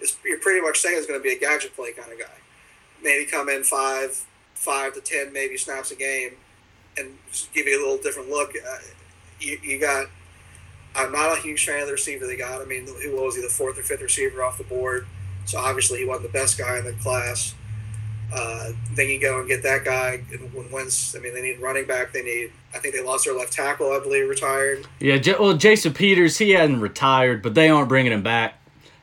is 0.00 0.16
you're 0.24 0.38
pretty 0.38 0.60
much 0.60 0.78
saying 0.78 0.98
is 0.98 1.06
going 1.06 1.18
to 1.18 1.22
be 1.22 1.32
a 1.32 1.38
gadget 1.38 1.74
play 1.74 1.92
kind 1.92 2.12
of 2.12 2.18
guy. 2.18 2.26
Maybe 3.02 3.24
come 3.24 3.48
in 3.48 3.64
five, 3.64 4.24
five 4.54 4.94
to 4.94 5.00
ten, 5.00 5.32
maybe 5.32 5.56
snaps 5.56 5.90
a 5.90 5.96
game, 5.96 6.32
and 6.96 7.16
give 7.54 7.66
you 7.66 7.78
a 7.78 7.82
little 7.82 8.02
different 8.02 8.28
look. 8.28 8.50
Uh, 8.50 8.78
you, 9.40 9.58
you 9.62 9.78
got. 9.78 10.06
I'm 10.94 11.12
not 11.12 11.38
a 11.38 11.40
huge 11.40 11.64
fan 11.64 11.80
of 11.80 11.86
the 11.86 11.92
receiver 11.92 12.26
they 12.26 12.36
got. 12.36 12.60
I 12.60 12.64
mean, 12.64 12.86
who 12.86 13.12
was 13.12 13.36
he, 13.36 13.42
the 13.42 13.48
fourth 13.48 13.78
or 13.78 13.82
fifth 13.82 14.02
receiver 14.02 14.42
off 14.42 14.58
the 14.58 14.64
board? 14.64 15.06
So 15.46 15.58
obviously 15.58 15.98
he 15.98 16.04
wasn't 16.04 16.32
the 16.32 16.38
best 16.38 16.58
guy 16.58 16.78
in 16.78 16.84
the 16.84 16.92
class. 16.94 17.54
Uh, 18.32 18.72
then 18.94 19.08
you 19.08 19.20
go 19.20 19.40
and 19.40 19.48
get 19.48 19.62
that 19.62 19.84
guy. 19.84 20.22
And 20.32 20.52
when 20.52 20.70
Wentz, 20.70 21.16
I 21.16 21.18
mean, 21.18 21.34
they 21.34 21.42
need 21.42 21.60
running 21.60 21.86
back. 21.86 22.12
They 22.12 22.22
need. 22.22 22.52
I 22.74 22.78
think 22.78 22.94
they 22.94 23.02
lost 23.02 23.24
their 23.24 23.34
left 23.34 23.52
tackle. 23.52 23.92
I 23.92 23.98
believe 23.98 24.28
retired. 24.28 24.86
Yeah, 25.00 25.18
well, 25.38 25.54
Jason 25.54 25.92
Peters, 25.92 26.38
he 26.38 26.50
hadn't 26.50 26.80
retired, 26.80 27.42
but 27.42 27.54
they 27.54 27.68
aren't 27.68 27.88
bringing 27.88 28.12
him 28.12 28.22
back. 28.22 28.59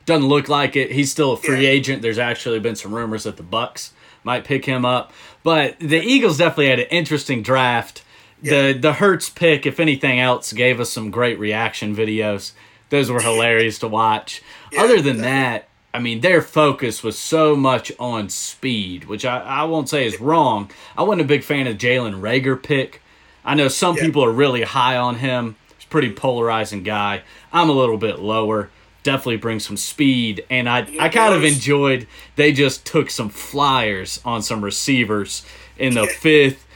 Doesn't 0.08 0.26
look 0.28 0.48
like 0.48 0.74
it. 0.74 0.90
He's 0.90 1.10
still 1.12 1.32
a 1.32 1.36
free 1.36 1.64
Yeah. 1.64 1.68
agent. 1.70 2.00
There's 2.02 2.18
actually 2.18 2.58
been 2.60 2.76
some 2.76 2.94
rumors 2.94 3.24
that 3.24 3.36
the 3.36 3.42
Bucks 3.42 3.92
might 4.24 4.42
pick 4.44 4.64
him 4.64 4.84
up. 4.86 5.12
But 5.42 5.78
the 5.80 6.00
Eagles 6.00 6.38
definitely 6.38 6.68
had 6.70 6.78
an 6.80 6.86
interesting 6.90 7.42
draft. 7.42 8.02
The 8.42 8.72
the 8.72 8.94
Hurts 8.94 9.28
pick, 9.28 9.66
if 9.66 9.78
anything 9.78 10.18
else, 10.18 10.52
gave 10.54 10.80
us 10.80 10.88
some 10.90 11.10
great 11.10 11.38
reaction 11.38 11.94
videos. 11.94 12.52
Those 12.88 13.10
were 13.10 13.20
hilarious 13.20 13.78
to 13.80 13.88
watch. 13.88 14.40
Yeah, 14.72 14.82
Other 14.84 15.00
than 15.02 15.18
that, 15.22 15.68
I 15.92 15.98
mean, 15.98 16.20
their 16.20 16.40
focus 16.42 17.02
was 17.02 17.18
so 17.18 17.54
much 17.56 17.92
on 18.00 18.28
speed, 18.30 19.04
which 19.04 19.24
I, 19.26 19.38
I 19.40 19.64
won't 19.64 19.88
say 19.90 20.06
is 20.06 20.20
wrong. 20.20 20.70
I 20.96 21.02
wasn't 21.02 21.22
a 21.22 21.24
big 21.24 21.42
fan 21.44 21.66
of 21.66 21.76
Jalen 21.78 22.20
Reagor 22.20 22.62
pick. 22.62 23.02
I 23.44 23.54
know 23.54 23.68
some 23.68 23.96
Yeah. 23.96 24.04
people 24.04 24.24
are 24.24 24.32
really 24.32 24.62
high 24.62 24.96
on 24.96 25.16
him. 25.16 25.56
He's 25.76 25.84
a 25.84 25.88
pretty 25.88 26.12
polarizing 26.12 26.82
guy. 26.82 27.22
I'm 27.52 27.68
a 27.68 27.72
little 27.72 27.98
bit 27.98 28.18
lower. 28.20 28.70
Definitely 29.08 29.38
brings 29.38 29.64
some 29.66 29.78
speed, 29.78 30.44
and 30.50 30.68
I 30.68 30.86
I 31.00 31.08
kind 31.08 31.32
of 31.32 31.42
enjoyed. 31.42 32.06
They 32.36 32.52
just 32.52 32.84
took 32.84 33.08
some 33.08 33.30
flyers 33.30 34.20
on 34.22 34.42
some 34.42 34.62
receivers 34.62 35.46
in 35.78 35.94
the 35.94 36.02
Yeah. 36.02 36.12
fifth 36.18 36.66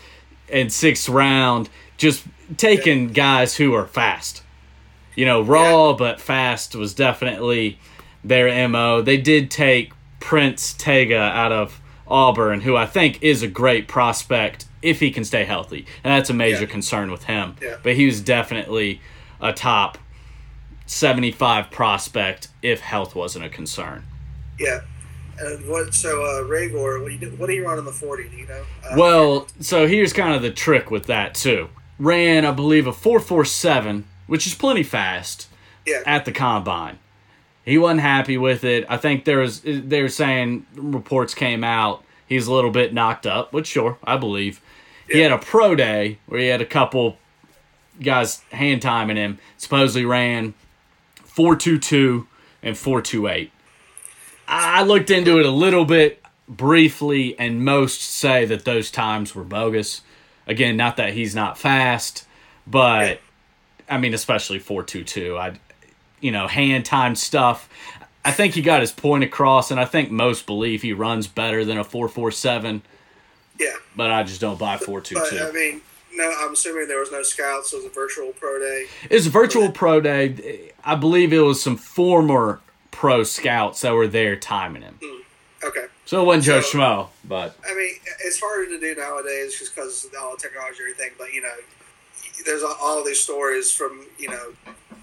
and 0.51 0.73
sixth 0.73 1.11
round, 1.11 1.69
just 1.99 2.25
taking 2.57 3.09
guys 3.09 3.57
who 3.57 3.75
are 3.75 3.87
fast. 3.87 4.43
You 5.15 5.27
know, 5.27 5.43
raw 5.43 5.93
but 5.93 6.23
fast 6.23 6.75
was 6.75 6.95
definitely 6.95 7.79
their 8.25 8.49
MO. 8.49 9.03
They 9.03 9.19
did 9.19 9.51
take 9.51 9.93
Prince 10.19 10.73
Tega 10.73 11.19
out 11.19 11.53
of 11.53 11.83
Auburn, 12.09 12.63
who 12.63 12.77
I 12.77 12.87
think 12.87 13.19
is 13.23 13.43
a 13.43 13.47
great 13.47 13.89
prospect 13.89 14.65
if 14.81 15.01
he 15.01 15.11
can 15.11 15.25
stay 15.27 15.45
healthy. 15.45 15.85
And 16.03 16.15
that's 16.15 16.31
a 16.31 16.35
major 16.35 16.61
Yeah. 16.61 16.67
concern 16.67 17.11
with 17.11 17.25
him. 17.25 17.57
Yeah. 17.61 17.75
But 17.83 17.97
he 17.97 18.07
was 18.07 18.23
definitely 18.23 19.03
a 19.39 19.53
top 19.53 19.99
75 20.87 21.71
prospect 21.71 22.49
if 22.63 22.81
health 22.81 23.15
wasn't 23.15 23.45
a 23.45 23.49
concern. 23.49 24.05
Yeah. 24.59 24.81
And 25.39 25.69
what? 25.69 25.95
So 25.95 26.23
uh, 26.23 26.43
Reagor, 26.45 27.03
what 27.03 27.09
do 27.09 27.27
you 27.27 27.33
what 27.37 27.47
do 27.47 27.55
you 27.55 27.65
run 27.65 27.79
in 27.79 27.85
the 27.85 27.93
forty? 27.93 28.29
Do 28.29 28.37
you 28.37 28.47
know? 28.47 28.65
Uh, 28.85 28.95
Well, 28.97 29.47
so 29.61 29.89
here's 29.89 30.13
kind 30.13 30.35
of 30.35 30.43
the 30.43 30.51
trick 30.51 30.91
with 30.91 31.07
that 31.07 31.35
too. 31.35 31.69
Ran, 31.99 32.45
I 32.45 32.51
believe, 32.51 32.87
a 32.87 32.93
447, 32.93 34.05
which 34.27 34.47
is 34.47 34.55
plenty 34.55 34.83
fast 34.83 35.49
yeah, 35.87 36.03
at 36.05 36.25
the 36.25 36.33
combine. 36.33 36.99
He 37.65 37.79
wasn't 37.79 38.01
happy 38.01 38.37
with 38.37 38.65
it. 38.65 38.85
I 38.89 38.97
think 38.99 39.25
there 39.25 39.39
was 39.39 39.63
they 39.63 40.03
were 40.03 40.09
saying 40.09 40.67
reports 40.77 41.35
came 41.35 41.65
out 41.65 42.05
he's 42.33 42.47
a 42.47 42.53
little 42.53 42.71
bit 42.71 42.93
knocked 42.93 43.27
up, 43.27 43.53
which 43.53 43.69
sure, 43.69 43.99
I 44.03 44.17
believe. 44.17 44.61
He 45.09 45.21
had 45.21 45.33
a 45.33 45.39
pro 45.39 45.75
day 45.75 46.19
where 46.27 46.41
he 46.41 46.47
had 46.47 46.63
a 46.63 46.67
couple 46.67 47.19
guys 48.01 48.41
hand 48.51 48.81
timing 48.81 49.17
him. 49.17 49.39
Supposedly 49.59 50.07
ran 50.07 50.55
422 51.35 52.27
and 52.63 52.77
428. 52.77 53.51
I 54.49 54.83
looked 54.83 55.11
into 55.11 55.39
it 55.39 55.47
a 55.47 55.51
little 55.51 55.85
bit 55.85 56.23
briefly, 56.47 57.39
and 57.39 57.65
most 57.65 58.03
say 58.03 58.45
that 58.45 58.65
those 58.65 58.91
times 58.91 59.35
were 59.35 59.45
bogus. 59.45 60.03
Again, 60.47 60.77
not 60.77 60.97
that 60.99 61.15
he's 61.15 61.35
not 61.35 61.57
fast, 61.57 62.27
but 62.67 63.21
I 63.89 63.99
mean, 63.99 64.13
especially 64.13 64.59
422. 64.59 65.39
I, 65.39 65.55
you 66.21 66.31
know, 66.31 66.49
hand 66.49 66.85
time 66.85 67.15
stuff. 67.15 67.69
I 68.25 68.31
think 68.31 68.55
he 68.55 68.63
got 68.63 68.81
his 68.81 68.93
point 68.93 69.25
across, 69.25 69.71
and 69.71 69.81
I 69.81 69.85
think 69.85 70.11
most 70.11 70.47
believe 70.47 70.83
he 70.83 70.93
runs 70.93 71.27
better 71.27 71.65
than 71.65 71.79
a 71.79 71.85
447, 71.85 72.83
yeah. 73.59 73.75
but 73.97 74.11
I 74.11 74.23
just 74.23 74.41
don't 74.41 74.59
buy 74.59 74.77
But 74.77 74.83
I 74.83 74.87
422. 74.87 75.53
mean, 75.53 75.81
no, 76.15 76.33
I'm 76.39 76.53
assuming 76.53 76.89
there 76.89 77.01
was 77.01 77.11
no 77.13 77.23
scouts. 77.23 77.73
It 77.73 77.77
was 77.77 77.85
a 77.87 77.89
virtual 77.91 78.33
pro 78.33 78.59
day. 78.59 78.87
It's 79.11 79.27
a 79.27 79.31
virtual 79.31 79.71
pro 79.71 80.01
day. 80.01 80.73
I 80.85 80.95
believe 80.95 81.33
it 81.33 81.39
was 81.41 81.63
some 81.63 81.77
former 81.77 82.61
pro 82.91 83.23
scouts 83.25 83.81
that 83.83 83.93
were 83.95 84.07
there 84.07 84.37
timing 84.37 84.83
him. 84.83 84.99
Hmm. 85.03 85.21
Okay. 85.65 85.87
So 86.05 86.21
it 86.23 86.25
wasn't 86.25 86.45
Joe 86.45 86.61
So- 86.61 86.79
Schmo, 86.79 87.09
but 87.25 87.57
I 87.69 87.75
mean, 87.75 87.95
it's 88.25 88.41
harder 88.41 88.67
to 88.69 88.81
do 88.81 88.95
nowadays 89.01 89.59
just 89.59 89.75
because 89.75 90.05
of 90.05 90.11
all 90.21 90.33
the 90.37 90.43
technology 90.43 90.79
and 90.83 90.91
everything. 90.93 91.13
But 91.19 91.33
you 91.33 91.41
know, 91.43 91.55
there's 92.45 92.63
all- 92.63 92.77
all 92.81 93.05
these 93.05 93.21
stories 93.21 93.71
from 93.71 94.07
you 94.19 94.29
know 94.29 94.53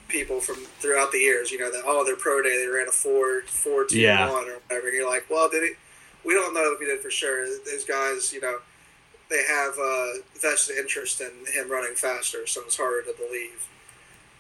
people 0.10 0.40
from 0.42 0.56
throughout 0.82 1.12
the 1.12 1.20
years. 1.20 1.52
You 1.52 1.60
know 1.60 1.72
that 1.72 1.84
oh, 1.86 2.04
their 2.04 2.16
pro 2.18 2.42
day 2.42 2.58
they 2.64 2.68
ran 2.68 2.88
a 2.88 2.92
four 2.92 3.42
four 3.48 3.86
two 3.86 4.00
Yeah. 4.00 4.30
one 4.32 4.48
or 4.50 4.60
whatever. 4.68 4.88
And 4.88 4.98
you're 4.98 5.10
like, 5.10 5.26
well, 5.30 5.50
did 5.50 5.64
it? 5.64 5.78
We 6.26 6.34
don't 6.34 6.54
know 6.54 6.74
if 6.74 6.80
he 6.80 6.86
did 6.86 7.00
for 7.02 7.10
sure. 7.10 7.46
These 7.66 7.86
guys, 7.86 8.34
you 8.34 8.42
know, 8.42 8.60
they 9.30 9.44
have 9.48 9.74
uh, 9.80 10.22
vested 10.40 10.78
interest 10.78 11.22
in 11.22 11.32
him 11.54 11.72
running 11.72 11.96
faster, 11.96 12.48
so 12.48 12.62
it's 12.66 12.78
harder 12.78 13.04
to 13.04 13.14
believe. 13.18 13.68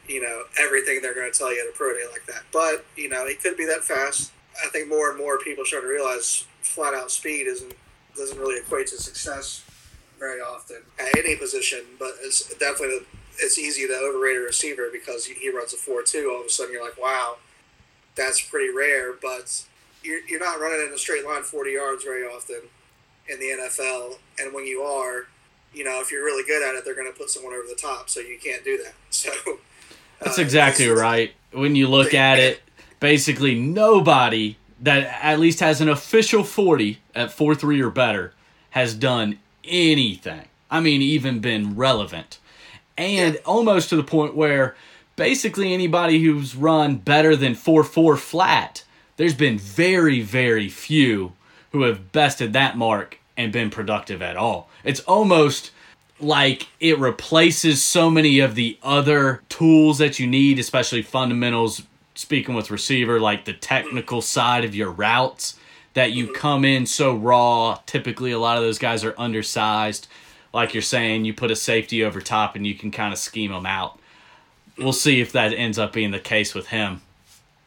You 0.07 0.21
know 0.21 0.43
everything 0.59 1.01
they're 1.01 1.13
going 1.13 1.31
to 1.31 1.37
tell 1.37 1.53
you 1.53 1.61
at 1.61 1.73
a 1.73 1.77
pro 1.77 1.93
day 1.93 2.05
like 2.11 2.25
that. 2.25 2.41
But 2.51 2.85
you 2.95 3.09
know 3.09 3.27
he 3.27 3.35
could 3.35 3.55
be 3.55 3.65
that 3.65 3.83
fast. 3.83 4.31
I 4.65 4.67
think 4.69 4.89
more 4.89 5.11
and 5.11 5.19
more 5.19 5.37
people 5.37 5.63
are 5.63 5.67
starting 5.67 5.87
to 5.87 5.93
realize 5.93 6.45
flat 6.61 6.95
out 6.95 7.11
speed 7.11 7.45
isn't 7.45 7.73
doesn't 8.15 8.39
really 8.39 8.59
equate 8.59 8.87
to 8.87 8.97
success 8.97 9.63
very 10.17 10.41
often 10.41 10.77
at 10.99 11.15
any 11.17 11.35
position. 11.35 11.81
But 11.99 12.13
it's 12.23 12.53
definitely 12.55 13.05
it's 13.37 13.59
easy 13.59 13.87
to 13.87 13.93
overrate 13.93 14.37
a 14.37 14.41
receiver 14.41 14.89
because 14.91 15.25
he, 15.25 15.49
runs 15.49 15.73
a 15.73 15.77
four 15.77 16.01
two. 16.01 16.31
All 16.33 16.41
of 16.41 16.47
a 16.47 16.49
sudden, 16.49 16.73
you're 16.73 16.83
like, 16.83 16.99
wow, 16.99 17.37
that's 18.15 18.41
pretty 18.41 18.75
rare. 18.75 19.13
But 19.13 19.63
you're 20.03 20.21
you're 20.27 20.39
not 20.39 20.59
running 20.59 20.87
in 20.87 20.93
a 20.93 20.97
straight 20.97 21.23
line 21.23 21.43
forty 21.43 21.73
yards 21.73 22.03
very 22.03 22.23
often 22.23 22.61
in 23.31 23.39
the 23.39 23.45
NFL. 23.45 24.17
And 24.39 24.53
when 24.53 24.65
you 24.65 24.81
are, 24.81 25.27
you 25.73 25.83
know, 25.83 25.99
if 26.01 26.11
you're 26.11 26.23
really 26.23 26.43
good 26.43 26.67
at 26.67 26.75
it, 26.75 26.83
they're 26.85 26.95
going 26.95 27.11
to 27.11 27.17
put 27.17 27.29
someone 27.29 27.53
over 27.53 27.67
the 27.67 27.75
top. 27.79 28.09
So 28.09 28.19
you 28.19 28.37
can't 28.43 28.63
do 28.63 28.77
that. 28.83 28.93
So 29.11 29.31
that's 30.25 30.37
uh, 30.39 30.41
exactly 30.41 30.85
it's- 30.85 30.99
right. 30.99 31.33
When 31.51 31.75
you 31.75 31.87
look 31.87 32.13
at 32.13 32.37
it, 32.39 32.61
basically 32.99 33.55
nobody 33.55 34.57
that 34.81 35.03
at 35.23 35.39
least 35.39 35.59
has 35.61 35.81
an 35.81 35.89
official 35.89 36.43
40 36.43 36.99
at 37.15 37.31
4 37.31 37.55
3 37.55 37.81
or 37.81 37.89
better 37.89 38.33
has 38.71 38.93
done 38.93 39.39
anything. 39.63 40.43
I 40.69 40.79
mean, 40.79 41.01
even 41.01 41.39
been 41.39 41.75
relevant. 41.75 42.37
And 42.97 43.35
Yeah. 43.35 43.39
almost 43.45 43.89
to 43.89 43.95
the 43.95 44.03
point 44.03 44.35
where 44.35 44.75
basically 45.15 45.73
anybody 45.73 46.21
who's 46.21 46.55
run 46.55 46.95
better 46.97 47.35
than 47.35 47.55
4 47.55 47.83
4 47.83 48.15
flat, 48.17 48.83
there's 49.17 49.33
been 49.33 49.57
very, 49.57 50.21
very 50.21 50.69
few 50.69 51.33
who 51.71 51.83
have 51.83 52.11
bested 52.11 52.53
that 52.53 52.77
mark 52.77 53.18
and 53.39 53.53
been 53.53 53.69
productive 53.69 54.21
at 54.21 54.35
all. 54.35 54.69
It's 54.83 54.99
almost 55.01 55.71
like 56.19 56.67
it 56.81 56.99
replaces 56.99 57.81
so 57.81 58.09
many 58.09 58.39
of 58.39 58.53
the 58.53 58.77
other 58.83 59.41
tools 59.47 59.97
that 59.99 60.19
you 60.19 60.27
need, 60.27 60.59
especially 60.59 61.01
fundamentals. 61.01 61.83
Speaking 62.15 62.53
with 62.53 62.69
receiver, 62.69 63.17
like 63.17 63.45
the 63.45 63.53
technical 63.53 64.21
side 64.21 64.65
of 64.65 64.75
your 64.75 64.91
routes, 64.91 65.57
that 65.93 66.11
you 66.11 66.33
come 66.33 66.65
in 66.65 66.85
so 66.85 67.15
raw. 67.15 67.79
Typically, 67.85 68.31
a 68.31 68.39
lot 68.39 68.57
of 68.57 68.63
those 68.63 68.77
guys 68.77 69.05
are 69.05 69.15
undersized. 69.17 70.09
Like 70.53 70.73
you're 70.73 70.83
saying, 70.83 71.23
you 71.23 71.33
put 71.33 71.49
a 71.49 71.55
safety 71.55 72.03
over 72.03 72.19
top 72.19 72.57
and 72.57 72.67
you 72.67 72.75
can 72.75 72.91
kind 72.91 73.13
of 73.13 73.19
scheme 73.19 73.53
them 73.53 73.65
out. 73.65 73.97
We'll 74.77 74.91
see 74.91 75.21
if 75.21 75.31
that 75.31 75.53
ends 75.53 75.79
up 75.79 75.93
being 75.93 76.11
the 76.11 76.19
case 76.19 76.53
with 76.53 76.67
him. 76.67 77.01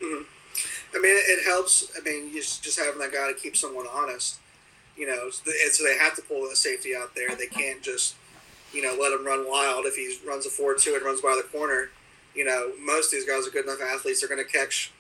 Mm-hmm. 0.02 0.24
I 0.94 1.00
mean, 1.00 1.14
it, 1.16 1.46
helps. 1.46 1.90
I 1.98 2.02
mean, 2.02 2.30
just 2.34 2.78
having 2.78 3.00
that 3.00 3.12
guy 3.12 3.32
to 3.32 3.38
keep 3.38 3.56
someone 3.56 3.86
honest. 3.90 4.38
You 4.97 5.07
know, 5.07 5.24
and 5.24 5.72
so 5.72 5.84
they 5.84 5.97
have 5.97 6.14
to 6.16 6.22
pull 6.22 6.49
that 6.49 6.57
safety 6.57 6.95
out 6.95 7.14
there. 7.14 7.34
They 7.34 7.47
can't 7.47 7.82
just, 7.82 8.14
you 8.72 8.82
know, 8.82 8.97
let 9.01 9.12
him 9.12 9.24
run 9.24 9.49
wild. 9.49 9.86
If 9.86 9.97
he 9.97 10.16
runs 10.26 10.47
a 10.47 10.51
four 10.51 10.74
two 10.74 10.95
and 10.95 11.05
runs 11.05 11.20
by 11.20 11.34
the 11.34 11.49
corner, 11.49 11.90
you 12.34 12.45
know, 12.45 12.72
most 12.78 13.07
of 13.07 13.12
these 13.12 13.26
guys 13.26 13.47
are 13.47 13.51
good 13.51 13.64
enough 13.64 13.80
athletes. 13.80 14.20
They're 14.20 14.28
going 14.28 14.45
to 14.45 14.51
catch, 14.51 14.93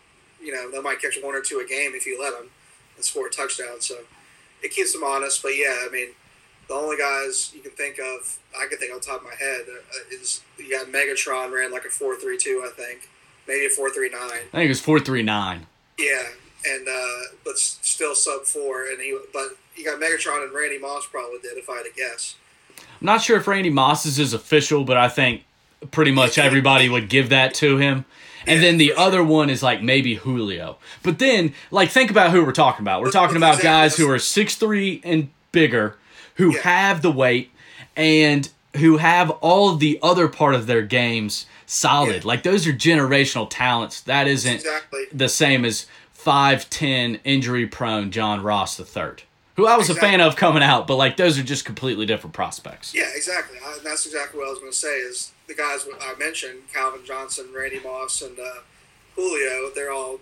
you 0.42 0.52
know, 0.52 0.70
they 0.70 0.80
might 0.80 1.00
catch 1.00 1.18
one 1.22 1.34
or 1.34 1.42
two 1.42 1.60
a 1.64 1.68
game 1.68 1.92
if 1.94 2.06
you 2.06 2.20
let 2.20 2.32
them 2.32 2.48
and 2.96 3.04
score 3.04 3.26
a 3.26 3.30
touchdown. 3.30 3.80
So 3.80 3.96
it 4.62 4.70
keeps 4.72 4.92
them 4.92 5.04
honest. 5.04 5.42
But 5.42 5.50
yeah, 5.50 5.84
I 5.86 5.88
mean, 5.90 6.08
the 6.68 6.74
only 6.74 6.96
guys 6.96 7.52
you 7.54 7.60
can 7.60 7.72
think 7.72 7.98
of, 7.98 8.38
I 8.58 8.66
can 8.66 8.78
think 8.78 8.94
on 8.94 9.00
top 9.00 9.20
of 9.20 9.24
my 9.24 9.34
head, 9.34 9.62
uh, 9.68 10.14
is 10.14 10.40
you 10.58 10.70
got 10.70 10.86
Megatron 10.86 11.52
ran 11.52 11.70
like 11.70 11.84
a 11.84 11.90
four 11.90 12.16
three 12.16 12.38
two, 12.38 12.62
I 12.64 12.70
think, 12.70 13.08
maybe 13.46 13.66
a 13.66 13.68
four 13.68 13.90
three 13.90 14.08
nine. 14.08 14.48
I 14.52 14.56
think 14.56 14.64
it 14.64 14.68
was 14.68 14.80
439. 14.80 15.66
Yeah, 15.98 16.22
and 16.66 16.88
uh, 16.88 17.34
but 17.44 17.58
still 17.58 18.14
sub 18.14 18.44
four, 18.44 18.86
and 18.86 19.00
he 19.00 19.18
but 19.32 19.56
you 19.76 19.84
got 19.84 20.00
Megatron 20.00 20.44
and 20.44 20.52
Randy 20.54 20.78
Moss 20.78 21.06
probably 21.06 21.38
did 21.40 21.56
if 21.58 21.68
I 21.70 21.76
had 21.78 21.84
to 21.84 21.92
guess. 21.94 22.36
I'm 22.78 23.06
not 23.06 23.22
sure 23.22 23.36
if 23.38 23.46
Randy 23.46 23.70
Moss's 23.70 24.18
is 24.18 24.32
official, 24.32 24.84
but 24.84 24.96
I 24.96 25.08
think 25.08 25.42
pretty 25.90 26.12
much 26.12 26.38
everybody 26.38 26.88
would 26.88 27.08
give 27.08 27.28
that 27.30 27.54
to 27.54 27.78
him. 27.78 28.04
And 28.46 28.60
Yeah, 28.60 28.68
then 28.68 28.78
the 28.78 28.94
other 28.94 29.22
one 29.22 29.50
is 29.50 29.62
like 29.62 29.82
maybe 29.82 30.14
Julio. 30.16 30.78
But 31.02 31.18
then, 31.18 31.54
like, 31.70 31.90
think 31.90 32.10
about 32.10 32.30
who 32.32 32.44
we're 32.44 32.52
talking 32.52 32.82
about. 32.82 33.00
We're 33.02 33.10
talking 33.10 33.36
about 33.36 33.54
Exactly. 33.56 33.68
guys 33.68 33.96
who 33.96 34.10
are 34.10 34.18
six 34.18 34.54
three 34.56 35.00
and 35.04 35.30
bigger, 35.52 35.96
who 36.36 36.54
Yeah. 36.54 36.62
have 36.62 37.02
the 37.02 37.10
weight, 37.10 37.50
and 37.96 38.48
who 38.76 38.96
have 38.98 39.30
all 39.30 39.70
of 39.70 39.80
the 39.80 39.98
other 40.02 40.28
part 40.28 40.54
of 40.54 40.66
their 40.66 40.82
games 40.82 41.46
solid. 41.66 42.16
Yeah. 42.22 42.28
Like, 42.28 42.42
those 42.42 42.66
are 42.66 42.72
generational 42.72 43.46
talents. 43.50 44.00
That 44.00 44.26
isn't 44.26 44.54
Exactly. 44.54 45.04
the 45.12 45.28
same 45.28 45.64
as 45.64 45.86
5'10 46.16 47.20
injury 47.24 47.66
prone 47.66 48.10
John 48.10 48.42
Ross 48.42 48.78
III, 48.78 49.24
who 49.56 49.66
I 49.66 49.76
was 49.76 49.90
a 49.90 49.94
fan 49.94 50.20
of 50.20 50.36
coming 50.36 50.62
out, 50.62 50.86
but 50.86 50.96
like, 50.96 51.16
those 51.16 51.38
are 51.38 51.42
just 51.42 51.64
completely 51.64 52.06
different 52.06 52.34
prospects. 52.34 52.94
Yeah, 52.94 53.08
exactly. 53.14 53.58
I, 53.64 53.78
that's 53.84 54.06
exactly 54.06 54.38
what 54.38 54.48
I 54.48 54.50
was 54.50 54.58
going 54.58 54.72
to 54.72 54.76
say. 54.78 54.98
Is 54.98 55.32
the 55.46 55.54
guys 55.54 55.86
I 56.00 56.14
mentioned, 56.18 56.60
Calvin 56.72 57.04
Johnson, 57.04 57.46
Randy 57.54 57.80
Moss, 57.80 58.22
and 58.22 58.38
uh, 58.38 58.60
Julio? 59.16 59.70
They're 59.74 59.92
all, 59.92 60.20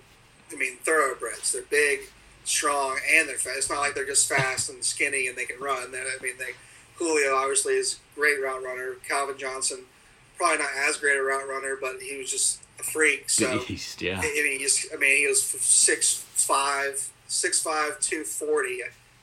I 0.52 0.56
mean, 0.56 0.76
thoroughbreds. 0.78 1.52
They're 1.52 1.62
big. 1.62 2.00
strong 2.44 2.98
and 3.12 3.28
they're 3.28 3.36
fast. 3.36 3.58
It's 3.58 3.70
not 3.70 3.80
like 3.80 3.94
they're 3.94 4.06
just 4.06 4.28
fast 4.28 4.70
and 4.70 4.84
skinny 4.84 5.28
and 5.28 5.36
they 5.36 5.44
can 5.44 5.60
run. 5.60 5.94
I 5.94 6.22
mean, 6.22 6.34
they 6.38 6.52
Julio 6.96 7.34
obviously 7.34 7.74
is 7.74 7.98
a 8.12 8.18
great 8.18 8.42
route 8.42 8.62
runner. 8.62 8.96
Calvin 9.08 9.38
Johnson, 9.38 9.80
probably 10.36 10.58
not 10.58 10.70
as 10.88 10.96
great 10.96 11.18
a 11.18 11.22
route 11.22 11.48
runner, 11.48 11.76
but 11.80 12.00
he 12.00 12.18
was 12.18 12.30
just 12.30 12.60
a 12.78 12.82
freak. 12.82 13.30
So 13.30 13.64
Beast, 13.66 14.02
yeah. 14.02 14.18
I 14.18 14.22
mean, 14.22 14.58
he's, 14.58 14.86
I 14.92 14.96
mean, 14.96 15.18
he 15.18 15.26
was 15.26 15.42
six 15.42 16.24
five, 16.34 17.10
six 17.26 17.62
five, 17.62 18.00
two 18.00 18.24
forty 18.24 18.80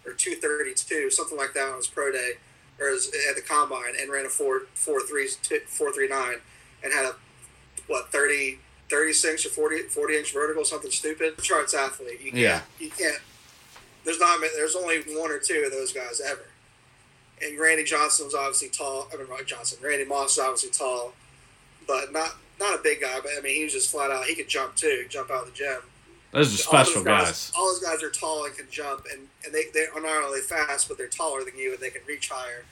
or 0.07 0.13
two 0.13 0.35
thirty 0.35 0.73
two, 0.73 1.09
something 1.09 1.37
like 1.37 1.53
that 1.53 1.69
on 1.69 1.77
his 1.77 1.87
pro 1.87 2.11
day 2.11 2.33
or 2.79 2.89
his, 2.89 3.07
at 3.29 3.35
the 3.35 3.41
combine, 3.41 3.93
and 3.99 4.11
ran 4.11 4.25
a 4.25 4.29
four 4.29 4.61
four 4.73 5.01
three 5.01 5.27
four 5.67 5.91
three 5.91 6.07
nine, 6.07 6.37
and 6.83 6.93
had 6.93 7.05
a 7.05 7.15
what 7.87 8.11
30, 8.11 8.59
36 8.89 9.45
or 9.45 9.49
40, 9.49 9.83
40 9.83 10.17
inch 10.17 10.33
vertical, 10.33 10.65
something 10.65 10.91
stupid. 10.91 11.37
Charts 11.39 11.73
athlete. 11.73 12.19
You 12.21 12.31
can't, 12.31 12.41
Yeah. 12.41 12.61
You 12.79 12.89
can't. 12.89 13.21
There's 14.03 14.19
not. 14.19 14.39
There's 14.55 14.75
only 14.75 14.99
one 15.15 15.31
or 15.31 15.39
two 15.39 15.63
of 15.65 15.71
those 15.71 15.91
guys 15.93 16.21
ever. 16.21 16.45
And 17.41 17.59
Randy 17.59 17.83
Johnson 17.83 18.25
was 18.25 18.35
obviously 18.35 18.69
tall. 18.69 19.07
I 19.13 19.17
mean, 19.17 19.27
Randy 19.27 19.45
Johnson. 19.45 19.79
Randy 19.83 20.05
Moss 20.05 20.33
is 20.33 20.39
obviously 20.39 20.69
tall, 20.69 21.13
but 21.87 22.11
not 22.11 22.35
not 22.59 22.79
a 22.79 22.81
big 22.81 23.01
guy. 23.01 23.19
But 23.21 23.31
I 23.37 23.41
mean, 23.41 23.55
he 23.55 23.63
was 23.63 23.73
just 23.73 23.91
flat 23.91 24.11
out. 24.11 24.25
He 24.25 24.35
could 24.35 24.47
jump 24.47 24.75
too. 24.75 25.05
Jump 25.09 25.29
out 25.29 25.41
of 25.43 25.45
the 25.47 25.51
gym. 25.53 25.79
Those 26.37 26.53
are 26.53 26.57
special 26.57 26.97
all 26.99 27.03
those 27.03 27.03
guys. 27.03 27.51
All 27.57 27.65
those 27.65 27.79
guys 27.79 28.03
are 28.03 28.11
tall 28.11 28.45
and 28.45 28.55
can 28.55 28.67
jump, 28.69 29.07
and, 29.11 29.27
and 29.43 29.51
they, 29.51 29.63
they 29.73 29.87
are 29.87 29.99
not 29.99 30.23
only 30.23 30.41
fast, 30.41 30.87
but 30.87 30.95
they're 30.95 31.07
taller 31.07 31.43
than 31.43 31.57
you, 31.57 31.73
and 31.73 31.81
they 31.81 31.89
can 31.89 32.03
reach 32.07 32.29
higher. 32.29 32.63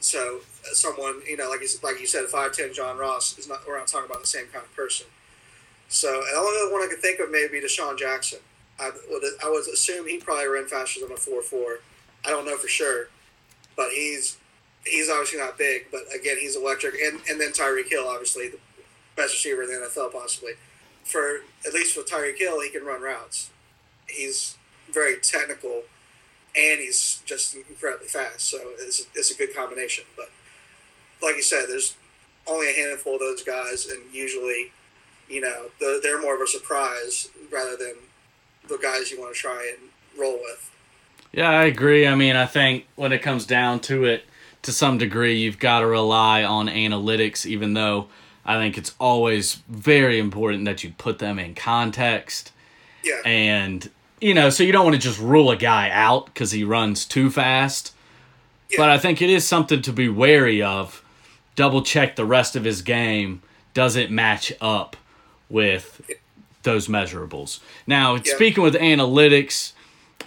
So 0.00 0.40
uh, 0.64 0.72
someone, 0.72 1.20
you 1.28 1.36
know, 1.36 1.50
like 1.50 1.60
you, 1.60 1.68
like 1.82 2.00
you 2.00 2.06
said, 2.06 2.24
five 2.26 2.52
ten 2.52 2.72
John 2.72 2.96
Ross 2.96 3.38
is 3.38 3.46
not. 3.46 3.60
We're 3.68 3.76
not 3.76 3.88
talking 3.88 4.08
about 4.08 4.22
the 4.22 4.26
same 4.26 4.46
kind 4.46 4.64
of 4.64 4.74
person. 4.74 5.06
So 5.88 6.08
the 6.08 6.38
only 6.38 6.58
other 6.62 6.72
one 6.72 6.82
I 6.82 6.88
could 6.88 7.00
think 7.00 7.20
of 7.20 7.30
maybe 7.30 7.60
DeSean 7.60 7.98
Jackson. 7.98 8.38
I 8.80 8.90
would 9.10 9.22
I 9.44 9.50
would 9.50 9.68
assume 9.68 10.08
he 10.08 10.16
probably 10.18 10.46
ran 10.46 10.66
faster 10.66 11.00
than 11.00 11.12
a 11.12 11.16
four 11.16 11.42
four. 11.42 11.80
I 12.24 12.30
don't 12.30 12.46
know 12.46 12.56
for 12.56 12.68
sure, 12.68 13.08
but 13.76 13.90
he's 13.90 14.38
he's 14.86 15.10
obviously 15.10 15.40
not 15.40 15.58
big. 15.58 15.88
But 15.92 16.02
again, 16.14 16.38
he's 16.40 16.56
electric, 16.56 16.94
and 16.94 17.20
and 17.28 17.38
then 17.38 17.52
Tyreek 17.52 17.90
Hill, 17.90 18.08
obviously 18.08 18.48
the 18.48 18.58
best 19.14 19.34
receiver 19.34 19.62
in 19.62 19.68
the 19.68 19.86
NFL, 19.86 20.12
possibly. 20.12 20.52
For 21.04 21.40
at 21.66 21.74
least 21.74 21.96
with 21.96 22.08
Tyreek 22.08 22.38
Hill, 22.38 22.60
he 22.62 22.70
can 22.70 22.84
run 22.84 23.02
routes. 23.02 23.50
He's 24.08 24.56
very 24.90 25.16
technical, 25.16 25.82
and 26.56 26.80
he's 26.80 27.22
just 27.26 27.54
incredibly 27.54 28.08
fast. 28.08 28.40
So 28.40 28.58
it's 28.78 29.06
it's 29.14 29.30
a 29.30 29.36
good 29.36 29.54
combination. 29.54 30.04
But 30.16 30.30
like 31.22 31.36
you 31.36 31.42
said, 31.42 31.66
there's 31.68 31.96
only 32.46 32.70
a 32.70 32.74
handful 32.74 33.14
of 33.14 33.20
those 33.20 33.42
guys, 33.42 33.86
and 33.86 34.02
usually, 34.12 34.72
you 35.28 35.40
know, 35.40 35.66
they're, 35.80 36.00
they're 36.00 36.20
more 36.20 36.34
of 36.34 36.40
a 36.40 36.46
surprise 36.46 37.30
rather 37.50 37.76
than 37.76 37.94
the 38.68 38.78
guys 38.78 39.10
you 39.10 39.20
want 39.20 39.34
to 39.34 39.40
try 39.40 39.74
and 39.78 39.90
roll 40.20 40.34
with. 40.34 40.70
Yeah, 41.32 41.50
I 41.50 41.64
agree. 41.64 42.06
I 42.06 42.14
mean, 42.14 42.36
I 42.36 42.46
think 42.46 42.86
when 42.96 43.12
it 43.12 43.22
comes 43.22 43.46
down 43.46 43.80
to 43.80 44.04
it, 44.04 44.24
to 44.62 44.72
some 44.72 44.98
degree, 44.98 45.36
you've 45.36 45.58
got 45.58 45.80
to 45.80 45.86
rely 45.86 46.44
on 46.44 46.68
analytics, 46.68 47.44
even 47.44 47.74
though 47.74 48.08
I 48.46 48.56
think 48.58 48.76
it's 48.76 48.94
always 49.00 49.54
very 49.68 50.18
important 50.18 50.64
that 50.66 50.84
you 50.84 50.92
put 50.96 51.18
them 51.18 51.38
in 51.38 51.54
context. 51.54 52.52
Yeah. 53.02 53.20
And, 53.24 53.88
you 54.20 54.34
know, 54.34 54.50
so 54.50 54.62
you 54.62 54.72
don't 54.72 54.84
want 54.84 54.96
to 54.96 55.00
just 55.00 55.18
rule 55.20 55.50
a 55.50 55.56
guy 55.56 55.90
out 55.90 56.26
because 56.26 56.50
he 56.52 56.64
runs 56.64 57.04
too 57.04 57.30
fast. 57.30 57.92
Yeah. 58.70 58.76
But 58.78 58.90
I 58.90 58.98
think 58.98 59.20
it 59.22 59.30
is 59.30 59.46
something 59.46 59.82
to 59.82 59.92
be 59.92 60.08
wary 60.08 60.62
of. 60.62 61.02
Double 61.56 61.82
check 61.82 62.16
the 62.16 62.24
rest 62.24 62.56
of 62.56 62.64
his 62.64 62.82
game. 62.82 63.40
Does 63.74 63.96
it 63.96 64.10
match 64.10 64.52
up 64.60 64.96
with 65.48 66.00
those 66.64 66.88
measurables? 66.88 67.60
Now, 67.86 68.16
Yeah. 68.16 68.34
speaking 68.34 68.62
with 68.62 68.74
analytics, 68.74 69.72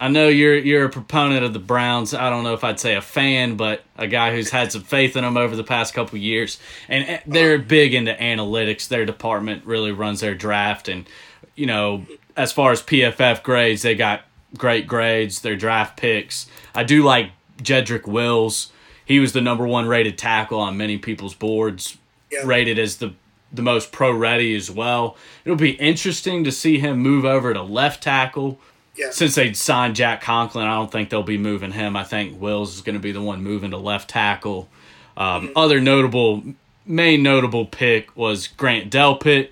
I 0.00 0.08
know 0.08 0.28
you're 0.28 0.56
you're 0.56 0.84
a 0.84 0.90
proponent 0.90 1.44
of 1.44 1.52
the 1.52 1.58
Browns. 1.58 2.14
I 2.14 2.30
don't 2.30 2.44
know 2.44 2.54
if 2.54 2.64
I'd 2.64 2.80
say 2.80 2.94
a 2.94 3.02
fan, 3.02 3.56
but 3.56 3.82
a 3.96 4.06
guy 4.06 4.34
who's 4.34 4.50
had 4.50 4.72
some 4.72 4.82
faith 4.82 5.16
in 5.16 5.24
them 5.24 5.36
over 5.36 5.56
the 5.56 5.64
past 5.64 5.94
couple 5.94 6.16
of 6.16 6.22
years. 6.22 6.58
And 6.88 7.08
eh, 7.08 7.20
they're 7.26 7.58
big 7.58 7.94
into 7.94 8.14
analytics. 8.14 8.88
Their 8.88 9.04
department 9.04 9.64
really 9.64 9.92
runs 9.92 10.20
their 10.20 10.34
draft, 10.34 10.88
and 10.88 11.08
you 11.54 11.66
know, 11.66 12.06
as 12.36 12.52
far 12.52 12.72
as 12.72 12.82
PFF 12.82 13.42
grades, 13.42 13.82
they 13.82 13.94
got 13.94 14.22
great 14.56 14.86
grades. 14.86 15.40
Their 15.40 15.56
draft 15.56 15.96
picks. 15.96 16.46
I 16.74 16.84
do 16.84 17.02
like 17.02 17.32
Jedrick 17.58 18.06
Wills. 18.06 18.72
He 19.04 19.18
was 19.18 19.32
the 19.32 19.40
number 19.40 19.66
one 19.66 19.86
rated 19.86 20.18
tackle 20.18 20.60
on 20.60 20.76
many 20.76 20.98
people's 20.98 21.34
boards. 21.34 21.98
Yeah. 22.30 22.42
Rated 22.44 22.78
as 22.78 22.98
the 22.98 23.14
the 23.52 23.62
most 23.62 23.92
pro 23.92 24.12
ready 24.12 24.54
as 24.54 24.70
well. 24.70 25.16
It'll 25.44 25.56
be 25.56 25.72
interesting 25.72 26.44
to 26.44 26.52
see 26.52 26.78
him 26.78 26.98
move 26.98 27.24
over 27.24 27.54
to 27.54 27.62
left 27.62 28.02
tackle 28.02 28.60
Yeah. 28.98 29.10
since 29.10 29.36
they 29.36 29.52
signed 29.52 29.96
Jack 29.96 30.20
Conklin, 30.20 30.66
I 30.66 30.74
don't 30.74 30.90
think 30.90 31.08
they'll 31.08 31.22
be 31.22 31.38
moving 31.38 31.70
him. 31.70 31.96
I 31.96 32.04
think 32.04 32.40
Wills 32.40 32.74
is 32.74 32.80
going 32.80 32.96
to 32.96 33.00
be 33.00 33.12
the 33.12 33.22
one 33.22 33.42
moving 33.42 33.70
to 33.70 33.78
left 33.78 34.10
tackle. 34.10 34.68
Um, 35.16 35.52
Other 35.54 35.80
notable, 35.80 36.42
main 36.84 37.22
notable 37.22 37.64
pick 37.64 38.16
was 38.16 38.48
Grant 38.48 38.90
Delpit. 38.92 39.50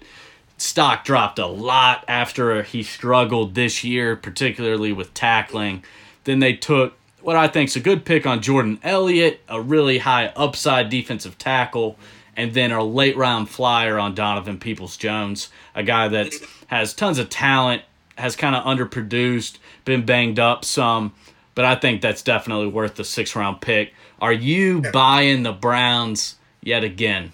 Stock 0.59 1.05
dropped 1.05 1.39
a 1.39 1.47
lot 1.47 2.05
after 2.09 2.63
he 2.63 2.83
struggled 2.83 3.55
this 3.55 3.85
year, 3.85 4.17
particularly 4.17 4.93
with 4.93 5.13
tackling. 5.15 5.85
Then 6.25 6.41
they 6.41 6.55
took 6.55 6.95
what 7.21 7.37
I 7.37 7.49
think 7.49 7.69
is 7.69 7.77
a 7.77 7.81
good 7.81 8.05
pick 8.05 8.27
on 8.27 8.41
Jordan 8.41 8.79
Elliott, 8.83 9.41
a 9.49 9.61
really 9.61 9.99
high 9.99 10.29
upside 10.37 10.89
defensive 10.91 11.37
tackle, 11.39 11.99
and 12.37 12.55
then 12.55 12.71
a 12.71 12.85
late 12.85 13.17
round 13.17 13.51
flyer 13.51 13.99
on 13.99 14.15
Donovan 14.15 14.59
Peoples 14.59 14.97
Jones, 14.97 15.49
a 15.75 15.83
guy 15.83 16.09
that 16.09 16.33
has 16.69 16.95
tons 16.95 17.19
of 17.19 17.29
talent, 17.29 17.83
has 18.17 18.37
kind 18.37 18.57
of 18.57 18.65
underproduced, 18.65 19.59
been 19.85 20.05
banged 20.05 20.39
up 20.39 20.65
some, 20.65 21.15
but 21.55 21.65
I 21.65 21.75
think 21.75 22.03
that's 22.03 22.23
definitely 22.23 22.69
worth 22.69 22.97
the 22.97 23.05
six 23.05 23.37
round 23.37 23.61
pick. 23.61 23.93
Are 24.21 24.33
you 24.33 24.83
buying 24.93 25.43
the 25.43 25.53
Browns 25.53 26.37
yet 26.63 26.85
again? 26.85 27.33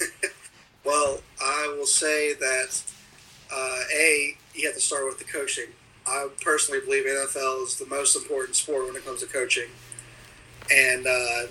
Well, 0.84 1.20
I 1.40 1.74
will 1.76 1.86
say 1.86 2.34
that 2.34 2.82
uh, 3.52 3.78
a 3.94 4.36
you 4.54 4.66
have 4.66 4.74
to 4.74 4.80
start 4.80 5.06
with 5.06 5.18
the 5.18 5.24
coaching. 5.24 5.66
I 6.06 6.28
personally 6.40 6.80
believe 6.80 7.04
NFL 7.04 7.64
is 7.64 7.76
the 7.76 7.86
most 7.86 8.16
important 8.16 8.56
sport 8.56 8.86
when 8.86 8.96
it 8.96 9.04
comes 9.04 9.20
to 9.20 9.26
coaching, 9.26 9.68
and 10.74 11.06
uh, 11.06 11.46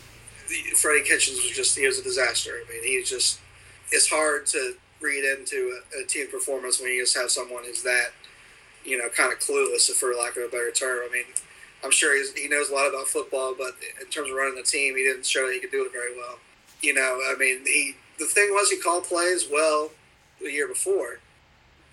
Freddie 0.75 1.03
Kitchens 1.03 1.37
was 1.37 1.51
just 1.51 1.77
he 1.77 1.87
was 1.87 1.97
a 1.99 2.03
disaster. 2.03 2.51
I 2.51 2.71
mean, 2.71 2.83
he's 2.83 3.09
just 3.09 3.39
it's 3.91 4.09
hard 4.09 4.45
to 4.47 4.75
read 4.99 5.23
into 5.23 5.79
a, 5.95 6.03
a 6.03 6.05
team 6.05 6.27
performance 6.29 6.79
when 6.79 6.91
you 6.91 7.03
just 7.03 7.17
have 7.17 7.31
someone 7.31 7.63
who's 7.63 7.83
that 7.83 8.11
you 8.83 8.97
know 8.97 9.09
kind 9.09 9.31
of 9.31 9.39
clueless, 9.39 9.89
for 9.91 10.13
lack 10.13 10.37
of 10.37 10.43
a 10.43 10.47
better 10.47 10.71
term. 10.71 10.99
I 11.07 11.11
mean, 11.11 11.25
I'm 11.83 11.91
sure 11.91 12.15
he 12.15 12.47
knows 12.47 12.69
a 12.69 12.73
lot 12.73 12.87
about 12.87 13.07
football, 13.07 13.55
but 13.57 13.75
in 13.99 14.07
terms 14.07 14.29
of 14.29 14.35
running 14.35 14.55
the 14.55 14.63
team, 14.63 14.95
he 14.95 15.03
didn't 15.03 15.25
show 15.25 15.47
that 15.47 15.53
he 15.53 15.59
could 15.59 15.71
do 15.71 15.85
it 15.85 15.91
very 15.91 16.15
well. 16.15 16.39
You 16.81 16.93
know, 16.93 17.21
I 17.25 17.35
mean, 17.37 17.65
he 17.65 17.95
the 18.19 18.25
thing 18.25 18.49
was 18.51 18.69
he 18.69 18.77
called 18.77 19.05
plays 19.05 19.47
well 19.51 19.91
the 20.39 20.51
year 20.51 20.67
before 20.67 21.19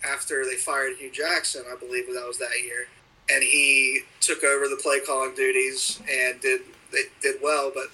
after 0.05 0.45
they 0.45 0.55
fired 0.55 0.97
Hue 0.97 1.11
Jackson, 1.11 1.63
I 1.71 1.75
believe 1.75 2.07
that 2.07 2.27
was 2.27 2.37
that 2.39 2.63
year, 2.63 2.87
and 3.29 3.43
he 3.43 4.01
took 4.21 4.43
over 4.43 4.67
the 4.67 4.79
play 4.81 4.99
calling 5.01 5.35
duties 5.35 5.99
and 6.09 6.39
did 6.41 6.61
they 6.91 7.03
did 7.21 7.35
well. 7.41 7.71
But 7.73 7.87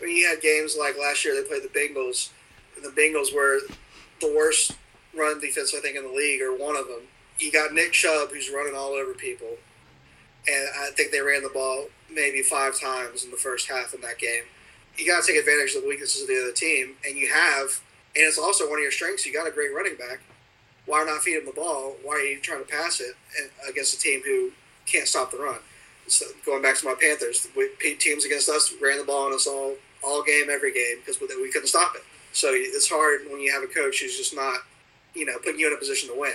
when 0.00 0.10
you 0.10 0.26
had 0.26 0.40
games 0.40 0.76
like 0.78 0.98
last 0.98 1.24
year, 1.24 1.34
they 1.34 1.46
played 1.46 1.62
the 1.62 1.68
Bengals, 1.68 2.30
and 2.76 2.84
the 2.84 3.00
Bengals 3.00 3.34
were 3.34 3.60
the 4.20 4.34
worst 4.34 4.76
run 5.16 5.40
defense 5.40 5.74
I 5.76 5.80
think 5.80 5.96
in 5.96 6.04
the 6.04 6.12
league, 6.14 6.42
or 6.42 6.56
one 6.56 6.76
of 6.76 6.86
them. 6.86 7.02
You 7.38 7.50
got 7.52 7.72
Nick 7.72 7.92
Chubb 7.92 8.30
who's 8.30 8.50
running 8.50 8.74
all 8.76 8.90
over 8.90 9.12
people, 9.12 9.56
and 10.46 10.68
I 10.78 10.90
think 10.90 11.10
they 11.10 11.20
ran 11.20 11.42
the 11.42 11.48
ball 11.48 11.86
maybe 12.12 12.42
five 12.42 12.78
times 12.78 13.24
in 13.24 13.30
the 13.30 13.36
first 13.36 13.68
half 13.68 13.94
in 13.94 14.00
that 14.02 14.18
game. 14.18 14.44
You 14.96 15.06
got 15.06 15.24
to 15.24 15.32
take 15.32 15.40
advantage 15.40 15.74
of 15.74 15.82
the 15.82 15.88
weaknesses 15.88 16.22
of 16.22 16.28
the 16.28 16.40
other 16.40 16.52
team, 16.52 16.94
and 17.06 17.16
you 17.16 17.28
have, 17.32 17.80
and 18.14 18.24
it's 18.24 18.38
also 18.38 18.68
one 18.68 18.78
of 18.78 18.82
your 18.82 18.92
strengths. 18.92 19.26
You 19.26 19.32
got 19.32 19.48
a 19.48 19.50
great 19.50 19.74
running 19.74 19.96
back. 19.96 20.20
Why 20.86 21.02
not 21.04 21.22
feed 21.22 21.38
him 21.38 21.46
the 21.46 21.52
ball? 21.52 21.96
Why 22.02 22.14
are 22.14 22.20
you 22.20 22.40
trying 22.40 22.64
to 22.64 22.70
pass 22.70 23.00
it 23.00 23.16
against 23.68 23.94
a 23.94 23.98
team 23.98 24.22
who 24.24 24.52
can't 24.86 25.08
stop 25.08 25.30
the 25.30 25.38
run? 25.38 25.58
So 26.06 26.26
going 26.44 26.62
back 26.62 26.76
to 26.76 26.84
my 26.84 26.94
Panthers, 26.94 27.48
teams 27.98 28.24
against 28.24 28.48
us 28.48 28.72
ran 28.80 28.98
the 28.98 29.04
ball 29.04 29.26
on 29.26 29.32
us 29.32 29.46
all 29.46 29.76
all 30.06 30.22
game, 30.22 30.50
every 30.50 30.72
game 30.72 30.98
because 30.98 31.18
we 31.20 31.50
couldn't 31.50 31.68
stop 31.68 31.96
it. 31.96 32.02
So 32.34 32.50
it's 32.52 32.90
hard 32.90 33.22
when 33.30 33.40
you 33.40 33.50
have 33.52 33.62
a 33.62 33.66
coach 33.66 34.00
who's 34.02 34.16
just 34.16 34.36
not, 34.36 34.58
you 35.14 35.24
know, 35.24 35.38
putting 35.38 35.58
you 35.58 35.68
in 35.68 35.72
a 35.72 35.78
position 35.78 36.10
to 36.10 36.20
win. 36.20 36.34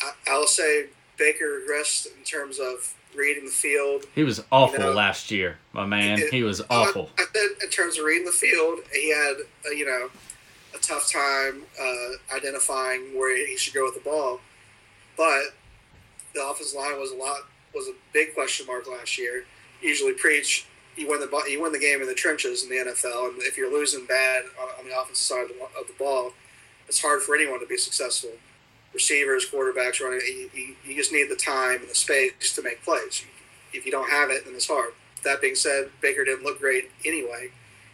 I, 0.00 0.12
I'll 0.28 0.46
say 0.46 0.86
Baker 1.18 1.60
regressed 1.60 2.06
in 2.16 2.24
terms 2.24 2.58
of 2.58 2.94
reading 3.14 3.44
the 3.44 3.50
field. 3.50 4.04
He 4.14 4.24
was 4.24 4.42
awful 4.50 4.78
You 4.78 4.84
know, 4.86 4.92
last 4.92 5.30
year, 5.30 5.58
my 5.72 5.84
man. 5.84 6.18
It- 6.18 6.32
He 6.32 6.42
was 6.42 6.62
awful. 6.70 7.10
I, 7.18 7.24
said 7.32 7.48
in 7.62 7.70
terms 7.70 7.98
of 7.98 8.04
reading 8.04 8.24
the 8.24 8.32
field, 8.32 8.80
he 8.92 9.10
had 9.10 9.34
uh, 9.66 9.70
you 9.70 9.84
know 9.84 10.08
a 10.74 10.78
tough 10.78 11.10
time 11.12 11.62
uh, 11.80 12.34
identifying 12.36 13.16
where 13.18 13.36
he 13.36 13.56
should 13.56 13.74
go 13.74 13.84
with 13.84 13.94
the 13.94 14.00
ball. 14.00 14.40
But 15.16 15.42
the 16.34 16.42
offensive 16.46 16.78
line 16.78 16.98
was 16.98 17.10
a 17.12 17.16
lot 17.16 17.40
was 17.74 17.86
a 17.88 17.92
big 18.12 18.34
question 18.34 18.66
mark 18.66 18.86
last 18.88 19.18
year. 19.18 19.44
Usually 19.82 20.12
preach 20.14 20.66
you 20.96 21.08
win 21.08 21.20
the 21.20 21.44
you 21.48 21.60
win 21.62 21.72
the 21.72 21.78
game 21.78 22.00
in 22.00 22.06
the 22.06 22.14
trenches 22.14 22.62
in 22.64 22.68
the 22.70 22.76
NFL, 22.76 23.30
and 23.34 23.42
if 23.42 23.56
you're 23.56 23.72
losing 23.72 24.04
bad 24.06 24.44
on, 24.60 24.68
on 24.80 24.88
the 24.88 24.98
offensive 24.98 25.16
side 25.16 25.42
of 25.42 25.48
the, 25.48 25.62
of 25.80 25.86
the 25.86 25.94
ball, 25.98 26.32
it's 26.88 27.00
hard 27.00 27.22
for 27.22 27.34
anyone 27.34 27.60
to 27.60 27.66
be 27.66 27.76
successful. 27.76 28.30
Receivers, 28.94 29.46
quarterbacks 29.50 30.00
running. 30.00 30.20
You, 30.26 30.50
you, 30.54 30.74
you 30.86 30.96
just 30.96 31.12
need 31.12 31.30
the 31.30 31.36
time 31.36 31.80
and 31.80 31.88
the 31.88 31.94
space 31.94 32.54
to 32.54 32.62
make 32.62 32.82
plays. 32.84 33.24
If 33.72 33.86
you 33.86 33.92
don't 33.92 34.10
have 34.10 34.30
it, 34.30 34.44
then 34.44 34.54
it's 34.54 34.68
hard. 34.68 34.92
That 35.24 35.40
being 35.40 35.54
said, 35.54 35.90
Baker 36.00 36.24
didn't 36.24 36.44
look 36.44 36.60
great 36.60 36.90
anyway, 37.04 37.50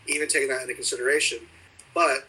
even 0.06 0.28
taking 0.28 0.48
that 0.48 0.62
into 0.62 0.74
consideration. 0.74 1.40
But 1.94 2.26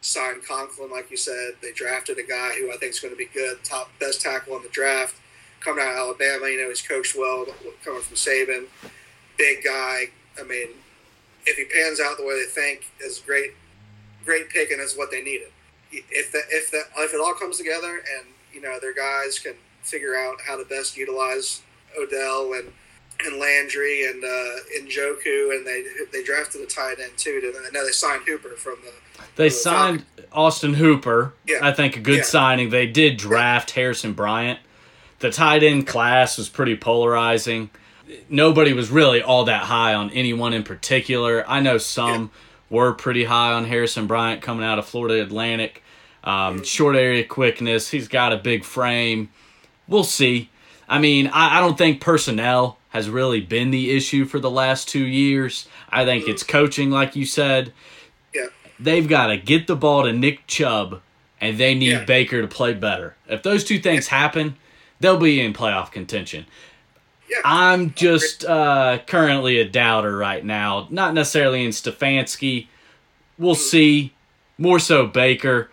signed 0.00 0.44
Conklin, 0.46 0.90
like 0.90 1.10
you 1.10 1.16
said. 1.16 1.54
They 1.60 1.72
drafted 1.72 2.18
a 2.18 2.22
guy 2.22 2.52
who 2.58 2.70
I 2.70 2.76
think 2.76 2.92
is 2.92 3.00
going 3.00 3.12
to 3.12 3.18
be 3.18 3.28
good, 3.32 3.64
top 3.64 3.90
best 3.98 4.20
tackle 4.20 4.56
in 4.56 4.62
the 4.62 4.68
draft, 4.68 5.16
coming 5.60 5.84
out 5.84 5.92
of 5.92 5.98
Alabama. 5.98 6.48
You 6.48 6.62
know, 6.62 6.68
he's 6.68 6.82
coached 6.82 7.16
well, 7.18 7.46
coming 7.84 8.02
from 8.02 8.16
Saban, 8.16 8.66
big 9.36 9.64
guy. 9.64 10.04
I 10.38 10.44
mean, 10.44 10.68
if 11.46 11.56
he 11.56 11.64
pans 11.64 12.00
out 12.00 12.16
the 12.16 12.24
way 12.24 12.40
they 12.40 12.50
think, 12.50 12.90
is 13.00 13.18
great, 13.18 13.52
great 14.24 14.50
pick, 14.50 14.70
and 14.70 14.80
is 14.80 14.96
what 14.96 15.10
they 15.10 15.22
needed. 15.22 15.48
If 15.90 16.32
the, 16.32 16.42
if 16.50 16.70
the, 16.70 16.82
if 16.98 17.14
it 17.14 17.20
all 17.20 17.34
comes 17.34 17.56
together, 17.56 18.02
and 18.16 18.26
you 18.52 18.60
know 18.60 18.78
their 18.80 18.94
guys 18.94 19.38
can 19.38 19.54
figure 19.82 20.14
out 20.14 20.40
how 20.46 20.56
to 20.56 20.64
best 20.64 20.96
utilize 20.96 21.62
Odell 21.98 22.52
and 22.52 22.72
and 23.24 23.38
Landry 23.38 24.06
and 24.06 24.22
uh, 24.22 24.84
Njoku, 24.84 25.56
and 25.56 25.66
they 25.66 25.84
they 26.12 26.22
drafted 26.22 26.60
a 26.60 26.66
tight 26.66 27.00
end 27.00 27.16
too. 27.16 27.40
I 27.66 27.70
know 27.70 27.84
they 27.84 27.92
signed 27.92 28.22
Hooper 28.26 28.50
from 28.50 28.76
the. 28.84 28.92
They 29.36 29.50
signed 29.50 30.04
Falcons. 30.04 30.28
Austin 30.32 30.74
Hooper. 30.74 31.34
Yeah. 31.46 31.58
I 31.62 31.72
think 31.72 31.96
a 31.96 32.00
good 32.00 32.18
yeah. 32.18 32.22
signing. 32.22 32.70
They 32.70 32.86
did 32.86 33.16
draft 33.16 33.70
yeah. 33.70 33.82
Harrison 33.82 34.12
Bryant. 34.12 34.60
The 35.18 35.30
tight 35.30 35.62
end 35.62 35.86
class 35.86 36.38
was 36.38 36.48
pretty 36.48 36.76
polarizing. 36.76 37.70
Nobody 38.28 38.72
was 38.72 38.90
really 38.90 39.20
all 39.20 39.44
that 39.44 39.64
high 39.64 39.94
on 39.94 40.10
anyone 40.10 40.52
in 40.52 40.62
particular. 40.62 41.44
I 41.48 41.60
know 41.60 41.78
some 41.78 42.22
yeah. 42.22 42.47
Were 42.70 42.92
pretty 42.92 43.24
high 43.24 43.52
on 43.52 43.64
Harrison 43.64 44.06
Bryant 44.06 44.42
coming 44.42 44.64
out 44.64 44.78
of 44.78 44.86
Florida 44.86 45.22
Atlantic. 45.22 45.82
Um, 46.24 46.62
short 46.64 46.96
area 46.96 47.24
quickness. 47.24 47.90
He's 47.90 48.08
got 48.08 48.32
a 48.32 48.36
big 48.36 48.64
frame. 48.64 49.30
We'll 49.86 50.04
see. 50.04 50.50
I 50.88 50.98
mean, 50.98 51.28
I, 51.28 51.58
I 51.58 51.60
don't 51.60 51.78
think 51.78 52.00
personnel 52.00 52.78
has 52.90 53.08
really 53.08 53.40
been 53.40 53.70
the 53.70 53.90
issue 53.90 54.24
for 54.24 54.38
the 54.38 54.50
last 54.50 54.88
two 54.88 55.04
years. 55.04 55.68
I 55.90 56.04
think 56.04 56.26
it's 56.26 56.42
coaching, 56.42 56.90
like 56.90 57.16
you 57.16 57.26
said. 57.26 57.72
Yeah. 58.34 58.46
They've 58.78 59.08
got 59.08 59.28
to 59.28 59.36
get 59.36 59.66
the 59.66 59.76
ball 59.76 60.04
to 60.04 60.12
Nick 60.12 60.46
Chubb, 60.46 61.00
and 61.40 61.58
they 61.58 61.74
need 61.74 61.90
yeah. 61.90 62.04
Baker 62.04 62.40
to 62.42 62.48
play 62.48 62.74
better. 62.74 63.16
If 63.28 63.42
those 63.42 63.64
two 63.64 63.78
things 63.78 64.08
happen, 64.08 64.56
they'll 65.00 65.18
be 65.18 65.40
in 65.40 65.52
playoff 65.52 65.92
contention. 65.92 66.46
Yeah. 67.28 67.40
I'm 67.44 67.92
just 67.94 68.44
uh, 68.44 68.98
currently 69.06 69.58
a 69.60 69.68
doubter 69.68 70.16
right 70.16 70.44
now. 70.44 70.86
Not 70.90 71.14
necessarily 71.14 71.64
in 71.64 71.70
Stefanski. 71.70 72.68
We'll 73.38 73.54
mm-hmm. 73.54 73.60
see. 73.60 74.12
More 74.56 74.78
so 74.78 75.06
Baker. 75.06 75.70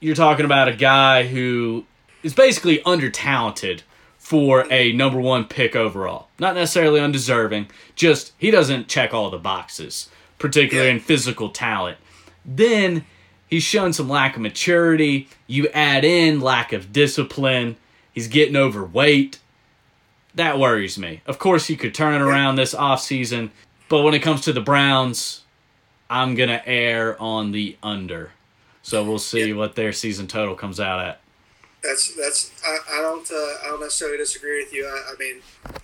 You're 0.00 0.16
talking 0.16 0.44
about 0.44 0.68
a 0.68 0.74
guy 0.74 1.26
who 1.26 1.84
is 2.22 2.34
basically 2.34 2.82
under 2.84 3.10
talented 3.10 3.82
for 4.30 4.64
a 4.70 4.92
number 4.92 5.18
one 5.18 5.44
pick 5.44 5.74
overall. 5.74 6.28
Not 6.38 6.54
necessarily 6.54 7.00
undeserving, 7.00 7.68
just 7.96 8.32
he 8.38 8.52
doesn't 8.52 8.86
check 8.86 9.12
all 9.12 9.28
the 9.28 9.38
boxes, 9.38 10.08
particularly 10.38 10.90
yeah. 10.90 10.94
in 10.94 11.00
physical 11.00 11.48
talent. 11.48 11.98
Then 12.44 13.06
he's 13.48 13.64
shown 13.64 13.92
some 13.92 14.08
lack 14.08 14.36
of 14.36 14.42
maturity. 14.42 15.28
You 15.48 15.66
add 15.70 16.04
in 16.04 16.40
lack 16.40 16.72
of 16.72 16.92
discipline. 16.92 17.76
He's 18.12 18.28
getting 18.28 18.54
overweight. 18.54 19.39
That 20.34 20.58
worries 20.58 20.98
me. 20.98 21.22
Of 21.26 21.38
course, 21.38 21.66
he 21.66 21.76
could 21.76 21.94
turn 21.94 22.14
it 22.14 22.24
around 22.24 22.56
this 22.56 22.74
offseason, 22.74 23.50
but 23.88 24.02
when 24.02 24.14
it 24.14 24.20
comes 24.20 24.42
to 24.42 24.52
the 24.52 24.60
Browns, 24.60 25.42
I'm 26.08 26.34
going 26.34 26.48
to 26.48 26.66
err 26.68 27.20
on 27.20 27.52
the 27.52 27.76
under. 27.82 28.32
So 28.82 29.04
we'll 29.04 29.18
see 29.18 29.48
yeah. 29.48 29.54
what 29.54 29.74
their 29.74 29.92
season 29.92 30.26
total 30.26 30.54
comes 30.54 30.80
out 30.80 31.00
at 31.00 31.20
that's 31.82 32.14
that's 32.14 32.50
I, 32.66 32.98
I 32.98 33.02
don't 33.02 33.28
uh, 33.30 33.34
I 33.34 33.68
don't 33.70 33.80
necessarily 33.80 34.18
disagree 34.18 34.62
with 34.62 34.72
you. 34.72 34.86
I, 34.86 35.12
I, 35.12 35.18
mean, 35.18 35.40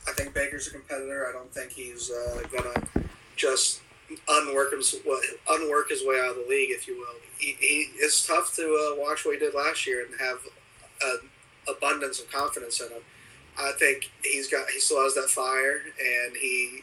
I 0.07 0.13
think 0.13 0.35
Baker's 0.35 0.69
a 0.69 0.71
competitor. 0.71 1.27
I 1.29 1.33
don't 1.33 1.53
think 1.53 1.73
he's 1.73 2.11
uh, 2.11 2.43
gonna 2.53 3.07
just 3.37 3.81
unwork 4.29 4.73
his 4.73 4.97
unwork 5.49 5.91
his 5.91 6.05
way 6.05 6.21
out 6.23 6.31
of 6.31 6.37
the 6.37 6.47
league, 6.49 6.71
if 6.71 6.87
you 6.87 6.97
will. 6.99 7.15
He, 7.39 7.57
he 7.61 7.89
it's 7.97 8.27
tough 8.27 8.55
to 8.57 8.63
uh, 8.63 9.01
watch 9.03 9.25
what 9.25 9.35
he 9.35 9.41
did 9.41 9.55
last 9.55 9.87
year 9.87 10.05
and 10.05 10.21
have 10.21 10.39
an 11.03 11.31
abundance 11.69 12.21
of 12.21 12.31
confidence 12.31 12.81
in 12.81 12.89
him. 12.89 13.03
I 13.59 13.73
think 13.79 14.11
he's 14.23 14.49
got 14.49 14.69
he 14.71 14.81
still 14.81 15.03
has 15.03 15.15
that 15.15 15.31
fire, 15.31 15.83
and 15.99 16.37
he 16.37 16.83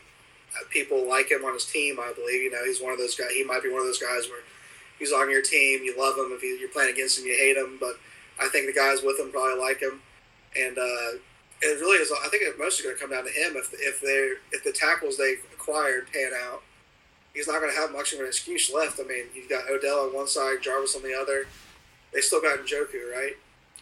people 0.69 1.07
like 1.07 1.31
him 1.31 1.43
on 1.45 1.53
his 1.53 1.65
team. 1.65 1.97
I 1.99 2.13
believe 2.13 2.41
you 2.41 2.51
know 2.51 2.63
he's 2.65 2.81
one 2.81 2.93
of 2.93 2.99
those 2.99 3.15
guys. 3.15 3.31
He 3.31 3.43
might 3.43 3.63
be 3.63 3.69
one 3.69 3.81
of 3.81 3.87
those 3.87 3.99
guys 3.99 4.27
where 4.29 4.41
he's 4.99 5.11
on 5.11 5.29
your 5.29 5.41
team, 5.41 5.83
you 5.83 5.95
love 5.97 6.17
him. 6.17 6.31
If 6.31 6.43
you're 6.43 6.69
playing 6.69 6.93
against 6.93 7.19
him, 7.19 7.25
you 7.25 7.35
hate 7.35 7.57
him, 7.57 7.77
but 7.79 7.95
I 8.41 8.47
think 8.47 8.67
the 8.67 8.73
guys 8.73 9.01
with 9.03 9.19
him 9.19 9.31
probably 9.31 9.59
like 9.59 9.79
him, 9.79 10.01
and 10.57 10.77
uh, 10.77 11.19
it 11.61 11.79
really 11.79 11.97
is. 11.97 12.11
I 12.11 12.29
think 12.29 12.43
it 12.43 12.57
mostly 12.57 12.85
going 12.85 12.95
to 12.95 13.01
come 13.01 13.11
down 13.11 13.25
to 13.25 13.31
him 13.31 13.55
if 13.55 13.73
if 13.73 14.01
they 14.01 14.33
if 14.55 14.63
the 14.63 14.71
tackles 14.71 15.17
they 15.17 15.35
acquired 15.53 16.11
pan 16.11 16.31
out. 16.45 16.63
He's 17.33 17.47
not 17.47 17.61
going 17.61 17.73
to 17.73 17.79
have 17.79 17.91
much 17.91 18.13
of 18.13 18.19
an 18.19 18.27
excuse 18.27 18.71
left. 18.71 18.99
I 18.99 19.07
mean, 19.07 19.25
you've 19.33 19.49
got 19.49 19.63
Odell 19.67 20.05
on 20.05 20.13
one 20.13 20.27
side, 20.27 20.57
Jarvis 20.61 20.95
on 20.95 21.01
the 21.01 21.15
other. 21.15 21.47
They 22.13 22.21
still 22.21 22.39
got 22.39 22.59
Njoku, 22.59 23.11
right? 23.11 23.33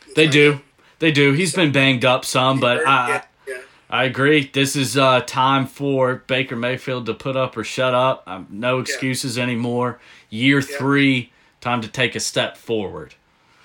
The 0.07 0.13
they 0.15 0.27
do. 0.27 0.61
They 1.01 1.11
do. 1.11 1.33
He's 1.33 1.55
been 1.55 1.71
banged 1.71 2.05
up 2.05 2.23
some, 2.25 2.59
but 2.59 2.85
I, 2.87 3.09
yeah, 3.09 3.23
yeah. 3.47 3.57
I 3.89 4.03
agree. 4.03 4.51
This 4.53 4.75
is 4.75 4.95
uh, 4.95 5.21
time 5.21 5.65
for 5.65 6.17
Baker 6.27 6.55
Mayfield 6.55 7.07
to 7.07 7.15
put 7.15 7.35
up 7.35 7.57
or 7.57 7.63
shut 7.63 7.95
up. 7.95 8.21
Um, 8.27 8.45
no 8.51 8.77
excuses 8.77 9.35
yeah. 9.35 9.43
anymore. 9.43 9.99
Year 10.29 10.61
three, 10.61 11.31
time 11.59 11.81
to 11.81 11.87
take 11.87 12.15
a 12.15 12.19
step 12.19 12.55
forward. 12.55 13.15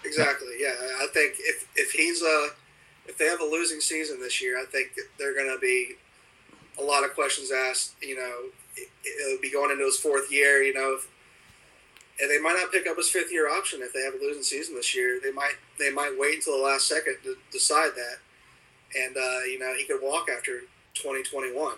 Exactly. 0.02 0.48
Yeah, 0.58 0.70
I 0.70 1.08
think 1.12 1.34
if 1.40 1.68
if 1.76 1.90
he's 1.90 2.22
a 2.22 2.48
if 3.04 3.18
they 3.18 3.26
have 3.26 3.40
a 3.40 3.44
losing 3.44 3.80
season 3.80 4.18
this 4.18 4.40
year, 4.40 4.58
I 4.58 4.64
think 4.64 4.92
they're 5.18 5.34
going 5.34 5.54
to 5.54 5.60
be 5.60 5.96
a 6.80 6.82
lot 6.82 7.04
of 7.04 7.14
questions 7.14 7.52
asked. 7.52 7.96
You 8.00 8.16
know, 8.16 8.34
it, 8.78 8.88
will 9.30 9.42
be 9.42 9.52
going 9.52 9.70
into 9.70 9.84
his 9.84 9.98
fourth 9.98 10.32
year. 10.32 10.62
You 10.62 10.72
know, 10.72 10.96
if, 10.98 11.06
and 12.20 12.30
they 12.30 12.40
might 12.40 12.58
not 12.60 12.72
pick 12.72 12.86
up 12.86 12.96
his 12.96 13.10
fifth 13.10 13.32
year 13.32 13.50
option 13.50 13.80
if 13.82 13.92
they 13.92 14.02
have 14.02 14.14
a 14.14 14.18
losing 14.18 14.42
season 14.42 14.74
this 14.74 14.94
year. 14.94 15.20
They 15.22 15.32
might 15.32 15.54
they 15.78 15.90
might 15.90 16.14
wait 16.18 16.36
until 16.36 16.58
the 16.58 16.64
last 16.64 16.88
second 16.88 17.16
to 17.24 17.36
decide 17.52 17.92
that, 17.96 18.18
and 18.98 19.16
uh, 19.16 19.44
you 19.44 19.58
know 19.58 19.74
he 19.76 19.84
could 19.84 20.00
walk 20.02 20.28
after 20.34 20.60
2021, 20.94 21.74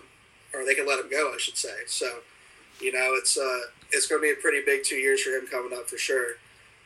or 0.53 0.65
they 0.65 0.75
could 0.75 0.87
let 0.87 0.99
him 0.99 1.09
go, 1.09 1.31
I 1.33 1.37
should 1.37 1.57
say. 1.57 1.85
So, 1.87 2.19
you 2.79 2.91
know, 2.91 3.15
it's 3.15 3.37
uh, 3.37 3.59
it's 3.91 4.07
going 4.07 4.21
to 4.21 4.27
be 4.27 4.31
a 4.31 4.41
pretty 4.41 4.61
big 4.65 4.83
two 4.83 4.95
years 4.95 5.21
for 5.21 5.31
him 5.31 5.45
coming 5.47 5.77
up 5.77 5.89
for 5.89 5.97
sure 5.97 6.35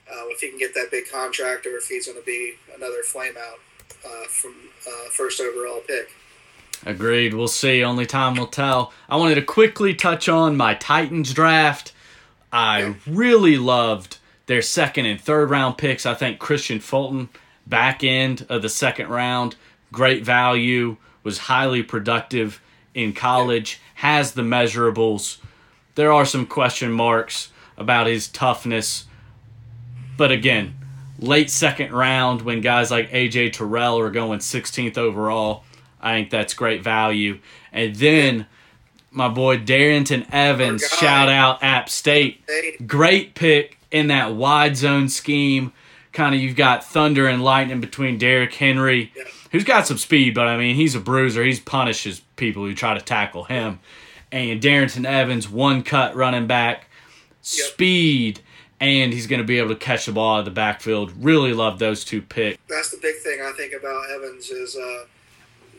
uh, 0.09 0.27
if 0.27 0.41
he 0.41 0.49
can 0.49 0.59
get 0.59 0.73
that 0.73 0.91
big 0.91 1.09
contract 1.09 1.65
or 1.65 1.77
if 1.77 1.87
he's 1.87 2.07
going 2.07 2.19
to 2.19 2.25
be 2.25 2.55
another 2.75 3.03
flame 3.03 3.35
out 3.37 3.59
uh, 4.05 4.27
from 4.27 4.53
uh, 4.87 5.09
first 5.11 5.39
overall 5.39 5.81
pick. 5.87 6.11
Agreed. 6.85 7.33
We'll 7.33 7.47
see. 7.47 7.83
Only 7.83 8.05
time 8.05 8.35
will 8.35 8.47
tell. 8.47 8.91
I 9.07 9.15
wanted 9.15 9.35
to 9.35 9.41
quickly 9.41 9.93
touch 9.93 10.27
on 10.27 10.57
my 10.57 10.73
Titans 10.75 11.33
draft. 11.33 11.92
I 12.53 12.95
really 13.05 13.57
loved 13.57 14.19
their 14.45 14.61
second 14.61 15.07
and 15.07 15.19
third 15.19 15.49
round 15.49 15.77
picks. 15.77 16.05
I 16.05 16.13
think 16.13 16.39
Kristian 16.39 16.81
Fulton, 16.81 17.27
back 17.67 18.03
end 18.03 18.45
of 18.47 18.61
the 18.61 18.69
second 18.69 19.09
round, 19.09 19.57
great 19.91 20.23
value, 20.23 20.95
was 21.23 21.37
highly 21.39 21.83
productive 21.83 22.61
in 22.93 23.11
college, 23.11 23.81
has 23.95 24.33
the 24.33 24.41
measurables. 24.41 25.39
There 25.95 26.13
are 26.13 26.25
some 26.25 26.45
question 26.45 26.91
marks 26.91 27.51
about 27.77 28.07
his 28.07 28.27
toughness 28.27 29.05
but 30.17 30.31
again, 30.31 30.75
late 31.19 31.49
second 31.49 31.91
round 31.91 32.41
when 32.41 32.61
guys 32.61 32.91
like 32.91 33.11
AJ 33.11 33.53
Terrell 33.53 33.99
are 33.99 34.11
going 34.11 34.39
16th 34.39 34.97
overall, 34.97 35.63
I 36.01 36.15
think 36.15 36.29
that's 36.29 36.53
great 36.53 36.83
value. 36.83 37.39
And 37.71 37.95
then 37.95 38.45
my 39.13 39.29
boy 39.29 39.57
Darrynton 39.57 40.27
Evans, 40.31 40.87
shout 40.87 41.29
out 41.29 41.63
App 41.63 41.89
State. 41.89 42.41
Great 42.87 43.35
pick 43.35 43.77
in 43.91 44.07
that 44.07 44.33
wide 44.33 44.75
zone 44.75 45.09
scheme. 45.09 45.71
Kind 46.11 46.35
of 46.35 46.41
you've 46.41 46.55
got 46.55 46.83
thunder 46.83 47.27
and 47.27 47.43
lightning 47.43 47.81
between 47.81 48.17
Derrick 48.17 48.53
Henry, 48.53 49.11
who's 49.51 49.63
got 49.63 49.87
some 49.87 49.97
speed, 49.97 50.35
but 50.35 50.47
I 50.47 50.57
mean 50.57 50.75
he's 50.75 50.95
a 50.95 50.99
bruiser. 50.99 51.43
He's 51.43 51.59
punishes 51.59 52.21
people 52.35 52.63
who 52.63 52.75
try 52.75 52.93
to 52.93 53.01
tackle 53.01 53.45
him. 53.45 53.79
And 54.31 54.61
Darrynton 54.61 55.05
Evans, 55.05 55.47
one 55.47 55.83
cut 55.83 56.15
running 56.15 56.47
back, 56.47 56.87
speed 57.41 58.41
and 58.83 59.13
he's 59.13 59.27
going 59.27 59.39
to 59.39 59.45
be 59.45 59.59
able 59.59 59.69
to 59.69 59.75
catch 59.75 60.05
the 60.07 60.11
ball 60.11 60.35
out 60.35 60.39
of 60.39 60.45
the 60.45 60.51
backfield. 60.51 61.13
Really 61.23 61.53
love 61.53 61.79
those 61.79 62.03
two 62.03 62.21
picks. 62.21 62.57
That's 62.67 62.91
the 62.91 62.97
big 62.97 63.15
thing 63.17 63.39
I 63.41 63.53
think 63.53 63.73
about 63.73 64.09
Evans 64.11 64.49
is 64.49 64.75
uh, 64.75 65.05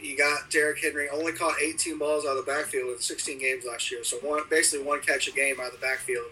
you 0.05 0.17
got 0.17 0.51
Derrick 0.51 0.81
Henry 0.81 1.09
only 1.09 1.33
caught 1.33 1.55
18 1.63 1.99
balls 1.99 2.25
out 2.25 2.37
of 2.37 2.45
the 2.45 2.51
backfield 2.51 2.91
in 2.91 2.99
16 2.99 3.39
games 3.39 3.65
last 3.65 3.91
year, 3.91 4.05
so 4.05 4.19
one 4.19 4.43
basically 4.51 4.87
one 4.87 5.01
catch 5.01 5.29
a 5.29 5.33
game 5.33 5.57
out 5.61 5.69
of 5.69 5.73
the 5.73 5.79
backfield. 5.79 6.27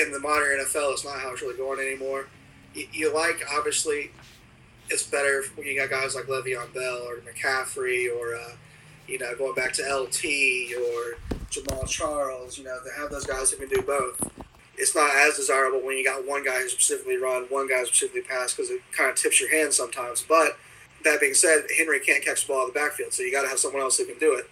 In 0.00 0.10
the 0.10 0.18
modern 0.18 0.58
NFL, 0.58 0.92
it's 0.92 1.04
not 1.04 1.20
how 1.20 1.32
it's 1.32 1.42
really 1.42 1.56
going 1.56 1.78
anymore. 1.78 2.26
You, 2.74 2.86
you 2.92 3.14
like 3.14 3.42
obviously 3.52 4.10
it's 4.88 5.04
better 5.04 5.44
when 5.54 5.66
you 5.66 5.78
got 5.78 5.90
guys 5.90 6.14
like 6.14 6.24
Le'Veon 6.24 6.74
Bell 6.74 7.02
or 7.06 7.16
McCaffrey 7.18 8.08
or 8.14 8.34
uh, 8.34 8.52
you 9.06 9.18
know 9.18 9.34
going 9.36 9.54
back 9.54 9.72
to 9.74 9.82
LT 9.82 10.24
or 10.74 11.18
Jamaal 11.50 11.86
Charles. 11.88 12.58
You 12.58 12.64
know 12.64 12.78
to 12.84 13.00
have 13.00 13.10
those 13.10 13.26
guys 13.26 13.50
who 13.50 13.58
can 13.58 13.68
do 13.68 13.82
both 13.82 14.30
it's 14.76 14.94
not 14.94 15.14
as 15.14 15.36
desirable 15.36 15.80
when 15.80 15.96
you 15.96 16.04
got 16.04 16.26
one 16.26 16.42
guy 16.44 16.60
who 16.60 16.68
specifically 16.68 17.16
run, 17.16 17.44
one 17.50 17.68
guy 17.68 17.80
who 17.80 17.86
specifically 17.86 18.22
pass 18.22 18.54
because 18.54 18.70
it 18.70 18.80
kind 18.90 19.10
of 19.10 19.16
tips 19.16 19.40
your 19.40 19.50
hand 19.50 19.72
sometimes. 19.72 20.24
But 20.26 20.56
that 21.04 21.20
being 21.20 21.34
said, 21.34 21.64
Henry 21.76 22.00
can't 22.00 22.24
catch 22.24 22.46
the 22.46 22.52
ball 22.52 22.62
in 22.62 22.68
the 22.68 22.78
backfield, 22.78 23.12
so 23.12 23.22
you 23.22 23.32
got 23.32 23.42
to 23.42 23.48
have 23.48 23.58
someone 23.58 23.82
else 23.82 23.98
who 23.98 24.04
can 24.04 24.18
do 24.18 24.34
it. 24.34 24.48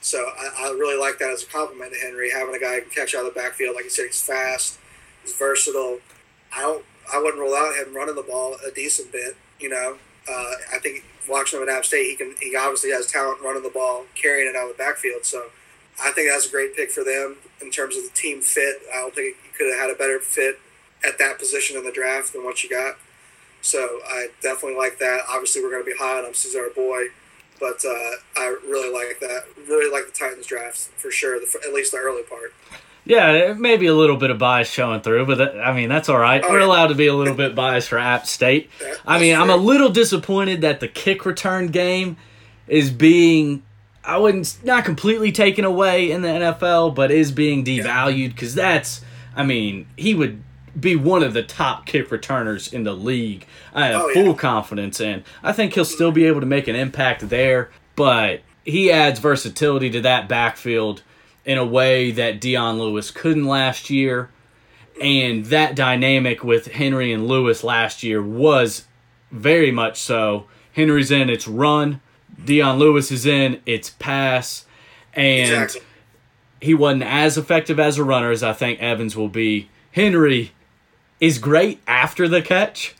So 0.00 0.18
I, 0.18 0.68
I, 0.68 0.70
really 0.70 0.98
like 0.98 1.18
that 1.18 1.30
as 1.30 1.42
a 1.42 1.46
compliment 1.46 1.92
to 1.92 1.98
Henry, 1.98 2.30
having 2.30 2.54
a 2.54 2.58
guy 2.58 2.76
who 2.76 2.82
can 2.82 2.90
catch 2.90 3.14
out 3.14 3.26
of 3.26 3.34
the 3.34 3.38
backfield. 3.38 3.74
Like 3.74 3.84
you 3.84 3.90
said, 3.90 4.06
he's 4.06 4.22
fast, 4.22 4.78
he's 5.22 5.34
versatile. 5.34 5.98
I 6.54 6.62
don't, 6.62 6.84
I 7.12 7.18
wouldn't 7.18 7.38
rule 7.38 7.54
out 7.54 7.74
him 7.74 7.94
running 7.94 8.14
the 8.14 8.22
ball 8.22 8.56
a 8.66 8.70
decent 8.70 9.12
bit. 9.12 9.36
You 9.58 9.68
know, 9.68 9.98
uh, 10.28 10.52
I 10.72 10.78
think 10.78 11.04
watching 11.28 11.60
him 11.60 11.68
at 11.68 11.74
App 11.74 11.84
State, 11.84 12.10
he 12.10 12.16
can, 12.16 12.34
he 12.40 12.56
obviously 12.56 12.90
has 12.92 13.06
talent 13.06 13.42
running 13.42 13.62
the 13.62 13.68
ball, 13.68 14.06
carrying 14.14 14.48
it 14.48 14.56
out 14.56 14.70
of 14.70 14.76
the 14.76 14.82
backfield. 14.82 15.26
So 15.26 15.48
I 16.02 16.12
think 16.12 16.30
that's 16.30 16.46
a 16.46 16.50
great 16.50 16.74
pick 16.74 16.90
for 16.90 17.04
them 17.04 17.36
in 17.60 17.70
terms 17.70 17.96
of 17.96 18.04
the 18.04 18.10
team 18.10 18.40
fit. 18.40 18.76
I 18.92 19.02
don't 19.02 19.14
think 19.14 19.36
you 19.44 19.50
could 19.56 19.70
have 19.70 19.80
had 19.80 19.90
a 19.90 19.98
better 19.98 20.18
fit 20.18 20.58
at 21.06 21.18
that 21.18 21.38
position 21.38 21.76
in 21.76 21.84
the 21.84 21.92
draft 21.92 22.32
than 22.32 22.44
what 22.44 22.64
you 22.64 22.70
got. 22.70 22.96
So 23.62 24.00
I 24.08 24.28
definitely 24.42 24.78
like 24.78 24.98
that. 24.98 25.22
Obviously, 25.28 25.62
we're 25.62 25.70
going 25.70 25.84
to 25.84 25.90
be 25.90 25.96
high 25.96 26.18
on 26.18 26.24
him. 26.24 26.32
He's 26.32 26.56
our 26.56 26.70
boy, 26.70 27.06
but 27.58 27.84
uh, 27.84 28.10
I 28.36 28.56
really 28.66 28.92
like 28.92 29.20
that. 29.20 29.44
Really 29.68 29.90
like 29.90 30.06
the 30.06 30.18
Titans 30.18 30.46
drafts 30.46 30.90
for 30.96 31.10
sure. 31.10 31.38
The, 31.38 31.60
at 31.66 31.72
least 31.72 31.92
the 31.92 31.98
early 31.98 32.22
part. 32.22 32.52
Yeah, 33.04 33.54
maybe 33.54 33.86
a 33.86 33.94
little 33.94 34.16
bit 34.16 34.30
of 34.30 34.38
bias 34.38 34.70
showing 34.70 35.00
through, 35.00 35.26
but 35.26 35.38
that, 35.38 35.60
I 35.60 35.72
mean 35.74 35.88
that's 35.88 36.08
all 36.08 36.18
right. 36.18 36.42
Oh, 36.44 36.50
We're 36.50 36.60
yeah. 36.60 36.66
allowed 36.66 36.88
to 36.88 36.94
be 36.94 37.06
a 37.06 37.14
little 37.14 37.34
bit 37.34 37.54
biased 37.54 37.88
for 37.88 37.98
App 37.98 38.26
State. 38.26 38.70
Yeah, 38.80 38.94
I 39.06 39.18
mean, 39.18 39.34
true. 39.34 39.42
I'm 39.42 39.50
a 39.50 39.56
little 39.56 39.88
disappointed 39.88 40.60
that 40.60 40.80
the 40.80 40.88
kick 40.88 41.24
return 41.24 41.68
game 41.68 42.18
is 42.68 42.90
being 42.90 43.62
I 44.04 44.18
wouldn't 44.18 44.58
not 44.64 44.84
completely 44.84 45.32
taken 45.32 45.64
away 45.64 46.10
in 46.10 46.22
the 46.22 46.28
NFL, 46.28 46.94
but 46.94 47.10
is 47.10 47.32
being 47.32 47.64
devalued 47.64 48.30
because 48.30 48.54
that's 48.54 49.00
I 49.34 49.44
mean 49.44 49.86
he 49.96 50.14
would 50.14 50.42
be 50.78 50.96
one 50.96 51.22
of 51.22 51.34
the 51.34 51.42
top 51.42 51.86
kick 51.86 52.10
returners 52.10 52.72
in 52.72 52.84
the 52.84 52.92
league. 52.92 53.46
I 53.74 53.86
have 53.86 54.02
oh, 54.02 54.14
full 54.14 54.26
yeah. 54.26 54.34
confidence 54.34 55.00
in. 55.00 55.24
I 55.42 55.52
think 55.52 55.74
he'll 55.74 55.84
still 55.84 56.12
be 56.12 56.26
able 56.26 56.40
to 56.40 56.46
make 56.46 56.68
an 56.68 56.76
impact 56.76 57.28
there, 57.28 57.70
but 57.96 58.40
he 58.64 58.90
adds 58.90 59.20
versatility 59.20 59.90
to 59.90 60.00
that 60.02 60.28
backfield 60.28 61.02
in 61.44 61.58
a 61.58 61.64
way 61.64 62.10
that 62.12 62.40
Dion 62.40 62.78
Lewis 62.78 63.10
couldn't 63.10 63.46
last 63.46 63.90
year. 63.90 64.30
And 65.00 65.46
that 65.46 65.74
dynamic 65.74 66.44
with 66.44 66.72
Henry 66.72 67.12
and 67.12 67.26
Lewis 67.26 67.64
last 67.64 68.02
year 68.02 68.22
was 68.22 68.86
very 69.30 69.70
much 69.70 69.98
so. 69.98 70.46
Henry's 70.72 71.10
in 71.10 71.30
its 71.30 71.48
run, 71.48 72.00
Dion 72.44 72.78
Lewis 72.78 73.10
is 73.10 73.26
in 73.26 73.60
its 73.66 73.90
pass, 73.90 74.64
and 75.14 75.52
exactly. 75.52 75.80
he 76.60 76.74
wasn't 76.74 77.02
as 77.02 77.36
effective 77.36 77.80
as 77.80 77.98
a 77.98 78.04
runner 78.04 78.30
as 78.30 78.42
I 78.42 78.52
think 78.52 78.80
Evans 78.80 79.16
will 79.16 79.28
be. 79.28 79.68
Henry 79.92 80.52
is 81.20 81.38
great 81.38 81.80
after 81.86 82.26
the 82.26 82.42
catch. 82.42 82.94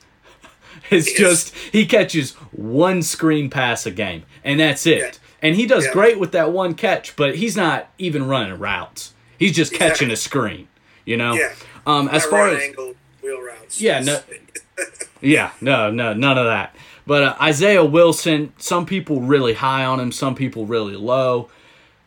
It's 0.91 1.13
just 1.13 1.55
he 1.55 1.87
catches 1.87 2.33
one 2.51 3.03
screen 3.03 3.49
pass 3.49 3.87
a 3.87 3.91
game, 3.91 4.25
and 4.43 4.59
that's 4.59 4.87
it. 4.87 4.99
Yeah. 4.99 5.13
And 5.43 5.57
he 5.57 5.65
does 5.67 5.87
yeah. 5.87 5.93
great 5.93 6.19
with 6.19 6.33
that 6.33 6.53
one 6.53 6.75
catch, 6.75 7.17
but 7.17 7.37
he's 7.37 7.57
not 7.57 7.89
even 7.97 8.27
running 8.27 8.59
routes. 8.59 9.15
He's 9.39 9.53
just 9.53 9.73
exactly. 9.73 9.89
catching 9.89 10.11
a 10.11 10.17
screen, 10.17 10.69
you 11.05 11.17
know. 11.17 11.35
Yeah. 11.35 11.55
Um, 11.87 12.09
as 12.09 12.27
far 12.27 12.49
as 12.49 12.61
angle 12.61 12.95
wheel 13.23 13.41
routes. 13.41 13.81
Yeah. 13.81 14.01
No. 14.01 14.21
yeah. 15.21 15.53
No. 15.61 15.91
No. 15.91 16.13
None 16.13 16.37
of 16.37 16.47
that. 16.47 16.75
But 17.07 17.23
uh, 17.23 17.37
Isaiah 17.41 17.85
Wilson, 17.85 18.53
some 18.59 18.85
people 18.85 19.21
really 19.21 19.55
high 19.55 19.85
on 19.85 19.99
him, 19.99 20.13
some 20.13 20.35
people 20.35 20.67
really 20.67 20.97
low. 20.97 21.49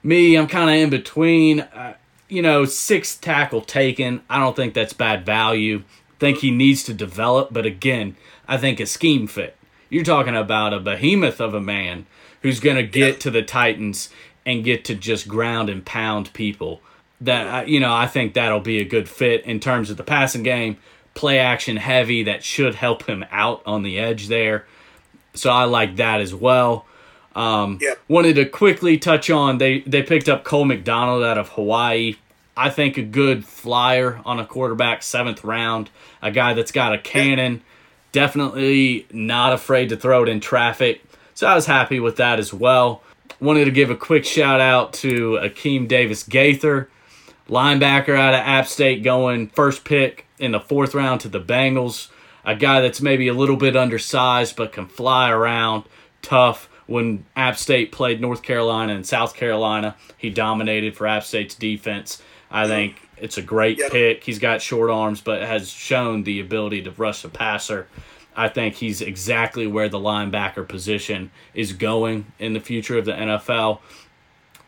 Me, 0.03 0.35
I'm 0.35 0.47
kind 0.47 0.69
of 0.69 0.75
in 0.75 0.89
between. 0.89 1.61
Uh, 1.61 1.95
you 2.29 2.41
know, 2.41 2.65
six 2.65 3.15
tackle 3.15 3.61
taken. 3.61 4.21
I 4.29 4.39
don't 4.39 4.55
think 4.55 4.73
that's 4.73 4.93
bad 4.93 5.25
value 5.25 5.83
think 6.19 6.39
he 6.39 6.51
needs 6.51 6.83
to 6.83 6.93
develop, 6.93 7.49
but 7.51 7.65
again, 7.65 8.15
I 8.47 8.57
think 8.57 8.79
a 8.79 8.85
scheme 8.85 9.27
fit. 9.27 9.55
You're 9.89 10.03
talking 10.03 10.35
about 10.35 10.73
a 10.73 10.79
behemoth 10.79 11.39
of 11.39 11.53
a 11.53 11.61
man 11.61 12.05
who's 12.41 12.59
going 12.59 12.75
to 12.77 12.83
get 12.83 13.19
to 13.21 13.31
the 13.31 13.41
Titans 13.41 14.09
and 14.45 14.63
get 14.63 14.83
to 14.85 14.95
just 14.95 15.27
ground 15.27 15.69
and 15.69 15.85
pound 15.85 16.33
people. 16.33 16.81
That 17.21 17.67
you 17.67 17.79
know, 17.79 17.93
I 17.93 18.07
think 18.07 18.33
that'll 18.33 18.59
be 18.59 18.79
a 18.79 18.85
good 18.85 19.07
fit 19.07 19.45
in 19.45 19.59
terms 19.59 19.89
of 19.89 19.97
the 19.97 20.03
passing 20.03 20.43
game, 20.43 20.77
play 21.13 21.39
action 21.39 21.77
heavy. 21.77 22.23
That 22.23 22.43
should 22.43 22.75
help 22.75 23.07
him 23.07 23.23
out 23.31 23.61
on 23.65 23.83
the 23.83 23.97
edge 23.97 24.27
there. 24.27 24.65
So 25.33 25.49
I 25.49 25.63
like 25.63 25.95
that 25.97 26.19
as 26.19 26.35
well. 26.35 26.85
Um, 27.35 27.79
yeah. 27.81 27.93
Wanted 28.07 28.35
to 28.35 28.45
quickly 28.45 28.97
touch 28.97 29.29
on 29.29 29.57
they 29.57 29.79
they 29.81 30.03
picked 30.03 30.29
up 30.29 30.43
Cole 30.43 30.65
McDonald 30.65 31.23
out 31.23 31.37
of 31.37 31.49
Hawaii. 31.49 32.15
I 32.55 32.69
think 32.69 32.97
a 32.97 33.03
good 33.03 33.45
flyer 33.45 34.21
on 34.25 34.39
a 34.39 34.45
quarterback, 34.45 35.01
seventh 35.01 35.43
round, 35.43 35.89
a 36.21 36.31
guy 36.31 36.53
that's 36.53 36.71
got 36.71 36.93
a 36.93 36.99
cannon, 36.99 37.63
definitely 38.11 39.07
not 39.11 39.53
afraid 39.53 39.89
to 39.89 39.97
throw 39.97 40.23
it 40.23 40.29
in 40.29 40.39
traffic. 40.39 41.01
So 41.33 41.47
I 41.47 41.55
was 41.55 41.65
happy 41.65 41.99
with 41.99 42.17
that 42.17 42.37
as 42.37 42.53
well. 42.53 43.01
Wanted 43.39 43.65
to 43.65 43.71
give 43.71 43.89
a 43.89 43.95
quick 43.95 44.23
shout 44.23 44.61
out 44.61 44.93
to 44.93 45.39
Akeem 45.41 45.87
Davis 45.87 46.23
Gaither, 46.23 46.89
linebacker 47.49 48.15
out 48.15 48.35
of 48.35 48.39
App 48.41 48.67
State, 48.67 49.03
going 49.03 49.47
first 49.47 49.83
pick 49.83 50.27
in 50.37 50.51
the 50.51 50.59
fourth 50.59 50.93
round 50.93 51.21
to 51.21 51.29
the 51.29 51.41
Bengals. 51.41 52.09
A 52.45 52.55
guy 52.55 52.81
that's 52.81 53.01
maybe 53.01 53.27
a 53.27 53.33
little 53.33 53.55
bit 53.55 53.75
undersized 53.75 54.55
but 54.55 54.71
can 54.73 54.85
fly 54.87 55.31
around, 55.31 55.85
tough. 56.21 56.69
When 56.85 57.25
App 57.35 57.57
State 57.57 57.93
played 57.93 58.19
North 58.21 58.43
Carolina 58.43 58.93
and 58.93 59.07
South 59.07 59.35
Carolina, 59.35 59.95
he 60.17 60.29
dominated 60.29 60.95
for 60.95 61.07
App 61.07 61.23
State's 61.23 61.55
defense. 61.55 62.21
I 62.53 62.67
think 62.67 63.09
it's 63.17 63.39
a 63.39 63.41
great 63.41 63.79
yep. 63.79 63.91
pick. 63.91 64.23
He's 64.23 64.37
got 64.37 64.61
short 64.61 64.91
arms, 64.91 65.21
but 65.21 65.41
has 65.41 65.69
shown 65.71 66.23
the 66.23 66.39
ability 66.39 66.83
to 66.83 66.91
rush 66.91 67.23
the 67.23 67.29
passer. 67.29 67.87
I 68.35 68.47
think 68.47 68.75
he's 68.75 69.01
exactly 69.01 69.65
where 69.65 69.89
the 69.89 69.97
linebacker 69.97 70.67
position 70.67 71.31
is 71.55 71.73
going 71.73 72.31
in 72.37 72.53
the 72.53 72.59
future 72.59 72.97
of 72.97 73.05
the 73.05 73.13
NFL. 73.13 73.79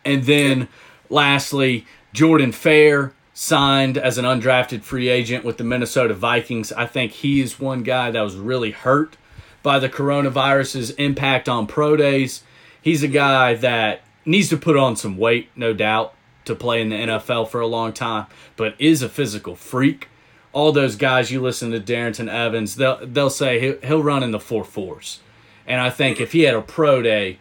And 0.04 0.24
then, 0.24 0.68
lastly, 1.10 1.86
Jordan 2.12 2.52
Fehr 2.52 3.12
signed 3.36 3.98
as 4.00 4.18
an 4.18 4.26
undrafted 4.26 4.82
free 4.82 5.10
agent 5.10 5.46
with 5.46 5.58
the 5.58 5.64
Minnesota 5.64 6.16
Vikings. 6.16 6.72
I 6.72 6.88
think 6.88 7.12
he 7.12 7.42
is 7.42 7.60
one 7.60 7.84
guy 7.84 8.10
that 8.10 8.22
was 8.22 8.36
really 8.36 8.72
hurt 8.72 9.16
by 9.62 9.78
the 9.78 9.90
coronavirus's 9.90 10.92
impact 10.92 11.48
on 11.48 11.68
pro 11.68 11.96
days. 11.96 12.44
He's 12.82 13.04
a 13.04 13.08
guy 13.08 13.54
that 13.56 14.02
needs 14.26 14.50
to 14.50 14.58
put 14.58 14.78
on 14.78 14.96
some 14.96 15.18
weight, 15.18 15.50
no 15.56 15.74
doubt 15.74 16.16
to 16.46 16.56
play 16.56 16.82
in 16.82 16.90
the 16.90 16.96
NFL 16.96 17.50
for 17.50 17.60
a 17.60 17.68
long 17.68 17.94
time, 17.94 18.28
but 18.56 18.76
is 18.80 19.02
a 19.02 19.10
physical 19.10 19.56
freak. 19.56 20.10
All 20.54 20.72
those 20.72 20.96
guys 20.96 21.32
you 21.32 21.42
listen 21.42 21.72
to, 21.72 21.80
Darrynton 21.80 22.30
Evans, 22.32 22.76
they'll 22.76 23.06
they'll 23.06 23.30
say 23.30 23.60
he'll, 23.60 23.78
he'll 23.82 24.04
run 24.04 24.24
in 24.24 24.32
the 24.32 24.40
four 24.40 24.64
fours, 24.64 25.20
and 25.68 25.82
I 25.82 25.90
think 25.90 26.22
if 26.22 26.32
he 26.32 26.42
had 26.42 26.56
a 26.56 26.62
pro 26.62 27.02
day, 27.02 27.40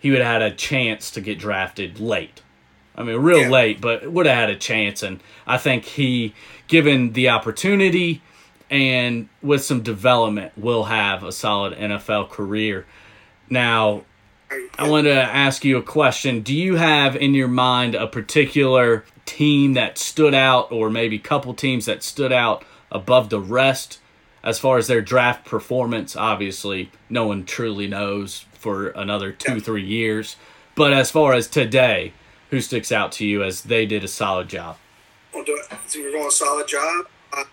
he 0.00 0.10
would 0.10 0.20
have 0.20 0.40
had 0.40 0.42
a 0.42 0.54
chance 0.54 1.10
to 1.12 1.20
get 1.20 1.38
drafted 1.38 2.00
late. 2.00 2.42
I 2.96 3.02
mean, 3.02 3.16
real 3.16 3.40
yeah. 3.40 3.50
late, 3.50 3.80
but 3.80 4.10
would 4.10 4.26
have 4.26 4.36
had 4.36 4.50
a 4.50 4.56
chance. 4.56 5.02
And 5.02 5.20
I 5.46 5.58
think 5.58 5.84
he, 5.84 6.34
given 6.68 7.12
the 7.12 7.28
opportunity 7.28 8.22
and 8.70 9.28
with 9.42 9.64
some 9.64 9.82
development, 9.82 10.52
will 10.56 10.84
have 10.84 11.22
a 11.22 11.32
solid 11.32 11.76
NFL 11.76 12.30
career. 12.30 12.86
Now, 13.50 14.04
I 14.78 14.88
want 14.88 15.06
to 15.06 15.14
ask 15.14 15.64
you 15.64 15.76
a 15.76 15.82
question. 15.82 16.40
Do 16.42 16.54
you 16.54 16.76
have 16.76 17.16
in 17.16 17.34
your 17.34 17.48
mind 17.48 17.94
a 17.94 18.06
particular 18.06 19.04
team 19.24 19.74
that 19.74 19.98
stood 19.98 20.34
out, 20.34 20.70
or 20.72 20.90
maybe 20.90 21.16
a 21.16 21.20
couple 21.20 21.54
teams 21.54 21.86
that 21.86 22.02
stood 22.02 22.32
out 22.32 22.64
above 22.90 23.30
the 23.30 23.40
rest 23.40 23.98
as 24.42 24.58
far 24.58 24.78
as 24.78 24.86
their 24.86 25.00
draft 25.00 25.44
performance? 25.44 26.16
Obviously, 26.16 26.90
no 27.08 27.26
one 27.26 27.44
truly 27.44 27.86
knows 27.86 28.46
for 28.52 28.88
another 28.88 29.32
two, 29.32 29.60
three 29.60 29.84
years. 29.84 30.36
But 30.74 30.92
as 30.92 31.10
far 31.10 31.34
as 31.34 31.46
today, 31.46 32.12
who 32.50 32.60
sticks 32.60 32.90
out 32.90 33.12
to 33.12 33.26
you 33.26 33.42
as 33.42 33.62
they 33.62 33.86
did 33.86 34.04
a 34.04 34.08
solid 34.08 34.48
job? 34.48 34.76
Well, 35.32 35.44
do 35.44 35.56
it. 35.56 35.78
So 35.86 35.98
you're 35.98 36.12
going 36.12 36.26
a 36.26 36.30
solid 36.30 36.68
job. 36.68 37.06
Uh, 37.32 37.44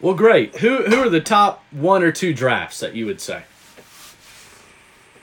well, 0.00 0.14
great. 0.14 0.56
Who 0.56 0.84
who 0.84 0.96
are 0.96 1.08
the 1.08 1.20
top 1.20 1.64
one 1.70 2.02
or 2.02 2.12
two 2.12 2.34
drafts 2.34 2.80
that 2.80 2.94
you 2.94 3.06
would 3.06 3.20
say? 3.20 3.44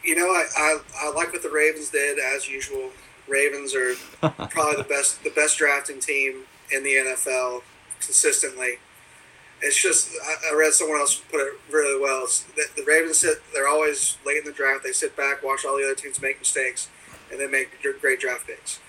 You 0.04 0.16
know, 0.16 0.26
I, 0.26 0.46
I, 0.58 0.80
I 1.04 1.12
like 1.12 1.34
what 1.34 1.44
the 1.44 1.50
Ravens 1.50 1.90
did 1.90 2.20
as 2.20 2.48
usual. 2.48 2.90
Ravens 3.28 3.76
are 3.76 3.94
probably 4.50 4.78
the 4.78 4.88
best 4.88 5.24
the 5.24 5.30
best 5.32 5.58
drafting 5.58 6.00
team 6.00 6.44
in 6.72 6.84
the 6.84 6.94
NFL 6.94 7.62
consistently. 8.00 8.80
It's 9.62 9.82
just 9.82 10.10
I, 10.26 10.52
I 10.52 10.56
read 10.56 10.74
someone 10.74 11.00
else 11.00 11.22
put 11.32 11.40
it 11.40 11.54
really 11.70 12.02
well. 12.02 12.28
The, 12.56 12.64
the, 12.76 12.84
Ravens 12.84 13.20
sit 13.20 13.42
they're 13.54 13.68
always 13.68 14.18
late 14.26 14.38
in 14.38 14.46
the 14.46 14.52
draft. 14.52 14.84
They 14.84 14.92
sit 14.92 15.16
back, 15.16 15.44
watch 15.44 15.66
all 15.66 15.78
the 15.78 15.84
other 15.84 15.96
teams 15.96 16.22
make 16.22 16.40
mistakes, 16.40 16.90
and 17.32 17.40
then 17.40 17.52
make 17.52 17.70
great 18.02 18.20
draft 18.20 18.48
picks. 18.48 18.80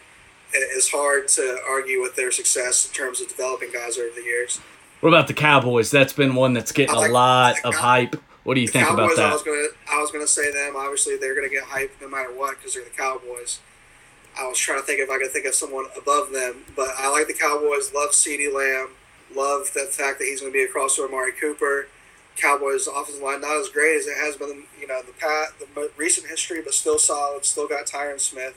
It's 0.54 0.90
hard 0.90 1.28
to 1.28 1.58
argue 1.66 2.02
with 2.02 2.16
their 2.16 2.30
success 2.30 2.86
in 2.86 2.92
terms 2.92 3.20
of 3.22 3.28
developing 3.28 3.70
guys 3.72 3.96
over 3.96 4.14
the 4.14 4.22
years. 4.22 4.60
What 5.00 5.08
about 5.08 5.26
the 5.26 5.34
Cowboys? 5.34 5.90
That's 5.90 6.12
been 6.12 6.34
one 6.34 6.52
that's 6.52 6.72
getting 6.72 6.94
like, 6.94 7.10
a 7.10 7.12
lot 7.12 7.56
of 7.64 7.74
hype. 7.74 8.16
What 8.44 8.54
do 8.54 8.60
you 8.60 8.66
the 8.66 8.72
think 8.72 8.88
Cowboys, 8.88 9.12
about 9.12 9.16
that? 9.16 9.30
I 9.30 9.32
was 9.32 9.42
gonna, 9.42 9.68
I 9.90 10.00
was 10.00 10.10
gonna 10.10 10.26
say 10.26 10.50
them. 10.50 10.74
Obviously, 10.76 11.16
they're 11.16 11.34
gonna 11.34 11.48
get 11.48 11.64
hyped 11.64 12.00
no 12.00 12.08
matter 12.08 12.30
what 12.30 12.56
because 12.58 12.74
they're 12.74 12.84
the 12.84 12.90
Cowboys. 12.90 13.60
I 14.38 14.48
was 14.48 14.58
trying 14.58 14.80
to 14.80 14.86
think 14.86 15.00
if 15.00 15.10
I 15.10 15.18
could 15.18 15.30
think 15.30 15.46
of 15.46 15.54
someone 15.54 15.86
above 15.96 16.32
them, 16.32 16.64
but 16.74 16.90
I 16.96 17.10
like 17.10 17.26
the 17.26 17.34
Cowboys. 17.34 17.92
Love 17.94 18.10
CeeDee 18.10 18.52
Lamb. 18.52 18.90
Love 19.34 19.70
the 19.74 19.80
fact 19.90 20.18
that 20.18 20.24
he's 20.24 20.40
going 20.40 20.52
to 20.52 20.58
be 20.58 20.64
across 20.64 20.96
from 20.96 21.06
Amari 21.06 21.32
Cooper. 21.32 21.88
Cowboys 22.36 22.86
offensive 22.86 23.22
line 23.22 23.42
not 23.42 23.60
as 23.60 23.68
great 23.68 23.96
as 23.96 24.06
it 24.06 24.16
has 24.16 24.36
been, 24.36 24.64
you 24.80 24.86
know, 24.86 25.02
the 25.02 25.12
past, 25.12 25.58
the 25.58 25.90
recent 25.96 26.28
history, 26.28 26.62
but 26.62 26.72
still 26.72 26.98
solid. 26.98 27.44
Still 27.44 27.68
got 27.68 27.86
Tyron 27.86 28.18
Smith. 28.18 28.56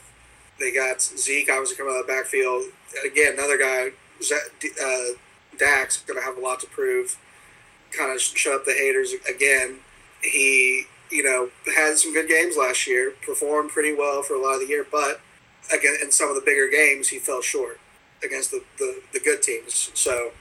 They 0.59 0.71
got 0.71 1.01
Zeke 1.01 1.49
obviously 1.51 1.75
coming 1.75 1.93
out 1.93 1.99
of 1.99 2.07
the 2.07 2.13
backfield. 2.13 2.63
Again, 3.05 3.33
another 3.33 3.57
guy, 3.57 3.89
uh, 4.31 5.17
Dak, 5.57 5.91
going 6.07 6.19
to 6.19 6.25
have 6.25 6.37
a 6.37 6.41
lot 6.41 6.61
to 6.61 6.67
prove. 6.67 7.17
Kind 7.97 8.13
of 8.13 8.21
shut 8.21 8.53
up 8.53 8.65
the 8.65 8.73
haters 8.73 9.13
again. 9.29 9.77
He, 10.21 10.85
you 11.11 11.23
know, 11.23 11.49
had 11.75 11.97
some 11.97 12.13
good 12.13 12.27
games 12.27 12.57
last 12.57 12.87
year. 12.87 13.13
Performed 13.21 13.71
pretty 13.71 13.93
well 13.93 14.23
for 14.23 14.33
a 14.33 14.41
lot 14.41 14.55
of 14.55 14.61
the 14.61 14.67
year, 14.67 14.85
but 14.89 15.21
again, 15.73 15.95
in 16.01 16.11
some 16.11 16.29
of 16.29 16.35
the 16.35 16.41
bigger 16.41 16.67
games, 16.67 17.09
he 17.09 17.19
fell 17.19 17.41
short 17.41 17.79
against 18.23 18.51
the, 18.51 18.63
the, 18.77 19.01
the 19.13 19.19
good 19.19 19.41
teams. 19.41 19.91
So 19.93 20.31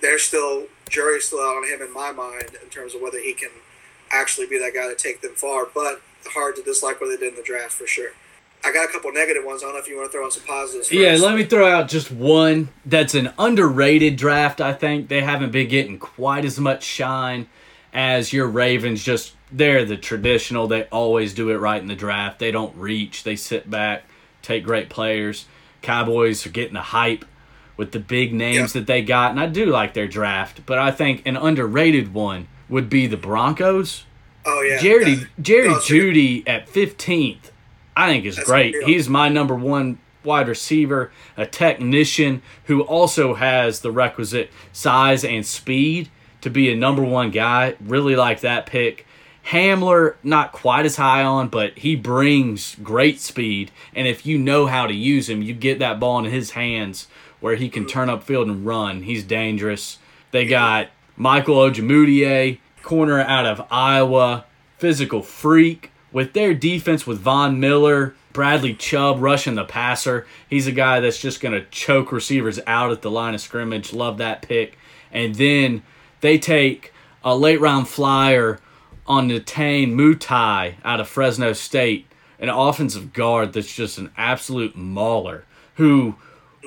there's 0.00 0.22
still 0.22 0.66
jury's 0.88 1.26
still 1.26 1.40
out 1.40 1.56
on 1.56 1.68
him 1.68 1.82
in 1.82 1.92
my 1.92 2.12
mind 2.12 2.56
in 2.62 2.68
terms 2.70 2.94
of 2.94 3.00
whether 3.00 3.18
he 3.18 3.34
can 3.34 3.50
actually 4.10 4.46
be 4.46 4.58
that 4.58 4.74
guy 4.74 4.88
to 4.88 4.94
take 4.94 5.20
them 5.20 5.34
far. 5.34 5.66
But 5.72 6.00
hard 6.26 6.56
to 6.56 6.62
dislike 6.62 7.00
what 7.00 7.08
they 7.08 7.16
did 7.16 7.30
in 7.30 7.36
the 7.36 7.42
draft 7.42 7.72
for 7.72 7.86
sure. 7.86 8.10
I 8.64 8.72
got 8.72 8.88
a 8.88 8.92
couple 8.92 9.12
negative 9.12 9.44
ones. 9.44 9.62
I 9.62 9.66
don't 9.66 9.74
know 9.74 9.80
if 9.80 9.88
you 9.88 9.96
want 9.96 10.10
to 10.10 10.12
throw 10.12 10.24
on 10.24 10.30
some 10.30 10.44
positives. 10.44 10.88
First. 10.88 10.98
Yeah, 10.98 11.16
let 11.16 11.36
me 11.36 11.44
throw 11.44 11.70
out 11.70 11.88
just 11.88 12.10
one 12.10 12.70
that's 12.84 13.14
an 13.14 13.32
underrated 13.38 14.16
draft. 14.16 14.60
I 14.60 14.72
think 14.72 15.08
they 15.08 15.22
haven't 15.22 15.52
been 15.52 15.68
getting 15.68 15.98
quite 15.98 16.44
as 16.44 16.58
much 16.58 16.82
shine 16.82 17.48
as 17.92 18.32
your 18.32 18.46
Ravens. 18.46 19.04
Just 19.04 19.34
they're 19.52 19.84
the 19.84 19.96
traditional. 19.96 20.66
They 20.66 20.84
always 20.84 21.32
do 21.32 21.50
it 21.50 21.56
right 21.56 21.80
in 21.80 21.88
the 21.88 21.94
draft. 21.94 22.38
They 22.38 22.50
don't 22.50 22.76
reach. 22.76 23.22
They 23.22 23.36
sit 23.36 23.70
back, 23.70 24.04
take 24.42 24.64
great 24.64 24.88
players. 24.88 25.46
Cowboys 25.82 26.44
are 26.46 26.50
getting 26.50 26.74
the 26.74 26.80
hype 26.80 27.24
with 27.76 27.92
the 27.92 28.00
big 28.00 28.32
names 28.32 28.74
yeah. 28.74 28.80
that 28.80 28.86
they 28.86 29.02
got, 29.02 29.30
and 29.30 29.38
I 29.38 29.46
do 29.46 29.66
like 29.66 29.94
their 29.94 30.08
draft. 30.08 30.66
But 30.66 30.78
I 30.78 30.90
think 30.90 31.22
an 31.26 31.36
underrated 31.36 32.14
one 32.14 32.48
would 32.68 32.88
be 32.88 33.06
the 33.06 33.16
Broncos. 33.16 34.04
Oh 34.44 34.62
yeah, 34.62 34.78
Jerry 34.78 35.26
Jerry 35.40 35.68
no, 35.68 35.76
Jeudy 35.76 36.42
at 36.48 36.68
fifteenth. 36.68 37.52
I 37.96 38.08
think 38.08 38.26
is 38.26 38.38
great. 38.38 38.76
He's 38.84 39.08
my 39.08 39.30
number 39.30 39.54
one 39.54 39.98
wide 40.22 40.48
receiver, 40.48 41.10
a 41.36 41.46
technician 41.46 42.42
who 42.64 42.82
also 42.82 43.34
has 43.34 43.80
the 43.80 43.90
requisite 43.90 44.50
size 44.72 45.24
and 45.24 45.46
speed 45.46 46.10
to 46.42 46.50
be 46.50 46.70
a 46.70 46.76
number 46.76 47.02
one 47.02 47.30
guy. 47.30 47.74
Really 47.80 48.14
like 48.14 48.40
that 48.40 48.66
pick. 48.66 49.06
Hamler, 49.46 50.16
not 50.24 50.52
quite 50.52 50.84
as 50.84 50.96
high 50.96 51.22
on, 51.22 51.48
but 51.48 51.78
he 51.78 51.94
brings 51.94 52.74
great 52.82 53.20
speed. 53.20 53.70
And 53.94 54.08
if 54.08 54.26
you 54.26 54.38
know 54.38 54.66
how 54.66 54.86
to 54.86 54.94
use 54.94 55.28
him, 55.28 55.40
you 55.40 55.54
get 55.54 55.78
that 55.78 56.00
ball 56.00 56.18
in 56.18 56.24
his 56.26 56.50
hands 56.50 57.06
where 57.40 57.54
he 57.54 57.68
can 57.68 57.86
turn 57.86 58.10
up 58.10 58.24
field 58.24 58.48
and 58.48 58.66
run. 58.66 59.02
He's 59.02 59.22
dangerous. 59.22 59.98
They 60.32 60.46
got 60.46 60.88
Michael 61.16 61.56
Ojemudia, 61.56 62.58
corner 62.82 63.20
out 63.20 63.46
of 63.46 63.66
Iowa, 63.70 64.44
physical 64.78 65.22
freak. 65.22 65.92
With 66.12 66.32
their 66.32 66.54
defense 66.54 67.06
with 67.06 67.18
Von 67.18 67.60
Miller, 67.60 68.14
Bradley 68.32 68.74
Chubb 68.74 69.20
rushing 69.20 69.54
the 69.54 69.64
passer, 69.64 70.26
he's 70.48 70.66
a 70.66 70.72
guy 70.72 71.00
that's 71.00 71.18
just 71.20 71.40
going 71.40 71.52
to 71.52 71.68
choke 71.70 72.12
receivers 72.12 72.60
out 72.66 72.90
at 72.90 73.02
the 73.02 73.10
line 73.10 73.34
of 73.34 73.40
scrimmage. 73.40 73.92
Love 73.92 74.18
that 74.18 74.42
pick. 74.42 74.78
And 75.12 75.34
then 75.34 75.82
they 76.20 76.38
take 76.38 76.92
a 77.24 77.36
late 77.36 77.60
round 77.60 77.88
flyer 77.88 78.60
on 79.06 79.28
Netane 79.28 79.92
Muti 79.92 80.76
out 80.84 81.00
of 81.00 81.08
Fresno 81.08 81.52
State, 81.52 82.06
an 82.38 82.48
offensive 82.48 83.12
guard 83.12 83.52
that's 83.52 83.74
just 83.74 83.98
an 83.98 84.10
absolute 84.16 84.76
mauler 84.76 85.44
who 85.74 86.16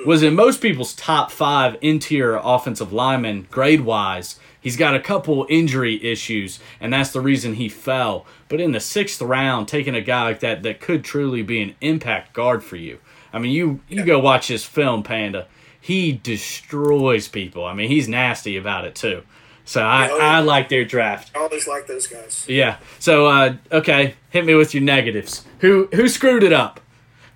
was 0.06 0.24
in 0.24 0.34
most 0.34 0.62
people's 0.62 0.94
top 0.94 1.32
five 1.32 1.76
interior 1.82 2.40
offensive 2.42 2.94
linemen 2.94 3.48
grade 3.52 3.82
wise. 3.82 4.40
He's 4.62 4.78
got 4.78 4.96
a 4.96 5.00
couple 5.00 5.46
injury 5.50 6.04
issues, 6.04 6.60
and 6.80 6.94
that's 6.94 7.12
the 7.12 7.22
reason 7.22 7.56
he 7.56 7.70
fell. 7.70 8.26
But 8.50 8.60
in 8.60 8.72
the 8.72 8.80
sixth 8.80 9.22
round, 9.22 9.68
taking 9.68 9.96
a 9.96 10.02
guy 10.02 10.24
like 10.24 10.40
that 10.42 10.64
that 10.64 10.82
could 10.82 11.04
truly 11.04 11.44
be 11.44 11.62
an 11.62 11.76
impact 11.82 12.34
guard 12.34 12.64
for 12.64 12.76
you. 12.76 13.00
I 13.32 13.40
mean, 13.40 13.52
you 13.52 13.80
you 13.88 14.04
go 14.04 14.20
watch 14.20 14.48
his 14.48 14.66
film, 14.66 15.04
Panda. 15.04 15.48
He 15.80 16.12
destroys 16.12 17.28
people. 17.28 17.64
I 17.64 17.74
mean, 17.74 17.90
he's 17.90 18.08
nasty 18.08 18.58
about 18.58 18.86
it 18.86 18.96
too. 18.96 19.24
So 19.66 19.84
I, 19.84 20.10
oh, 20.10 20.18
yeah. 20.18 20.24
I 20.24 20.40
like 20.40 20.68
their 20.68 20.84
draft. 20.84 21.32
I 21.36 21.42
always 21.42 21.68
like 21.68 21.86
those 21.86 22.08
guys. 22.08 22.44
Yeah. 22.48 22.78
So 22.98 23.28
uh, 23.28 23.56
okay, 23.72 24.16
hit 24.32 24.44
me 24.44 24.56
with 24.56 24.74
your 24.74 24.84
negatives. 24.84 25.46
Who 25.60 25.88
who 25.94 26.08
screwed 26.08 26.44
it 26.44 26.52
up? 26.52 26.80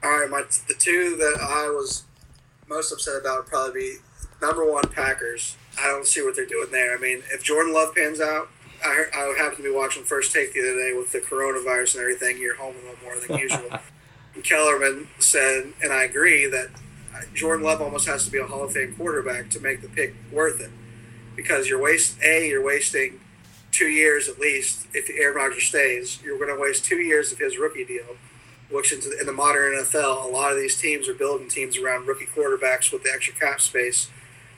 All 0.04 0.10
right, 0.10 0.30
my 0.30 0.44
the 0.68 0.74
two 0.74 1.16
that 1.18 1.38
I 1.40 1.70
was 1.70 2.04
most 2.68 2.92
upset 2.92 3.22
about 3.22 3.44
would 3.44 3.48
probably 3.48 3.80
be 3.80 3.96
number 4.42 4.70
one 4.70 4.90
Packers. 4.90 5.58
I 5.80 5.88
don't 5.88 6.08
see 6.08 6.24
what 6.24 6.36
they're 6.36 6.46
doing 6.46 6.72
there. 6.72 6.98
I 6.98 7.00
mean, 7.00 7.22
if 7.32 7.44
Jordan 7.44 7.74
Love 7.74 7.96
pans 7.96 8.20
out, 8.20 8.50
I, 8.84 9.06
I 9.14 9.36
happened 9.38 9.58
to 9.58 9.64
be 9.64 9.72
watching 9.72 10.04
First 10.04 10.34
Take 10.34 10.54
the 10.54 10.60
other 10.60 10.76
day 10.76 10.94
with 10.94 11.12
the 11.12 11.20
coronavirus 11.20 11.96
and 11.96 12.02
everything. 12.02 12.38
You're 12.40 12.56
home 12.56 12.76
a 12.76 12.90
little 12.90 13.04
more 13.04 13.16
than 13.20 13.38
usual. 13.38 13.80
Kellerman 14.44 15.08
said, 15.20 15.74
and 15.82 15.94
I 15.94 16.04
agree 16.04 16.48
that 16.48 16.70
Jordan 17.34 17.66
Love 17.66 17.82
almost 17.82 18.08
has 18.08 18.26
to 18.26 18.32
be 18.32 18.40
a 18.40 18.46
Hall 18.46 18.64
of 18.64 18.74
Fame 18.74 18.96
quarterback 18.96 19.50
to 19.52 19.60
make 19.60 19.82
the 19.82 19.90
pick 19.90 20.16
worth 20.32 20.60
it 20.60 20.72
because 21.36 21.68
you're 21.68 21.82
waste 21.82 22.18
a 22.24 22.48
you're 22.48 22.64
wasting 22.64 23.20
two 23.72 23.88
years 23.88 24.28
at 24.28 24.40
least 24.40 24.88
if 24.94 25.10
Aaron 25.10 25.36
Rodgers 25.36 25.64
stays. 25.64 26.20
You're 26.24 26.38
going 26.38 26.54
to 26.56 26.62
waste 26.62 26.86
two 26.86 26.98
years 26.98 27.32
of 27.32 27.40
his 27.40 27.58
rookie 27.58 27.86
deal, 27.86 28.18
which 28.70 28.92
in 28.92 29.26
the 29.26 29.34
modern 29.34 29.74
NFL, 29.74 30.26
a 30.26 30.28
lot 30.28 30.52
of 30.52 30.58
these 30.58 30.80
teams 30.80 31.08
are 31.08 31.14
building 31.14 31.48
teams 31.48 31.78
around 31.78 32.08
rookie 32.08 32.28
quarterbacks 32.28 32.92
with 32.92 33.04
the 33.04 33.12
extra 33.14 33.34
cap 33.34 33.62
space 33.62 34.10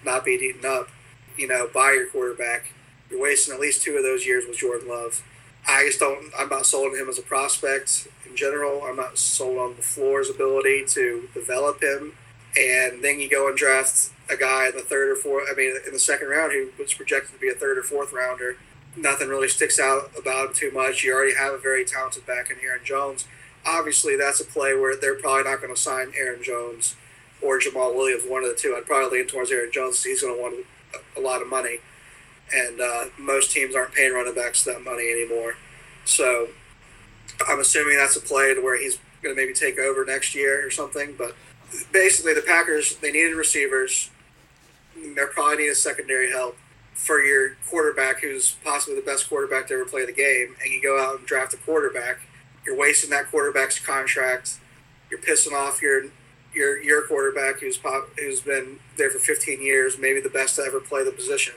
not 0.03 0.23
being 0.23 0.41
eaten 0.41 0.65
up. 0.65 0.89
You 1.37 1.47
know, 1.47 1.69
by 1.73 1.91
your 1.91 2.07
quarterback. 2.07 2.71
You're 3.09 3.21
wasting 3.21 3.53
at 3.53 3.59
least 3.59 3.83
two 3.83 3.95
of 3.97 4.03
those 4.03 4.25
years 4.25 4.45
with 4.47 4.57
Jordan 4.57 4.89
Love. 4.89 5.23
I 5.67 5.85
just 5.85 5.99
don't. 5.99 6.31
I'm 6.37 6.49
not 6.49 6.65
sold 6.65 6.93
on 6.93 6.99
him 6.99 7.09
as 7.09 7.17
a 7.17 7.23
prospect 7.23 8.07
in 8.27 8.35
general. 8.35 8.83
I'm 8.83 8.95
not 8.95 9.17
sold 9.17 9.57
on 9.57 9.75
the 9.75 9.81
floor's 9.81 10.29
ability 10.29 10.85
to 10.89 11.29
develop 11.33 11.81
him. 11.81 12.13
And 12.57 13.03
then 13.03 13.19
you 13.19 13.29
go 13.29 13.47
and 13.47 13.57
draft 13.57 14.11
a 14.29 14.37
guy 14.37 14.67
in 14.67 14.75
the 14.75 14.81
third 14.81 15.09
or 15.09 15.15
fourth, 15.15 15.47
I 15.51 15.55
mean, 15.55 15.75
in 15.85 15.93
the 15.93 15.99
second 15.99 16.29
round 16.29 16.51
who 16.51 16.69
was 16.79 16.93
projected 16.93 17.33
to 17.33 17.39
be 17.39 17.49
a 17.49 17.53
third 17.53 17.77
or 17.77 17.83
fourth 17.83 18.13
rounder. 18.13 18.57
Nothing 18.95 19.27
really 19.27 19.49
sticks 19.49 19.79
out 19.79 20.11
about 20.17 20.47
him 20.47 20.53
too 20.53 20.71
much. 20.71 21.03
You 21.03 21.13
already 21.13 21.35
have 21.35 21.53
a 21.53 21.57
very 21.57 21.83
talented 21.83 22.25
back 22.25 22.49
in 22.49 22.57
Aaron 22.63 22.83
Jones. 22.83 23.27
Obviously, 23.65 24.15
that's 24.15 24.39
a 24.39 24.45
play 24.45 24.75
where 24.75 24.95
they're 24.95 25.15
probably 25.15 25.43
not 25.43 25.61
going 25.61 25.73
to 25.73 25.79
sign 25.79 26.13
Aaron 26.17 26.41
Jones 26.41 26.95
or 27.41 27.59
Jamaal 27.59 27.93
Williams, 27.93 28.23
one 28.25 28.43
of 28.43 28.49
the 28.49 28.55
two. 28.55 28.73
I'd 28.77 28.85
probably 28.85 29.19
lean 29.19 29.27
towards 29.27 29.51
Aaron 29.51 29.71
Jones. 29.71 30.03
He's 30.03 30.21
going 30.21 30.35
to 30.35 30.41
want 30.41 30.65
a 31.17 31.19
lot 31.19 31.41
of 31.41 31.49
money, 31.49 31.79
and 32.53 32.79
uh, 32.79 33.05
most 33.17 33.51
teams 33.51 33.75
aren't 33.75 33.93
paying 33.93 34.13
running 34.13 34.35
backs 34.35 34.63
that 34.63 34.83
money 34.83 35.09
anymore. 35.09 35.55
So 36.05 36.49
I'm 37.47 37.59
assuming 37.59 37.97
that's 37.97 38.15
a 38.15 38.21
play 38.21 38.53
to 38.53 38.61
where 38.61 38.79
he's 38.79 38.99
going 39.21 39.35
to 39.35 39.41
maybe 39.41 39.53
take 39.53 39.79
over 39.79 40.05
next 40.05 40.35
year 40.35 40.65
or 40.65 40.69
something. 40.69 41.15
But 41.17 41.35
basically, 41.91 42.33
the 42.33 42.41
Packers 42.41 42.95
they 42.97 43.11
needed 43.11 43.35
receivers 43.35 44.09
they 44.95 45.21
probably 45.33 45.63
need 45.63 45.69
a 45.69 45.75
secondary 45.75 46.31
help 46.31 46.57
for 46.93 47.21
your 47.21 47.57
quarterback, 47.69 48.21
who's 48.21 48.51
possibly 48.63 48.95
the 48.95 49.05
best 49.05 49.27
quarterback 49.27 49.67
to 49.67 49.73
ever 49.73 49.85
play 49.85 50.05
the 50.05 50.13
game, 50.13 50.55
and 50.63 50.71
you 50.71 50.81
go 50.81 50.99
out 50.99 51.19
and 51.19 51.27
draft 51.27 51.53
a 51.53 51.57
quarterback. 51.57 52.19
You're 52.65 52.77
wasting 52.77 53.09
that 53.09 53.29
quarterback's 53.29 53.79
contract. 53.79 54.57
You're 55.11 55.19
pissing 55.19 55.53
off 55.53 55.81
your 55.81 56.05
your 56.53 56.81
your 56.81 57.05
quarterback, 57.05 57.59
who's 57.59 57.77
pop, 57.77 58.09
who's 58.17 58.41
been 58.41 58.79
there 58.97 59.09
for 59.09 59.19
15 59.19 59.61
years, 59.61 59.97
maybe 59.99 60.21
the 60.21 60.29
best 60.29 60.55
to 60.55 60.63
ever 60.63 60.79
play 60.79 61.03
the 61.03 61.11
position, 61.11 61.55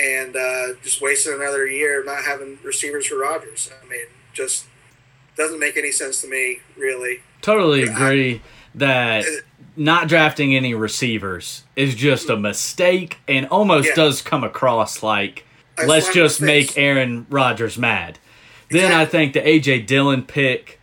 and 0.00 0.36
uh, 0.36 0.74
just 0.82 1.00
wasting 1.00 1.34
another 1.34 1.66
year 1.66 2.04
not 2.04 2.24
having 2.24 2.58
receivers 2.62 3.06
for 3.06 3.18
Rodgers. 3.18 3.70
I 3.82 3.88
mean, 3.88 4.06
just 4.32 4.66
doesn't 5.36 5.58
make 5.58 5.76
any 5.76 5.92
sense 5.92 6.20
to 6.22 6.28
me, 6.28 6.60
really. 6.76 7.20
Totally 7.40 7.82
agree 7.82 8.36
I, 8.36 8.40
that 8.76 9.24
not 9.76 10.08
drafting 10.08 10.54
any 10.54 10.74
receivers 10.74 11.64
is 11.76 11.94
just 11.94 12.28
a 12.28 12.36
mistake 12.36 13.18
and 13.26 13.46
almost 13.46 13.88
yeah. 13.88 13.94
does 13.94 14.22
come 14.22 14.44
across 14.44 15.02
like 15.02 15.44
I 15.78 15.86
let's 15.86 16.12
just 16.12 16.40
make 16.40 16.76
Aaron 16.76 17.26
Rodgers 17.30 17.78
mad. 17.78 18.18
Exactly. 18.66 18.80
Then 18.80 18.92
I 18.92 19.06
think 19.06 19.32
the 19.32 19.40
AJ 19.40 19.86
Dillon 19.86 20.22
pick, 20.22 20.80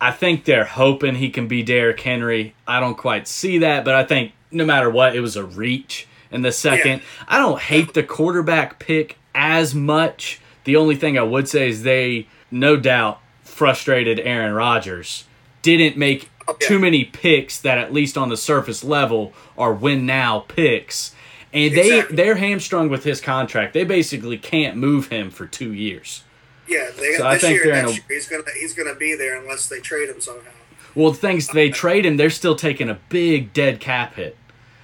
I 0.00 0.10
think 0.12 0.44
they're 0.44 0.64
hoping 0.64 1.16
he 1.16 1.30
can 1.30 1.48
be 1.48 1.62
Derrick 1.62 2.00
Henry. 2.00 2.54
I 2.66 2.80
don't 2.80 2.96
quite 2.96 3.26
see 3.26 3.58
that, 3.58 3.84
but 3.84 3.94
I 3.94 4.04
think 4.04 4.32
no 4.50 4.64
matter 4.64 4.90
what, 4.90 5.16
it 5.16 5.20
was 5.20 5.36
a 5.36 5.44
reach 5.44 6.06
in 6.36 6.42
the 6.42 6.52
second. 6.52 7.00
Yeah. 7.00 7.24
I 7.26 7.38
don't 7.38 7.60
hate 7.60 7.94
the 7.94 8.04
quarterback 8.04 8.78
pick 8.78 9.18
as 9.34 9.74
much. 9.74 10.40
The 10.64 10.76
only 10.76 10.94
thing 10.94 11.18
I 11.18 11.22
would 11.22 11.48
say 11.48 11.68
is 11.68 11.82
they 11.82 12.28
no 12.50 12.76
doubt 12.76 13.20
frustrated 13.42 14.20
Aaron 14.20 14.52
Rodgers. 14.52 15.24
Didn't 15.62 15.96
make 15.96 16.30
oh, 16.46 16.52
okay. 16.52 16.66
too 16.66 16.78
many 16.78 17.04
picks 17.04 17.60
that 17.60 17.78
at 17.78 17.92
least 17.92 18.16
on 18.16 18.28
the 18.28 18.36
surface 18.36 18.84
level 18.84 19.32
are 19.58 19.72
win 19.72 20.06
now 20.06 20.40
picks. 20.40 21.14
And 21.52 21.74
they 21.74 21.94
exactly. 21.96 22.16
they're 22.16 22.36
hamstrung 22.36 22.88
with 22.88 23.04
his 23.04 23.20
contract. 23.20 23.72
They 23.72 23.84
basically 23.84 24.36
can't 24.36 24.76
move 24.76 25.08
him 25.08 25.30
for 25.30 25.46
two 25.46 25.72
years. 25.72 26.22
Yeah, 26.68 26.90
they, 26.98 27.14
so 27.14 27.26
I 27.26 27.38
think 27.38 27.54
year, 27.54 27.64
they're 27.64 27.78
in 27.78 27.86
a, 27.86 27.92
year, 27.92 28.00
he's 28.08 28.28
gonna 28.28 28.42
he's 28.58 28.74
gonna 28.74 28.94
be 28.94 29.14
there 29.14 29.40
unless 29.40 29.68
they 29.68 29.80
trade 29.80 30.10
him 30.10 30.20
somehow. 30.20 30.50
Well, 30.94 31.12
the 31.12 31.16
things 31.16 31.48
they 31.48 31.70
trade 31.82 32.04
him, 32.04 32.16
they're 32.16 32.28
still 32.28 32.56
taking 32.56 32.90
a 32.90 32.98
big 33.08 33.52
dead 33.52 33.80
cap 33.80 34.14
hit. 34.14 34.36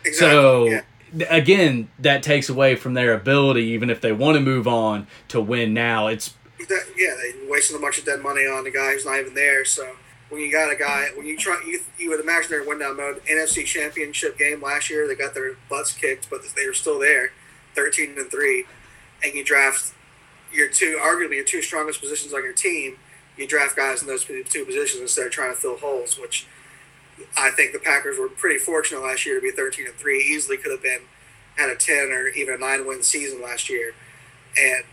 Exactly. 0.05 0.28
So 0.28 0.64
yeah. 0.66 0.82
Again, 1.29 1.91
that 1.99 2.23
takes 2.23 2.49
away 2.49 2.77
from 2.77 2.95
their 2.95 3.15
ability, 3.15 3.65
even 3.65 3.91
if 3.91 4.01
they 4.01 4.13
want 4.13 4.37
to 4.37 4.41
move 4.41 4.67
on 4.67 5.07
to 5.29 5.41
win 5.41 5.75
now. 5.75 6.09
It's 6.09 6.35
that, 6.59 6.87
yeah, 6.97 7.15
they 7.21 7.49
wasting 7.49 7.77
a 7.77 7.81
bunch 7.81 7.99
of 7.99 8.05
dead 8.05 8.21
money 8.21 8.43
on 8.43 8.67
a 8.67 8.71
guy 8.71 8.93
who's 8.93 9.05
not 9.05 9.21
even 9.21 9.35
there. 9.35 9.65
So 9.65 9.97
when 10.31 10.41
you 10.41 10.51
got 10.51 10.73
a 10.73 10.77
guy, 10.77 11.09
when 11.15 11.27
you 11.27 11.37
try, 11.37 11.61
you, 11.67 11.81
you 11.99 12.11
would 12.11 12.21
imagine 12.21 12.51
they're 12.51 12.67
win 12.67 12.79
down 12.79 12.97
mode. 12.97 13.23
NFC 13.27 13.65
Championship 13.65 14.39
game 14.39 14.63
last 14.63 14.89
year, 14.89 15.07
they 15.07 15.15
got 15.15 15.35
their 15.35 15.57
butts 15.69 15.93
kicked, 15.93 16.31
but 16.31 16.41
they 16.57 16.67
were 16.67 16.73
still 16.73 16.99
there, 16.99 17.33
thirteen 17.75 18.17
and 18.17 18.31
three, 18.31 18.65
and 19.23 19.35
you 19.35 19.45
draft 19.45 19.93
your 20.53 20.69
two, 20.69 20.99
arguably 21.01 21.37
your 21.37 21.45
two 21.45 21.63
strongest 21.63 22.01
positions 22.01 22.33
on 22.33 22.43
your 22.43 22.53
team. 22.53 22.97
You 23.37 23.47
draft 23.47 23.77
guys 23.77 24.03
in 24.03 24.09
those 24.09 24.25
two 24.25 24.65
positions 24.65 25.01
instead 25.01 25.27
of 25.27 25.33
trying 25.33 25.55
to 25.55 25.57
fill 25.59 25.79
holes, 25.79 26.19
which 26.19 26.47
I 27.37 27.51
think 27.51 27.73
the 27.73 27.79
Packers 27.79 28.18
were 28.18 28.29
pretty 28.29 28.59
fortunate 28.59 29.03
last 29.03 29.27
year 29.27 29.37
to 29.37 29.41
be 29.41 29.51
thirteen 29.51 29.87
and 29.87 29.95
three. 29.95 30.18
Easily 30.18 30.57
could 30.57 30.73
have 30.73 30.83
been 30.83 31.03
had 31.57 31.70
a 31.70 31.77
ten 31.77 32.11
or 32.11 32.29
even 32.29 32.55
a 32.55 32.59
nine 32.59 32.87
win 32.87 33.03
season 33.03 33.43
last 33.43 33.68
year, 33.68 33.95
and 34.59 34.85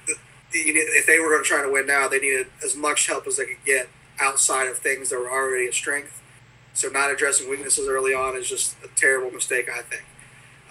if 0.52 1.06
they 1.06 1.20
were 1.20 1.30
going 1.30 1.44
to 1.44 1.48
try 1.48 1.62
to 1.62 1.72
win 1.72 1.86
now, 1.86 2.08
they 2.08 2.20
needed 2.20 2.48
as 2.64 2.76
much 2.76 3.08
help 3.08 3.28
as 3.28 3.38
they 3.38 3.46
could 3.46 3.64
get 3.66 3.90
outside 4.20 4.68
of 4.68 4.78
things 4.78 5.10
that 5.10 5.20
were 5.20 5.32
already 5.32 5.68
a 5.68 5.74
strength. 5.74 6.22
So 6.74 6.90
not 6.90 7.12
addressing 7.12 7.50
weaknesses 7.50 7.88
early 7.88 8.14
on 8.14 8.36
is 8.36 8.50
just 8.50 8.76
a 8.84 8.88
terrible 8.96 9.32
mistake, 9.32 9.70
I 9.70 9.82
think. 9.82 10.04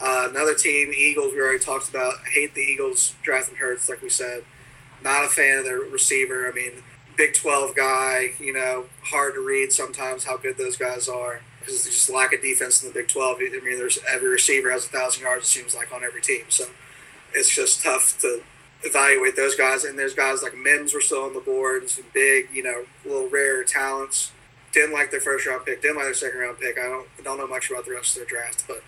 Uh, 0.00 0.28
another 0.30 0.54
team, 0.54 0.92
Eagles, 0.96 1.32
we 1.32 1.40
already 1.40 1.58
talked 1.58 1.88
about. 1.88 2.14
Hate 2.32 2.54
the 2.54 2.60
Eagles 2.60 3.14
drafting 3.22 3.56
Hurts, 3.56 3.88
like 3.88 4.00
we 4.00 4.08
said. 4.08 4.44
Not 5.02 5.24
a 5.24 5.28
fan 5.28 5.58
of 5.58 5.64
their 5.64 5.80
receiver. 5.80 6.48
I 6.48 6.52
mean, 6.52 6.82
Big 7.16 7.34
12 7.34 7.74
guy, 7.74 8.30
you 8.38 8.52
know, 8.52 8.86
hard 9.02 9.34
to 9.34 9.40
read 9.40 9.72
sometimes 9.72 10.24
how 10.24 10.36
good 10.36 10.56
those 10.56 10.76
guys 10.76 11.08
are 11.08 11.40
because 11.68 11.84
there's 11.84 11.94
just 11.94 12.10
lack 12.10 12.32
of 12.32 12.40
defense 12.40 12.82
in 12.82 12.88
the 12.88 12.94
Big 12.94 13.08
12. 13.08 13.38
I 13.40 13.60
mean, 13.62 13.78
there's 13.78 13.98
every 14.08 14.30
receiver 14.30 14.70
has 14.70 14.86
a 14.86 14.88
thousand 14.88 15.22
yards, 15.22 15.44
it 15.44 15.48
seems 15.48 15.74
like, 15.74 15.92
on 15.92 16.02
every 16.02 16.22
team. 16.22 16.44
So 16.48 16.64
it's 17.34 17.54
just 17.54 17.82
tough 17.82 18.18
to 18.22 18.42
evaluate 18.82 19.36
those 19.36 19.54
guys. 19.54 19.84
And 19.84 19.98
there's 19.98 20.14
guys 20.14 20.42
like 20.42 20.56
Mims 20.56 20.94
were 20.94 21.00
still 21.00 21.24
on 21.24 21.34
the 21.34 21.40
board, 21.40 21.82
and 21.82 21.90
some 21.90 22.06
big, 22.14 22.48
you 22.52 22.62
know, 22.62 22.84
little 23.04 23.28
rare 23.28 23.62
talents. 23.64 24.32
Didn't 24.72 24.92
like 24.92 25.10
their 25.10 25.20
first 25.20 25.46
round 25.46 25.66
pick. 25.66 25.82
Didn't 25.82 25.96
like 25.96 26.06
their 26.06 26.14
second 26.14 26.40
round 26.40 26.58
pick. 26.58 26.78
I 26.78 26.84
don't 26.84 27.06
I 27.18 27.22
don't 27.22 27.38
know 27.38 27.46
much 27.46 27.70
about 27.70 27.84
the 27.84 27.92
rest 27.92 28.16
of 28.16 28.20
their 28.20 28.26
draft, 28.26 28.64
but 28.66 28.82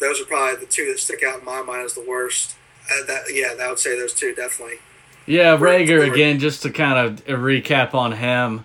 those 0.00 0.20
are 0.20 0.24
probably 0.24 0.56
the 0.56 0.70
two 0.70 0.86
that 0.86 0.98
stick 0.98 1.22
out 1.24 1.40
in 1.40 1.44
my 1.44 1.62
mind 1.62 1.84
as 1.84 1.94
the 1.94 2.04
worst. 2.06 2.56
Uh, 2.90 3.04
that 3.06 3.24
yeah, 3.30 3.54
I 3.60 3.68
would 3.68 3.78
say 3.78 3.98
those 3.98 4.14
two 4.14 4.34
definitely. 4.34 4.76
Yeah, 5.26 5.56
Reagor 5.56 6.10
again. 6.10 6.38
Just 6.38 6.62
to 6.62 6.70
kind 6.70 7.06
of 7.06 7.26
recap 7.26 7.94
on 7.94 8.12
him, 8.12 8.64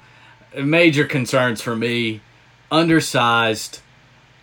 major 0.56 1.06
concerns 1.06 1.62
for 1.62 1.76
me: 1.76 2.22
undersized, 2.74 3.80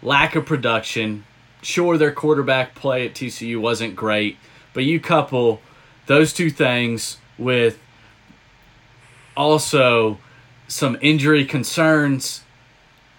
lack 0.03 0.37
of 0.37 0.47
production. 0.47 1.25
Sure, 1.61 1.99
their 1.99 2.13
quarterback 2.13 2.75
play 2.75 3.05
at 3.05 3.13
TCU 3.13 3.61
wasn't 3.61 3.97
great, 3.97 4.39
but 4.73 4.85
you 4.85 5.01
couple 5.01 5.61
those 6.07 6.33
two 6.33 6.49
things 6.49 7.19
with 7.37 7.79
also 9.37 10.19
some 10.69 10.97
injury 11.03 11.45
concerns. 11.45 12.43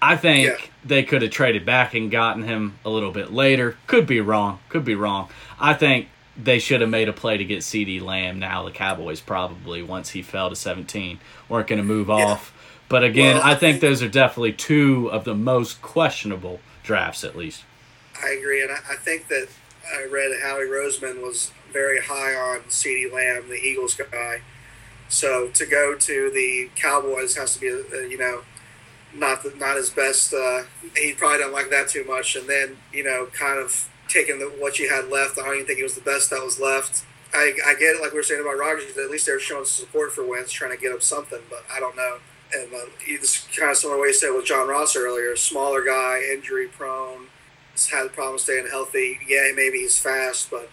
I 0.02 0.16
think 0.16 0.48
yeah. 0.48 0.66
they 0.84 1.04
could 1.04 1.22
have 1.22 1.32
traded 1.32 1.66
back 1.66 1.94
and 1.94 2.10
gotten 2.10 2.44
him 2.44 2.80
a 2.86 2.90
little 2.90 3.12
bit 3.12 3.32
later. 3.32 3.78
Could 3.88 4.08
be 4.08 4.22
wrong. 4.22 4.60
Could 4.70 4.86
be 4.86 4.96
wrong. 4.96 5.30
I 5.60 5.74
think 5.74 6.08
they 6.42 6.58
should 6.58 6.82
have 6.82 6.90
made 6.90 7.10
a 7.10 7.14
play 7.14 7.38
to 7.38 7.46
get 7.46 7.60
CeeDee 7.60 8.02
Lamb. 8.02 8.40
Now 8.40 8.64
the 8.64 8.72
Cowboys 8.72 9.20
probably 9.20 9.84
once 9.84 10.12
he 10.12 10.22
fell 10.22 10.50
to 10.50 10.56
17 10.56 11.20
weren't 11.50 11.68
going 11.68 11.78
to 11.78 11.84
move 11.84 12.08
yeah. 12.08 12.16
off. 12.16 12.54
But 12.92 13.04
again, 13.04 13.38
well, 13.38 13.46
I 13.46 13.56
think 13.56 13.80
those 13.80 14.04
are 14.04 14.10
definitely 14.10 14.54
two 14.54 15.10
of 15.12 15.24
the 15.24 15.34
most 15.34 15.82
questionable 15.82 16.60
drafts, 16.84 17.24
at 17.24 17.36
least. 17.38 17.64
I 18.22 18.32
agree, 18.32 18.62
and 18.62 18.72
I 18.72 18.96
think 18.96 19.30
that 19.30 19.48
I 19.96 20.06
read 20.06 20.32
Howie 20.42 20.66
Roseman 20.66 21.22
was 21.22 21.52
very 21.72 22.02
high 22.02 22.36
on 22.36 22.62
CeeDee 22.64 23.12
Lamb, 23.12 23.50
the 23.50 23.56
Eagles 23.56 23.96
guy. 23.96 24.42
So 25.08 25.48
to 25.50 25.66
go 25.66 25.96
to 25.96 26.32
the 26.32 26.70
Cowboys 26.76 27.36
has 27.36 27.56
to 27.56 27.60
be, 27.60 27.70
uh, 27.70 28.02
you 28.02 28.18
know, 28.18 28.42
not 29.14 29.44
the, 29.44 29.54
not 29.58 29.78
his 29.78 29.90
best. 29.90 30.34
Uh, 30.34 30.64
he 30.96 31.14
probably 31.14 31.40
don't 31.40 31.54
like 31.54 31.70
that 31.70 31.90
too 31.90 32.04
much. 32.06 32.36
And 32.36 32.48
then 32.48 32.78
you 32.94 33.04
know, 33.04 33.28
kind 33.34 33.60
of 33.60 33.90
taking 34.08 34.40
the, 34.40 34.46
what 34.46 34.80
you 34.80 34.90
had 34.90 35.10
left. 35.10 35.40
I 35.40 35.44
don't 35.44 35.56
even 35.56 35.68
think 35.68 35.80
it 35.80 35.84
was 35.84 35.96
the 35.96 36.02
best 36.02 36.30
that 36.30 36.44
was 36.44 36.60
left. 36.60 37.06
I, 37.34 37.54
I 37.66 37.74
get 37.76 37.96
it, 37.96 38.02
like 38.02 38.12
we 38.12 38.18
were 38.18 38.24
saying 38.24 38.42
about 38.42 38.58
Rodgers, 38.58 38.98
At 38.98 39.10
least 39.10 39.26
they're 39.26 39.40
showing 39.40 39.64
support 39.66 40.12
for 40.12 40.26
Wentz, 40.26 40.52
trying 40.52 40.72
to 40.72 40.78
get 40.78 40.92
him 40.92 41.00
something. 41.00 41.40
But 41.50 41.64
I 41.72 41.80
don't 41.80 41.96
know. 41.96 42.18
And 42.54 42.74
uh, 42.74 42.90
it's 43.06 43.48
kind 43.58 43.72
of 43.72 43.78
similar 43.78 44.00
way 44.00 44.08
you 44.08 44.14
said 44.14 44.32
with 44.32 44.46
John 44.46 44.68
Ross 44.68 44.96
earlier. 44.96 45.36
Smaller 45.36 45.84
guy, 45.84 46.22
injury 46.34 46.68
prone, 46.68 47.28
had 47.92 48.12
problems 48.12 48.44
staying 48.44 48.68
healthy. 48.68 49.20
Yeah, 49.28 49.52
maybe 49.56 49.80
he's 49.80 49.98
fast, 49.98 50.52
but 50.52 50.70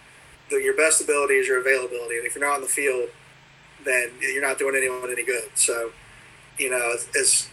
the, 0.49 0.57
your 0.57 0.75
best 0.75 1.01
ability 1.01 1.35
is 1.35 1.47
your 1.47 1.59
availability. 1.59 2.17
And 2.17 2.25
if 2.25 2.35
you're 2.35 2.45
not 2.45 2.55
on 2.55 2.61
the 2.61 2.67
field, 2.67 3.09
then 3.85 4.11
you're 4.21 4.45
not 4.45 4.59
doing 4.59 4.75
anyone 4.75 5.09
any 5.09 5.23
good. 5.23 5.49
So, 5.55 5.91
you 6.57 6.69
know, 6.69 6.91
it's, 6.93 7.07
it's 7.15 7.49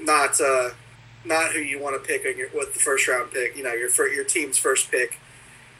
not 0.00 0.40
uh, 0.40 0.70
not 1.24 1.52
who 1.52 1.58
you 1.58 1.80
want 1.80 2.00
to 2.00 2.08
pick 2.08 2.24
your, 2.36 2.48
with 2.54 2.74
the 2.74 2.80
first 2.80 3.08
round 3.08 3.32
pick. 3.32 3.56
You 3.56 3.64
know, 3.64 3.72
your 3.72 3.90
your 4.12 4.24
team's 4.24 4.58
first 4.58 4.90
pick. 4.90 5.18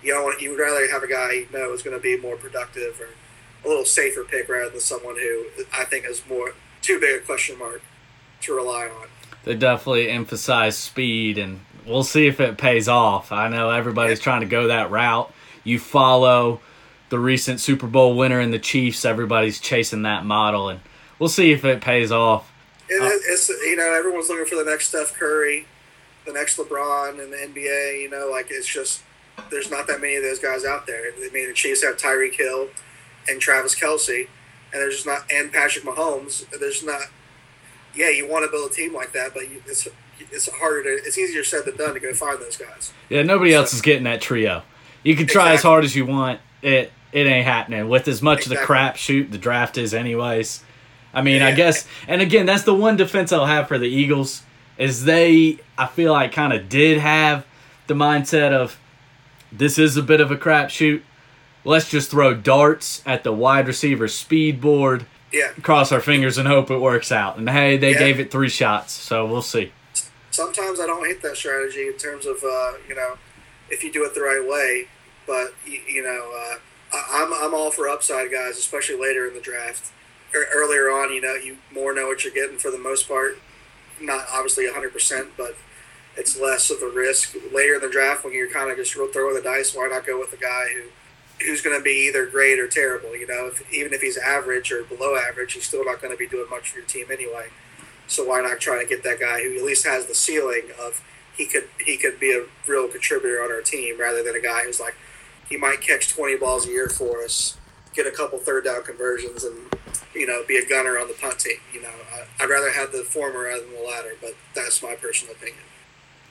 You 0.03 0.14
don't 0.14 0.24
want, 0.24 0.41
you 0.41 0.51
would 0.51 0.61
rather 0.61 0.89
have 0.91 1.03
a 1.03 1.09
guy 1.09 1.33
you 1.33 1.49
know 1.53 1.72
is 1.72 1.83
going 1.83 1.97
to 1.97 2.03
be 2.03 2.16
more 2.16 2.37
productive 2.37 3.01
or 3.01 3.09
a 3.64 3.68
little 3.68 3.85
safer 3.85 4.22
pick 4.24 4.49
rather 4.49 4.70
than 4.70 4.81
someone 4.81 5.16
who 5.16 5.47
I 5.76 5.85
think 5.85 6.05
is 6.05 6.22
more 6.29 6.55
too 6.89 7.01
big 7.01 7.22
a 7.22 7.24
question 7.24 7.59
mark 7.59 7.82
to 8.43 8.55
rely 8.55 8.89
on. 8.89 9.09
They 9.45 9.55
definitely 9.55 10.11
emphasize 10.11 10.76
speed, 10.76 11.39
and 11.39 11.61
we'll 11.86 12.03
see 12.03 12.26
if 12.26 12.41
it 12.41 12.59
pays 12.59 12.89
off. 12.89 13.32
I 13.32 13.49
know 13.49 13.70
everybody's 13.70 14.18
yeah. 14.18 14.24
trying 14.24 14.41
to 14.41 14.47
go 14.47 14.66
that 14.68 14.91
route 14.91 15.32
you 15.68 15.78
follow 15.78 16.61
the 17.11 17.18
recent 17.18 17.61
Super 17.61 17.86
Bowl 17.86 18.16
winner 18.16 18.41
and 18.41 18.53
the 18.53 18.59
Chiefs. 18.59 19.05
Everybody's 19.05 19.61
chasing 19.61 20.03
that 20.03 20.24
model, 20.24 20.68
and 20.68 20.80
we'll 21.18 21.28
see 21.28 21.53
if 21.53 21.64
it 21.64 21.80
pays 21.80 22.11
off. 22.11 22.53
And 22.91 23.03
uh, 23.03 23.11
it's 23.12 23.49
you 23.49 23.76
know 23.76 23.93
everyone's 23.93 24.28
looking 24.28 24.47
for 24.47 24.57
the 24.57 24.68
next 24.68 24.89
Steph 24.89 25.14
Curry, 25.14 25.66
the 26.24 26.32
next 26.32 26.57
LeBron 26.57 27.22
in 27.22 27.30
the 27.30 27.36
NBA. 27.36 28.03
You 28.03 28.11
know, 28.11 28.28
like 28.30 28.47
it's 28.51 28.66
just 28.66 29.03
there's 29.51 29.70
not 29.70 29.86
that 29.86 30.01
many 30.01 30.16
of 30.16 30.22
those 30.22 30.39
guys 30.39 30.64
out 30.64 30.86
there. 30.86 31.12
I 31.12 31.30
mean, 31.32 31.49
the 31.49 31.55
Chiefs 31.55 31.84
have 31.84 31.97
Tyreek 31.97 32.34
Hill 32.34 32.68
and 33.28 33.41
Travis 33.41 33.78
Kelce, 33.78 34.28
and 34.73 34.83
there's 34.83 34.95
just 34.95 35.07
not 35.07 35.31
and 35.33 35.53
Patrick 35.53 35.85
Mahomes. 35.85 36.49
There's 36.59 36.85
not. 36.85 37.03
Yeah, 37.95 38.11
you 38.11 38.29
want 38.29 38.45
to 38.45 38.51
build 38.51 38.71
a 38.71 38.75
team 38.75 38.95
like 38.95 39.12
that, 39.12 39.35
but 39.35 39.51
you, 39.51 39.62
it's 39.66 39.89
it's 40.19 40.49
harder 40.51 40.83
to. 40.85 41.05
It's 41.05 41.19
easier 41.19 41.45
said 41.45 41.64
than 41.64 41.77
done 41.77 41.95
to 41.95 42.01
go 42.01 42.12
find 42.12 42.39
those 42.41 42.57
guys. 42.57 42.93
Yeah, 43.09 43.23
nobody 43.23 43.53
so, 43.53 43.59
else 43.59 43.75
is 43.75 43.81
getting 43.81 44.05
that 44.05 44.21
trio. 44.21 44.62
You 45.03 45.16
can 45.16 45.27
try 45.27 45.53
exactly. 45.53 45.55
as 45.55 45.62
hard 45.62 45.85
as 45.85 45.97
you 45.97 46.07
want. 46.07 46.41
It 46.62 46.93
it 47.12 47.27
ain't 47.27 47.47
happening 47.47 47.89
with 47.89 48.09
as 48.09 48.21
much 48.21 48.41
exactly. 48.41 48.57
of 48.57 48.61
the 48.61 48.66
crap 48.66 48.97
shoot 48.97 49.31
the 49.31 49.39
draft 49.39 49.79
is, 49.79 49.95
anyways. 49.95 50.62
I 51.14 51.23
mean, 51.23 51.41
yeah. 51.41 51.49
I 51.49 51.53
guess, 51.53 51.87
and 52.07 52.21
again, 52.21 52.45
that's 52.47 52.64
the 52.64 52.75
one 52.75 52.97
defense 52.97 53.33
I'll 53.33 53.47
have 53.47 53.69
for 53.69 53.79
the 53.79 53.89
Eagles 53.89 54.43
is 54.77 55.05
they. 55.05 55.59
I 55.77 55.87
feel 55.87 56.12
like 56.12 56.33
kind 56.33 56.53
of 56.53 56.69
did 56.69 56.99
have 56.99 57.47
the 57.87 57.95
mindset 57.95 58.53
of 58.53 58.79
this 59.51 59.79
is 59.79 59.97
a 59.97 60.03
bit 60.03 60.21
of 60.21 60.31
a 60.31 60.37
crapshoot. 60.37 61.03
Let's 61.69 61.91
just 61.91 62.11
throw 62.11 62.33
darts 62.33 63.03
at 63.05 63.25
the 63.25 63.33
wide 63.33 63.66
receiver 63.66 64.09
speed 64.09 64.59
board. 64.59 65.05
Yeah. 65.31 65.51
Cross 65.61 65.93
our 65.93 66.01
fingers 66.01 66.39
and 66.39 66.49
hope 66.49 66.71
it 66.71 66.79
works 66.79 67.12
out. 67.12 67.37
And 67.37 67.51
hey, 67.51 67.77
they 67.77 67.93
yeah. 67.93 67.99
gave 67.99 68.19
it 68.19 68.31
three 68.31 68.49
shots, 68.49 68.95
so 68.95 69.27
we'll 69.27 69.43
see. 69.43 69.73
Sometimes 70.31 70.81
I 70.81 70.87
don't 70.87 71.07
hate 71.07 71.21
that 71.21 71.37
strategy 71.37 71.87
in 71.87 71.99
terms 71.99 72.25
of 72.25 72.37
uh, 72.43 72.79
you 72.89 72.95
know 72.95 73.19
if 73.69 73.85
you 73.85 73.93
do 73.93 74.03
it 74.07 74.14
the 74.14 74.23
right 74.23 74.43
way. 74.49 74.87
But 75.27 75.53
you, 75.66 75.81
you 75.87 76.03
know, 76.03 76.33
uh, 76.35 76.57
I'm 77.12 77.35
I'm 77.35 77.53
all 77.53 77.71
for 77.71 77.87
upside 77.87 78.31
guys, 78.31 78.57
especially 78.57 78.99
later 78.99 79.29
in 79.29 79.35
the 79.35 79.41
draft. 79.43 79.93
Earlier 80.35 80.91
on, 80.91 81.12
you 81.12 81.21
know, 81.21 81.35
you 81.35 81.59
more 81.71 81.95
know 81.95 82.07
what 82.07 82.25
you're 82.25 82.33
getting 82.33 82.57
for 82.57 82.71
the 82.71 82.79
most 82.79 83.07
part. 83.07 83.39
Not 84.01 84.25
obviously 84.33 84.64
100, 84.64 84.91
percent 84.91 85.29
but 85.37 85.55
it's 86.16 86.41
less 86.41 86.71
of 86.71 86.81
a 86.83 86.89
risk 86.89 87.37
later 87.53 87.75
in 87.75 87.83
the 87.83 87.91
draft 87.91 88.25
when 88.25 88.33
you're 88.33 88.51
kind 88.51 88.71
of 88.71 88.79
just 88.79 88.95
throwing 88.95 89.35
the 89.35 89.43
dice. 89.43 89.75
Why 89.75 89.89
not 89.89 90.07
go 90.07 90.19
with 90.19 90.33
a 90.33 90.39
guy 90.39 90.69
who 90.75 90.89
who's 91.45 91.62
going 91.62 91.78
to 91.78 91.82
be 91.82 92.09
either 92.09 92.26
great 92.26 92.59
or 92.59 92.68
terrible? 92.68 93.16
You 93.16 93.26
know, 93.26 93.47
if, 93.47 93.72
even 93.72 93.93
if 93.93 94.01
he's 94.01 94.16
average 94.16 94.72
or 94.72 94.84
below 94.84 95.16
average, 95.16 95.55
he's 95.55 95.64
still 95.64 95.84
not 95.84 96.01
going 96.01 96.12
to 96.12 96.18
be 96.18 96.26
doing 96.26 96.49
much 96.51 96.70
for 96.70 96.78
your 96.78 96.86
team 96.86 97.07
anyway. 97.11 97.49
So 98.07 98.24
why 98.24 98.41
not 98.41 98.59
try 98.59 98.82
to 98.82 98.89
get 98.89 99.05
that 99.05 99.20
guy 99.20 99.43
who 99.43 99.57
at 99.57 99.64
least 99.64 99.86
has 99.86 100.07
the 100.07 100.14
ceiling 100.14 100.70
of 100.80 101.03
he 101.36 101.47
could 101.47 101.68
he 101.84 101.97
could 101.97 102.18
be 102.18 102.32
a 102.32 102.47
real 102.68 102.89
contributor 102.89 103.43
on 103.43 103.53
our 103.53 103.61
team 103.61 104.01
rather 104.01 104.22
than 104.22 104.34
a 104.34 104.41
guy 104.41 104.64
who's 104.64 104.80
like 104.80 104.97
he 105.49 105.57
might 105.57 105.80
catch 105.80 106.09
20 106.09 106.36
balls 106.36 106.66
a 106.66 106.70
year 106.70 106.89
for 106.89 107.22
us, 107.22 107.57
get 107.95 108.07
a 108.07 108.11
couple 108.11 108.39
third 108.39 108.64
down 108.64 108.82
conversions, 108.82 109.45
and 109.45 109.57
you 110.14 110.26
know 110.26 110.43
be 110.47 110.57
a 110.57 110.66
gunner 110.66 110.99
on 110.99 111.09
the 111.09 111.14
punt 111.14 111.39
team. 111.39 111.59
You 111.72 111.82
know, 111.82 111.91
I, 112.41 112.45
would 112.45 112.51
rather 112.51 112.72
have 112.72 112.93
the 112.93 113.05
former 113.05 113.45
rather 113.45 113.62
than 113.62 113.74
the 113.74 113.86
latter, 113.86 114.12
but 114.20 114.34
that's 114.55 114.82
my 114.82 114.95
personal 114.95 115.34
opinion. 115.34 115.61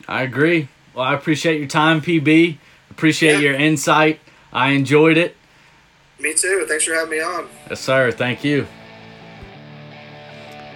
I 0.07 0.23
agree. 0.23 0.67
Well, 0.93 1.05
I 1.05 1.13
appreciate 1.13 1.59
your 1.59 1.67
time, 1.67 2.01
PB. 2.01 2.57
Appreciate 2.91 3.33
yeah. 3.33 3.39
your 3.39 3.53
insight. 3.53 4.19
I 4.51 4.69
enjoyed 4.71 5.17
it. 5.17 5.35
Me 6.19 6.33
too. 6.33 6.65
Thanks 6.67 6.85
for 6.85 6.93
having 6.93 7.11
me 7.11 7.21
on. 7.21 7.47
Yes, 7.69 7.79
sir. 7.79 8.11
Thank 8.11 8.43
you. 8.43 8.67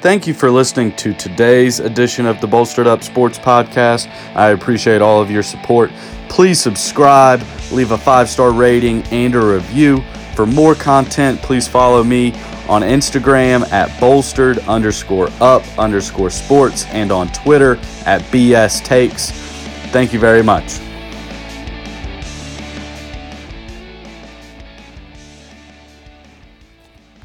Thank 0.01 0.25
you 0.25 0.33
for 0.33 0.49
listening 0.49 0.95
to 0.95 1.13
today's 1.13 1.79
edition 1.79 2.25
of 2.25 2.41
the 2.41 2.47
Bolstered 2.47 2.87
Up 2.87 3.03
Sports 3.03 3.37
Podcast. 3.37 4.07
I 4.35 4.49
appreciate 4.49 5.01
all 5.01 5.21
of 5.21 5.29
your 5.29 5.43
support. 5.43 5.91
Please 6.27 6.59
subscribe, 6.59 7.43
leave 7.71 7.91
a 7.91 7.97
five 7.97 8.27
star 8.27 8.51
rating 8.51 9.03
and 9.05 9.35
a 9.35 9.39
review. 9.39 10.01
For 10.35 10.45
more 10.47 10.73
content, 10.73 11.39
please 11.41 11.67
follow 11.67 12.03
me 12.03 12.31
on 12.67 12.81
Instagram 12.81 13.69
at 13.71 13.99
bolstered 13.99 14.57
underscore 14.59 15.29
up 15.39 15.61
underscore 15.77 16.29
sports 16.29 16.85
and 16.87 17.11
on 17.11 17.27
Twitter 17.33 17.75
at 18.05 18.21
BS 18.31 18.83
Takes. 18.83 19.31
Thank 19.91 20.13
you 20.13 20.19
very 20.19 20.41
much. 20.41 20.79